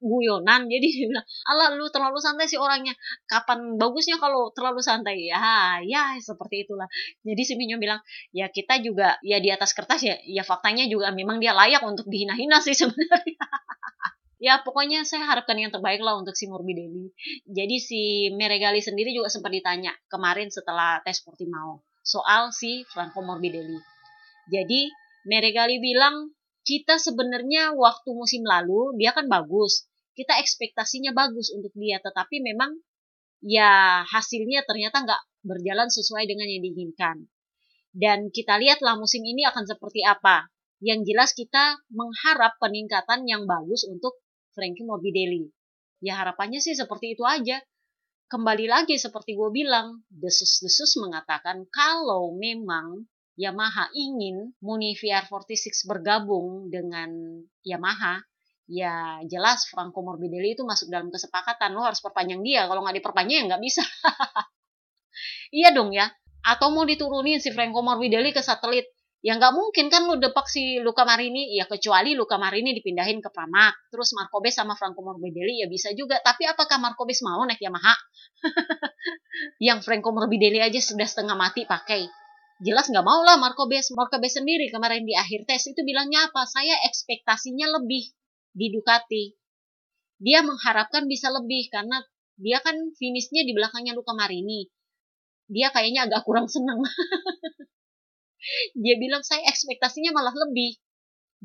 guyonan. 0.00 0.68
Jadi 0.68 0.86
dia 0.92 1.06
bilang 1.08 1.26
Allah 1.48 1.74
lu 1.74 1.88
terlalu 1.88 2.20
santai 2.20 2.46
sih 2.46 2.60
orangnya. 2.60 2.92
Kapan 3.24 3.80
bagusnya 3.80 4.20
kalau 4.20 4.52
terlalu 4.52 4.84
santai? 4.84 5.26
Ya 5.26 5.80
ya 5.82 6.14
seperti 6.20 6.68
itulah. 6.68 6.86
Jadi 7.24 7.42
si 7.42 7.54
Minyo 7.58 7.80
bilang 7.80 8.00
ya 8.30 8.52
kita 8.52 8.78
juga 8.84 9.16
ya 9.24 9.40
di 9.40 9.48
atas 9.50 9.72
kertas 9.72 10.04
ya 10.04 10.14
ya 10.28 10.44
faktanya 10.44 10.86
juga 10.86 11.10
memang 11.10 11.40
dia 11.42 11.56
layak 11.56 11.82
untuk 11.82 12.06
dihina-hina 12.06 12.60
sih 12.62 12.76
sebenarnya. 12.80 13.40
Ya 14.36 14.60
pokoknya 14.60 15.08
saya 15.08 15.24
harapkan 15.24 15.56
yang 15.56 15.72
terbaik 15.72 16.04
lah 16.04 16.12
untuk 16.20 16.36
si 16.36 16.44
Morbidelli 16.44 17.08
jadi 17.48 17.76
si 17.80 18.28
Meregali 18.36 18.84
sendiri 18.84 19.16
juga 19.16 19.32
sempat 19.32 19.48
ditanya 19.48 19.96
kemarin 20.12 20.52
setelah 20.52 21.00
tes 21.00 21.24
Portimao 21.24 21.80
soal 22.06 22.54
si 22.54 22.86
Franco 22.86 23.18
Morbidelli. 23.26 23.82
Jadi 24.46 24.86
Meregali 25.26 25.82
bilang 25.82 26.30
kita 26.62 27.02
sebenarnya 27.02 27.74
waktu 27.74 28.14
musim 28.14 28.46
lalu 28.46 28.94
dia 28.94 29.10
kan 29.10 29.26
bagus. 29.26 29.90
Kita 30.14 30.38
ekspektasinya 30.38 31.10
bagus 31.10 31.50
untuk 31.50 31.74
dia, 31.74 31.98
tetapi 31.98 32.40
memang 32.40 32.78
ya 33.42 34.00
hasilnya 34.06 34.62
ternyata 34.64 35.02
nggak 35.02 35.22
berjalan 35.44 35.90
sesuai 35.90 36.30
dengan 36.30 36.46
yang 36.46 36.62
diinginkan. 36.62 37.26
Dan 37.90 38.30
kita 38.30 38.54
lihatlah 38.56 38.94
musim 38.96 39.26
ini 39.26 39.42
akan 39.44 39.66
seperti 39.66 40.06
apa. 40.06 40.46
Yang 40.78 41.10
jelas 41.10 41.30
kita 41.34 41.80
mengharap 41.90 42.54
peningkatan 42.62 43.26
yang 43.26 43.50
bagus 43.50 43.82
untuk 43.88 44.22
Frankie 44.54 44.86
Morbidelli. 44.86 45.50
Ya 46.04 46.22
harapannya 46.22 46.62
sih 46.62 46.76
seperti 46.78 47.18
itu 47.18 47.24
aja 47.26 47.60
kembali 48.26 48.66
lagi 48.66 48.98
seperti 48.98 49.38
gue 49.38 49.50
bilang, 49.54 50.02
desus-desus 50.10 50.98
mengatakan 50.98 51.66
kalau 51.70 52.34
memang 52.34 53.06
Yamaha 53.36 53.92
ingin 53.92 54.56
Muni 54.64 54.96
VR46 54.96 55.86
bergabung 55.86 56.72
dengan 56.72 57.40
Yamaha, 57.62 58.24
ya 58.66 59.20
jelas 59.28 59.68
Franco 59.70 60.02
Morbidelli 60.02 60.56
itu 60.56 60.64
masuk 60.64 60.88
dalam 60.88 61.12
kesepakatan. 61.12 61.76
Lo 61.76 61.84
harus 61.84 62.00
perpanjang 62.00 62.40
dia, 62.42 62.64
kalau 62.66 62.82
nggak 62.82 62.98
diperpanjang 62.98 63.44
ya 63.44 63.48
nggak 63.54 63.62
bisa. 63.62 63.84
iya 65.60 65.68
dong 65.76 65.92
ya. 65.92 66.08
Atau 66.46 66.72
mau 66.72 66.88
diturunin 66.88 67.38
si 67.38 67.52
Franco 67.52 67.84
Morbidelli 67.84 68.32
ke 68.32 68.40
satelit 68.40 68.88
ya 69.26 69.34
nggak 69.34 69.58
mungkin 69.58 69.90
kan 69.90 70.06
lu 70.06 70.22
depak 70.22 70.46
si 70.46 70.78
Luka 70.78 71.02
Marini. 71.02 71.58
Ya 71.58 71.66
kecuali 71.66 72.14
Luka 72.14 72.38
Marini 72.38 72.70
dipindahin 72.78 73.18
ke 73.18 73.26
Pramac 73.34 73.74
terus 73.90 74.14
Markobes 74.14 74.54
sama 74.54 74.78
Franco 74.78 75.02
Morbidelli 75.02 75.58
ya 75.58 75.66
bisa 75.66 75.90
juga. 75.98 76.22
Tapi 76.22 76.46
apakah 76.46 76.78
Markobes 76.78 77.26
mau 77.26 77.42
naik 77.42 77.58
Yamaha? 77.58 77.94
Yang 79.66 79.82
Franco 79.82 80.14
Morbidelli 80.14 80.62
aja 80.62 80.78
sudah 80.78 81.10
setengah 81.10 81.34
mati 81.34 81.66
pakai. 81.66 82.06
Jelas 82.62 82.86
nggak 82.86 83.02
mau 83.02 83.26
lah 83.26 83.34
Markobes. 83.34 83.90
Markobes 83.98 84.38
sendiri 84.38 84.70
kemarin 84.70 85.02
di 85.02 85.18
akhir 85.18 85.42
tes 85.50 85.66
itu 85.66 85.82
bilangnya 85.82 86.30
apa? 86.30 86.46
Saya 86.46 86.78
ekspektasinya 86.86 87.82
lebih 87.82 88.06
di 88.54 88.70
Ducati. 88.70 89.34
Dia 90.22 90.46
mengharapkan 90.46 91.10
bisa 91.10 91.34
lebih 91.34 91.66
karena 91.68 91.98
dia 92.38 92.62
kan 92.62 92.78
finishnya 92.94 93.42
di 93.42 93.52
belakangnya 93.58 93.98
Luka 93.98 94.14
Marini. 94.14 94.70
Dia 95.50 95.74
kayaknya 95.74 96.06
agak 96.06 96.22
kurang 96.22 96.46
senang 96.46 96.78
dia 98.76 98.94
bilang 99.00 99.22
saya 99.26 99.44
ekspektasinya 99.50 100.14
malah 100.14 100.34
lebih. 100.34 100.78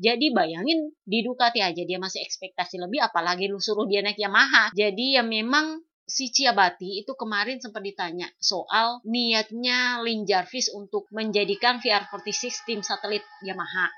Jadi 0.00 0.32
bayangin 0.32 0.96
di 1.04 1.20
Ducati 1.20 1.60
aja 1.60 1.82
dia 1.84 1.98
masih 2.00 2.24
ekspektasi 2.24 2.80
lebih 2.80 3.04
apalagi 3.04 3.46
lu 3.46 3.60
suruh 3.60 3.84
dia 3.84 4.00
naik 4.00 4.16
Yamaha. 4.16 4.72
Jadi 4.72 5.20
ya 5.20 5.22
memang 5.22 5.84
si 6.08 6.32
Ciabati 6.32 7.04
itu 7.04 7.12
kemarin 7.14 7.62
sempat 7.62 7.84
ditanya 7.84 8.26
soal 8.40 9.04
niatnya 9.06 10.02
Lin 10.02 10.24
Jarvis 10.24 10.72
untuk 10.74 11.06
menjadikan 11.12 11.78
VR46 11.78 12.66
tim 12.66 12.80
satelit 12.80 13.22
Yamaha. 13.44 13.92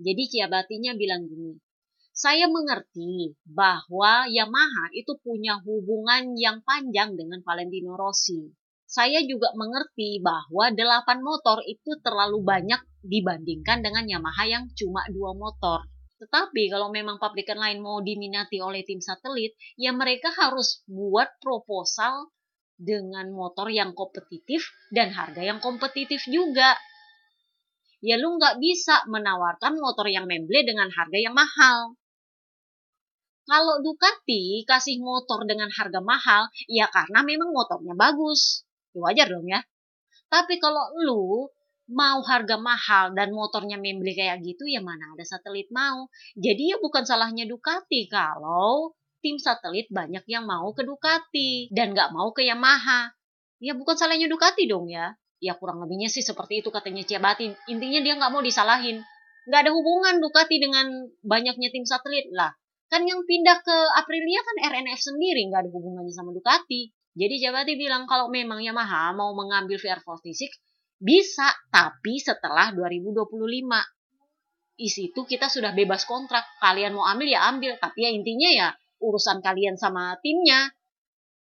Jadi 0.00 0.22
Ciabatinya 0.30 0.96
bilang 0.96 1.28
gini, 1.28 1.58
Saya 2.12 2.44
mengerti 2.44 3.32
bahwa 3.48 4.28
Yamaha 4.28 4.92
itu 4.92 5.16
punya 5.24 5.56
hubungan 5.64 6.36
yang 6.36 6.60
panjang 6.60 7.16
dengan 7.16 7.40
Valentino 7.40 7.96
Rossi. 7.96 8.52
Saya 8.92 9.24
juga 9.24 9.48
mengerti 9.56 10.20
bahwa 10.20 10.68
8 10.68 11.24
motor 11.24 11.64
itu 11.64 11.96
terlalu 12.04 12.44
banyak 12.44 12.76
dibandingkan 13.00 13.80
dengan 13.80 14.04
Yamaha 14.04 14.44
yang 14.44 14.68
cuma 14.76 15.00
dua 15.08 15.32
motor. 15.32 15.88
Tetapi 16.20 16.68
kalau 16.68 16.92
memang 16.92 17.16
pabrikan 17.16 17.56
lain 17.56 17.80
mau 17.80 18.04
diminati 18.04 18.60
oleh 18.60 18.84
tim 18.84 19.00
satelit, 19.00 19.56
ya 19.80 19.96
mereka 19.96 20.28
harus 20.36 20.84
buat 20.84 21.40
proposal 21.40 22.36
dengan 22.76 23.32
motor 23.32 23.72
yang 23.72 23.96
kompetitif 23.96 24.60
dan 24.92 25.08
harga 25.16 25.40
yang 25.40 25.56
kompetitif 25.64 26.20
juga. 26.28 26.76
Ya 28.04 28.20
lu 28.20 28.36
nggak 28.36 28.60
bisa 28.60 29.08
menawarkan 29.08 29.80
motor 29.80 30.04
yang 30.12 30.28
memble 30.28 30.68
dengan 30.68 30.92
harga 30.92 31.16
yang 31.16 31.32
mahal. 31.32 31.96
Kalau 33.48 33.80
Ducati 33.80 34.68
kasih 34.68 35.00
motor 35.00 35.48
dengan 35.48 35.72
harga 35.72 36.04
mahal, 36.04 36.52
ya 36.68 36.92
karena 36.92 37.24
memang 37.24 37.56
motornya 37.56 37.96
bagus. 37.96 38.68
Ya 38.92 39.00
wajar 39.00 39.26
dong 39.28 39.48
ya. 39.48 39.60
Tapi 40.28 40.56
kalau 40.56 40.92
lu 40.96 41.48
mau 41.92 42.24
harga 42.24 42.56
mahal 42.56 43.12
dan 43.12 43.34
motornya 43.36 43.76
membeli 43.76 44.16
kayak 44.16 44.40
gitu, 44.40 44.64
ya 44.64 44.80
mana 44.80 45.12
ada 45.12 45.24
satelit 45.26 45.68
mau. 45.68 46.08
Jadi 46.38 46.72
ya 46.72 46.76
bukan 46.80 47.04
salahnya 47.04 47.44
Ducati 47.44 48.08
kalau 48.08 48.96
tim 49.22 49.36
satelit 49.38 49.86
banyak 49.92 50.24
yang 50.26 50.48
mau 50.48 50.72
ke 50.72 50.82
Ducati 50.82 51.68
dan 51.70 51.92
nggak 51.92 52.10
mau 52.16 52.32
ke 52.32 52.48
Yamaha. 52.48 53.12
Ya 53.62 53.76
bukan 53.76 53.94
salahnya 53.94 54.26
Ducati 54.26 54.66
dong 54.66 54.88
ya. 54.88 55.14
Ya 55.42 55.58
kurang 55.58 55.82
lebihnya 55.82 56.06
sih 56.06 56.22
seperti 56.22 56.62
itu 56.62 56.70
katanya 56.70 57.02
Ciabati. 57.02 57.50
Intinya 57.70 58.00
dia 58.02 58.14
nggak 58.14 58.30
mau 58.30 58.42
disalahin. 58.42 59.02
Nggak 59.46 59.60
ada 59.66 59.72
hubungan 59.74 60.22
Ducati 60.22 60.56
dengan 60.62 60.86
banyaknya 61.26 61.68
tim 61.74 61.82
satelit 61.82 62.30
lah. 62.30 62.54
Kan 62.86 63.08
yang 63.08 63.24
pindah 63.24 63.58
ke 63.64 63.76
Aprilia 63.96 64.44
kan 64.44 64.56
RNF 64.68 65.00
sendiri, 65.00 65.48
nggak 65.48 65.66
ada 65.66 65.70
hubungannya 65.72 66.12
sama 66.12 66.30
Ducati. 66.36 66.92
Jadi 67.12 67.34
Jabati 67.44 67.76
bilang 67.76 68.08
kalau 68.08 68.32
memang 68.32 68.64
Yamaha 68.64 69.12
mau 69.12 69.36
mengambil 69.36 69.76
VR46, 69.76 70.48
bisa, 71.02 71.50
tapi 71.68 72.22
setelah 72.22 72.72
2025. 72.72 73.28
Di 74.72 74.88
situ 74.88 75.20
kita 75.28 75.52
sudah 75.52 75.76
bebas 75.76 76.08
kontrak. 76.08 76.46
Kalian 76.62 76.96
mau 76.96 77.04
ambil 77.04 77.28
ya 77.28 77.50
ambil, 77.52 77.76
tapi 77.76 78.06
ya 78.06 78.10
intinya 78.14 78.48
ya 78.48 78.68
urusan 79.02 79.42
kalian 79.42 79.76
sama 79.76 80.16
timnya. 80.22 80.72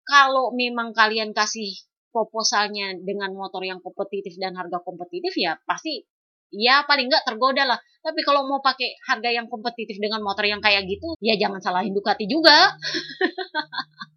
Kalau 0.03 0.55
memang 0.55 0.95
kalian 0.95 1.35
kasih 1.35 1.75
proposalnya 2.09 2.97
dengan 3.03 3.35
motor 3.35 3.61
yang 3.67 3.83
kompetitif 3.83 4.37
dan 4.37 4.53
harga 4.53 4.85
kompetitif 4.85 5.33
ya 5.33 5.57
pasti 5.65 6.05
ya 6.53 6.85
paling 6.87 7.11
nggak 7.11 7.25
tergoda 7.27 7.67
lah. 7.67 7.79
Tapi 8.03 8.19
kalau 8.23 8.45
mau 8.47 8.59
pakai 8.63 8.95
harga 9.09 9.29
yang 9.31 9.47
kompetitif 9.51 9.99
dengan 9.99 10.23
motor 10.23 10.43
yang 10.47 10.59
kayak 10.59 10.87
gitu, 10.87 11.15
ya 11.19 11.35
jangan 11.35 11.59
salahin 11.59 11.91
Ducati 11.91 12.25
juga. 12.31 12.53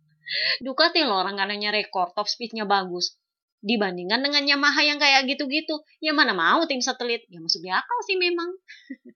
Ducati 0.62 1.06
loh 1.06 1.22
orang 1.22 1.38
kanannya 1.38 1.70
rekor, 1.70 2.10
top 2.12 2.26
speednya 2.26 2.66
bagus. 2.66 3.14
Dibandingkan 3.62 4.20
dengan 4.22 4.42
Yamaha 4.46 4.82
yang 4.84 4.98
kayak 5.00 5.26
gitu-gitu, 5.26 5.82
ya 5.98 6.12
mana 6.14 6.36
mau 6.36 6.62
tim 6.68 6.82
satelit? 6.82 7.24
Ya 7.32 7.42
masuk 7.42 7.62
di 7.64 7.70
akal 7.72 7.98
sih 8.06 8.18
memang. 8.20 8.50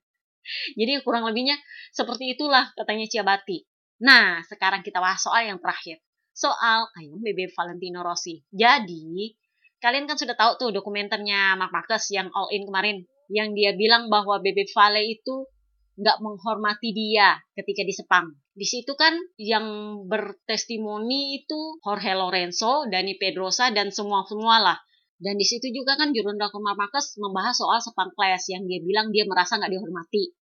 Jadi 0.79 0.99
kurang 1.07 1.29
lebihnya 1.29 1.55
seperti 1.95 2.35
itulah 2.35 2.73
katanya 2.75 3.07
Ciabati. 3.07 3.63
Nah, 4.03 4.43
sekarang 4.49 4.81
kita 4.83 4.99
bahas 4.99 5.21
soal 5.23 5.47
yang 5.47 5.61
terakhir. 5.61 6.01
Soal 6.35 6.89
ayam 6.97 7.21
bebek 7.21 7.53
Valentino 7.53 8.01
Rossi. 8.01 8.43
Jadi, 8.49 9.37
Kalian 9.81 10.05
kan 10.05 10.21
sudah 10.21 10.37
tahu 10.37 10.53
tuh 10.61 10.71
dokumenternya 10.77 11.57
Mark 11.57 11.73
Marcus 11.73 12.13
yang 12.13 12.29
all 12.37 12.53
in 12.53 12.69
kemarin. 12.69 13.09
Yang 13.33 13.49
dia 13.57 13.71
bilang 13.73 14.13
bahwa 14.13 14.37
Bebe 14.45 14.69
Vale 14.77 15.09
itu 15.09 15.49
nggak 15.97 16.21
menghormati 16.21 16.93
dia 16.93 17.41
ketika 17.57 17.83
di 17.89 17.95
Sepang. 17.97 18.29
Di 18.61 18.69
situ 18.69 18.93
kan 18.93 19.17
yang 19.41 19.65
bertestimoni 20.05 21.41
itu 21.41 21.81
Jorge 21.81 22.13
Lorenzo, 22.13 22.85
Dani 22.93 23.17
Pedrosa, 23.17 23.73
dan 23.73 23.89
semua-semua 23.89 24.61
lah. 24.61 24.79
Dan 25.17 25.41
di 25.41 25.49
situ 25.49 25.73
juga 25.73 25.97
kan 25.97 26.13
Jurunda 26.13 26.53
Mark 26.53 26.77
Marcus 26.77 27.17
membahas 27.17 27.57
soal 27.57 27.81
Sepang 27.81 28.13
Class 28.13 28.53
yang 28.53 28.69
dia 28.69 28.85
bilang 28.85 29.17
dia 29.17 29.25
merasa 29.25 29.57
nggak 29.57 29.73
dihormati. 29.73 30.37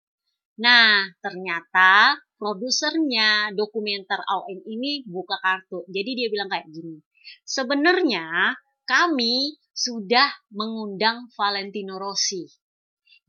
Nah, 0.65 1.05
ternyata 1.21 2.17
produsernya 2.41 3.53
dokumenter 3.53 4.25
In 4.49 4.65
ini 4.65 5.05
buka 5.05 5.37
kartu. 5.37 5.85
Jadi 5.85 6.17
dia 6.17 6.27
bilang 6.33 6.49
kayak 6.49 6.73
gini. 6.73 6.97
Sebenarnya 7.45 8.57
kami 8.89 9.61
sudah 9.77 10.25
mengundang 10.57 11.29
Valentino 11.37 12.01
Rossi. 12.01 12.49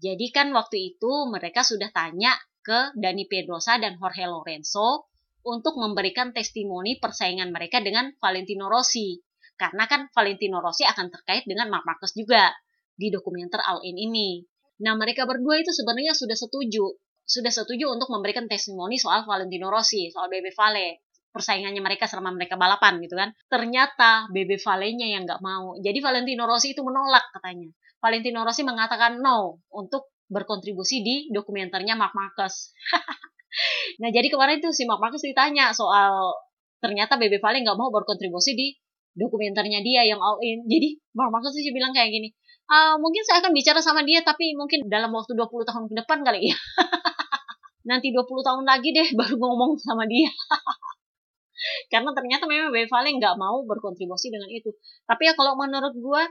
Jadi 0.01 0.33
kan 0.33 0.49
waktu 0.57 0.97
itu 0.97 1.29
mereka 1.29 1.61
sudah 1.61 1.93
tanya 1.93 2.33
ke 2.69 2.93
Dani 2.93 3.25
Pedrosa 3.25 3.81
dan 3.81 3.97
Jorge 3.97 4.29
Lorenzo 4.29 5.09
untuk 5.41 5.81
memberikan 5.81 6.37
testimoni 6.37 7.01
persaingan 7.01 7.49
mereka 7.49 7.81
dengan 7.81 8.13
Valentino 8.21 8.69
Rossi. 8.69 9.17
Karena 9.57 9.89
kan 9.89 10.13
Valentino 10.13 10.61
Rossi 10.61 10.85
akan 10.85 11.09
terkait 11.09 11.49
dengan 11.49 11.73
Mark 11.73 11.89
Marcus 11.89 12.13
juga 12.13 12.53
di 12.93 13.09
dokumenter 13.09 13.65
All 13.65 13.81
In 13.89 13.97
ini. 13.97 14.45
Nah 14.85 14.93
mereka 15.01 15.25
berdua 15.25 15.57
itu 15.57 15.73
sebenarnya 15.73 16.13
sudah 16.13 16.37
setuju. 16.37 16.85
Sudah 17.25 17.49
setuju 17.49 17.89
untuk 17.89 18.13
memberikan 18.13 18.45
testimoni 18.45 19.01
soal 19.01 19.25
Valentino 19.25 19.73
Rossi, 19.73 20.13
soal 20.13 20.29
Bebe 20.29 20.53
Vale 20.53 21.09
persaingannya 21.29 21.81
mereka 21.85 22.09
selama 22.09 22.37
mereka 22.37 22.61
balapan 22.61 23.01
gitu 23.01 23.17
kan. 23.17 23.33
Ternyata 23.49 24.29
Bebe 24.29 24.61
Valenya 24.61 25.09
yang 25.09 25.25
nggak 25.25 25.41
mau. 25.41 25.77
Jadi 25.81 25.99
Valentino 26.05 26.45
Rossi 26.45 26.77
itu 26.77 26.85
menolak 26.85 27.25
katanya. 27.33 27.73
Valentino 27.99 28.47
Rossi 28.47 28.63
mengatakan 28.63 29.19
no 29.19 29.65
untuk 29.73 30.18
berkontribusi 30.29 31.01
di 31.05 31.17
dokumenternya 31.33 31.97
Mark 31.97 32.13
Marcus. 32.13 32.73
nah 34.01 34.13
jadi 34.13 34.29
kemarin 34.29 34.61
itu 34.61 34.71
si 34.77 34.85
Mark 34.85 35.01
Marcus 35.01 35.25
ditanya 35.25 35.73
soal 35.73 36.37
ternyata 36.79 37.19
Bebe 37.19 37.43
Vale 37.43 37.65
nggak 37.65 37.77
mau 37.77 37.91
berkontribusi 37.91 38.55
di 38.55 38.77
dokumenternya 39.19 39.83
dia 39.83 40.07
yang 40.07 40.21
all 40.21 40.39
in. 40.45 40.69
Jadi 40.69 41.01
Mark 41.17 41.35
Marcus 41.35 41.57
sih 41.57 41.75
bilang 41.75 41.91
kayak 41.91 42.13
gini, 42.13 42.31
uh, 42.71 42.95
mungkin 43.01 43.25
saya 43.27 43.43
akan 43.43 43.51
bicara 43.57 43.81
sama 43.83 44.07
dia 44.07 44.23
tapi 44.23 44.55
mungkin 44.55 44.87
dalam 44.87 45.11
waktu 45.11 45.35
20 45.35 45.69
tahun 45.69 45.85
ke 45.91 45.95
depan 46.05 46.23
kali 46.23 46.53
ya. 46.53 46.57
Nanti 47.91 48.13
20 48.13 48.25
tahun 48.25 48.65
lagi 48.69 48.93
deh 48.93 49.09
baru 49.17 49.35
ngomong 49.41 49.81
sama 49.81 50.05
dia. 50.07 50.29
karena 51.93 52.11
ternyata 52.15 52.47
memang 52.47 52.71
Vale 52.71 53.11
nggak 53.19 53.35
mau 53.35 53.67
berkontribusi 53.67 54.31
dengan 54.31 54.47
itu 54.47 54.71
tapi 55.05 55.27
ya 55.27 55.35
kalau 55.35 55.59
menurut 55.59 55.95
gue 55.95 56.23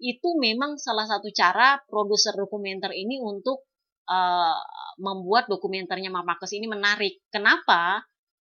itu 0.00 0.36
memang 0.36 0.76
salah 0.76 1.08
satu 1.08 1.32
cara 1.32 1.80
produser 1.88 2.36
dokumenter 2.36 2.92
ini 2.92 3.16
untuk 3.20 3.64
uh, 4.08 4.58
membuat 5.00 5.48
dokumenternya 5.48 6.12
Marcus 6.12 6.52
ini 6.52 6.68
menarik 6.68 7.20
kenapa 7.32 8.04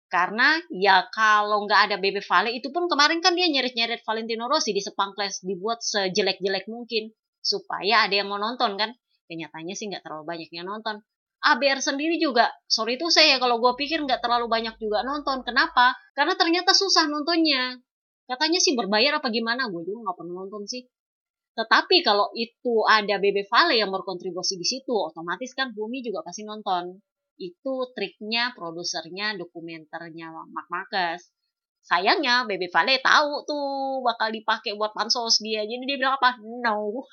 karena 0.06 0.56
ya 0.70 1.10
kalau 1.10 1.66
nggak 1.66 1.90
ada 1.90 1.96
Bebe 1.98 2.22
Vale 2.22 2.54
itu 2.54 2.70
pun 2.70 2.86
kemarin 2.86 3.18
kan 3.18 3.34
dia 3.34 3.50
nyeret-nyeret 3.50 4.06
Valentino 4.06 4.46
Rossi 4.46 4.70
di 4.70 4.80
Sepang 4.80 5.12
Class 5.12 5.42
dibuat 5.42 5.82
sejelek-jelek 5.82 6.70
mungkin 6.70 7.10
supaya 7.42 8.06
ada 8.06 8.14
yang 8.14 8.30
mau 8.30 8.38
nonton 8.38 8.78
kan 8.78 8.94
kenyataannya 9.26 9.74
sih 9.74 9.90
nggak 9.90 10.06
terlalu 10.06 10.24
banyak 10.24 10.50
yang 10.54 10.70
nonton 10.70 11.02
ABR 11.46 11.78
sendiri 11.78 12.16
juga, 12.18 12.48
sorry 12.66 12.96
itu 12.96 13.06
saya 13.12 13.36
kalau 13.36 13.60
gue 13.62 13.70
pikir 13.78 14.02
nggak 14.02 14.18
terlalu 14.24 14.50
banyak 14.50 14.74
juga 14.82 15.04
nonton. 15.06 15.44
Kenapa? 15.44 15.94
Karena 16.16 16.34
ternyata 16.34 16.72
susah 16.74 17.06
nontonnya. 17.06 17.76
Katanya 18.26 18.58
sih 18.58 18.74
berbayar 18.74 19.22
apa 19.22 19.30
gimana, 19.30 19.70
gue 19.70 19.82
juga 19.86 20.10
nggak 20.10 20.16
pernah 20.18 20.34
nonton 20.42 20.66
sih. 20.66 20.82
Tetapi 21.56 22.04
kalau 22.04 22.28
itu 22.36 22.84
ada 22.84 23.16
Bebe 23.16 23.48
Vale 23.48 23.80
yang 23.80 23.88
berkontribusi 23.88 24.60
di 24.60 24.66
situ, 24.68 24.92
otomatis 24.92 25.56
kan 25.56 25.72
Bumi 25.72 26.04
juga 26.04 26.20
pasti 26.20 26.44
nonton. 26.44 27.00
Itu 27.40 27.96
triknya 27.96 28.52
produsernya 28.52 29.40
dokumenternya 29.40 30.36
Mark 30.52 30.68
Marcus. 30.68 31.32
Sayangnya 31.80 32.44
Bebe 32.44 32.68
Vale 32.68 33.00
tahu 33.00 33.48
tuh 33.48 33.66
bakal 34.04 34.36
dipakai 34.36 34.76
buat 34.76 34.92
pansos 34.92 35.40
dia. 35.40 35.64
Jadi 35.64 35.82
dia 35.88 35.96
bilang 35.96 36.20
apa? 36.20 36.36
No. 36.44 37.08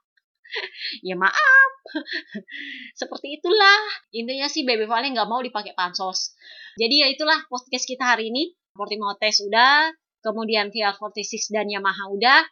ya 1.08 1.16
maaf. 1.16 1.70
Seperti 3.00 3.40
itulah. 3.40 3.80
Intinya 4.12 4.50
sih 4.52 4.68
Baby 4.68 4.84
Vale 4.84 5.08
nggak 5.08 5.28
mau 5.30 5.40
dipakai 5.40 5.72
pansos. 5.72 6.36
Jadi 6.76 7.00
ya 7.00 7.08
itulah 7.08 7.38
podcast 7.48 7.86
kita 7.88 8.04
hari 8.04 8.28
ini. 8.28 8.52
Portimao 8.74 9.14
Test 9.14 9.46
udah, 9.46 9.94
kemudian 10.18 10.74
VR46 10.74 11.54
dan 11.54 11.70
Yamaha 11.70 12.10
udah, 12.10 12.42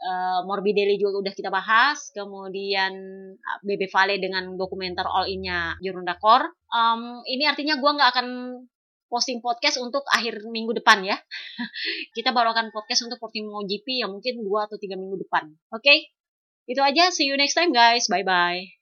uh, 0.00 0.40
Morbidelli 0.48 0.96
juga 0.96 1.20
udah 1.20 1.34
kita 1.36 1.52
bahas, 1.52 2.08
kemudian 2.12 2.92
uh, 3.36 3.58
Bebe 3.64 3.86
Vale 3.92 4.16
dengan 4.16 4.56
dokumenter 4.56 5.04
all 5.04 5.28
in-nya 5.28 5.76
Jurunda 5.80 6.16
Core. 6.16 6.50
Um, 6.72 7.20
ini 7.28 7.44
artinya 7.44 7.76
gue 7.76 7.90
nggak 7.90 8.10
akan 8.16 8.28
posting 9.10 9.42
podcast 9.42 9.82
untuk 9.82 10.06
akhir 10.06 10.46
minggu 10.46 10.76
depan 10.80 11.02
ya. 11.02 11.18
kita 12.16 12.30
baru 12.30 12.54
akan 12.54 12.70
podcast 12.70 13.04
untuk 13.04 13.18
Portimao 13.18 13.66
GP 13.66 14.06
yang 14.06 14.14
mungkin 14.14 14.40
2 14.40 14.66
atau 14.70 14.78
3 14.78 14.94
minggu 14.94 15.26
depan. 15.26 15.50
Oke? 15.74 15.82
Okay? 15.82 15.98
Itu 16.70 16.80
aja, 16.86 17.10
see 17.10 17.26
you 17.26 17.34
next 17.34 17.58
time 17.58 17.74
guys. 17.74 18.06
Bye-bye. 18.06 18.78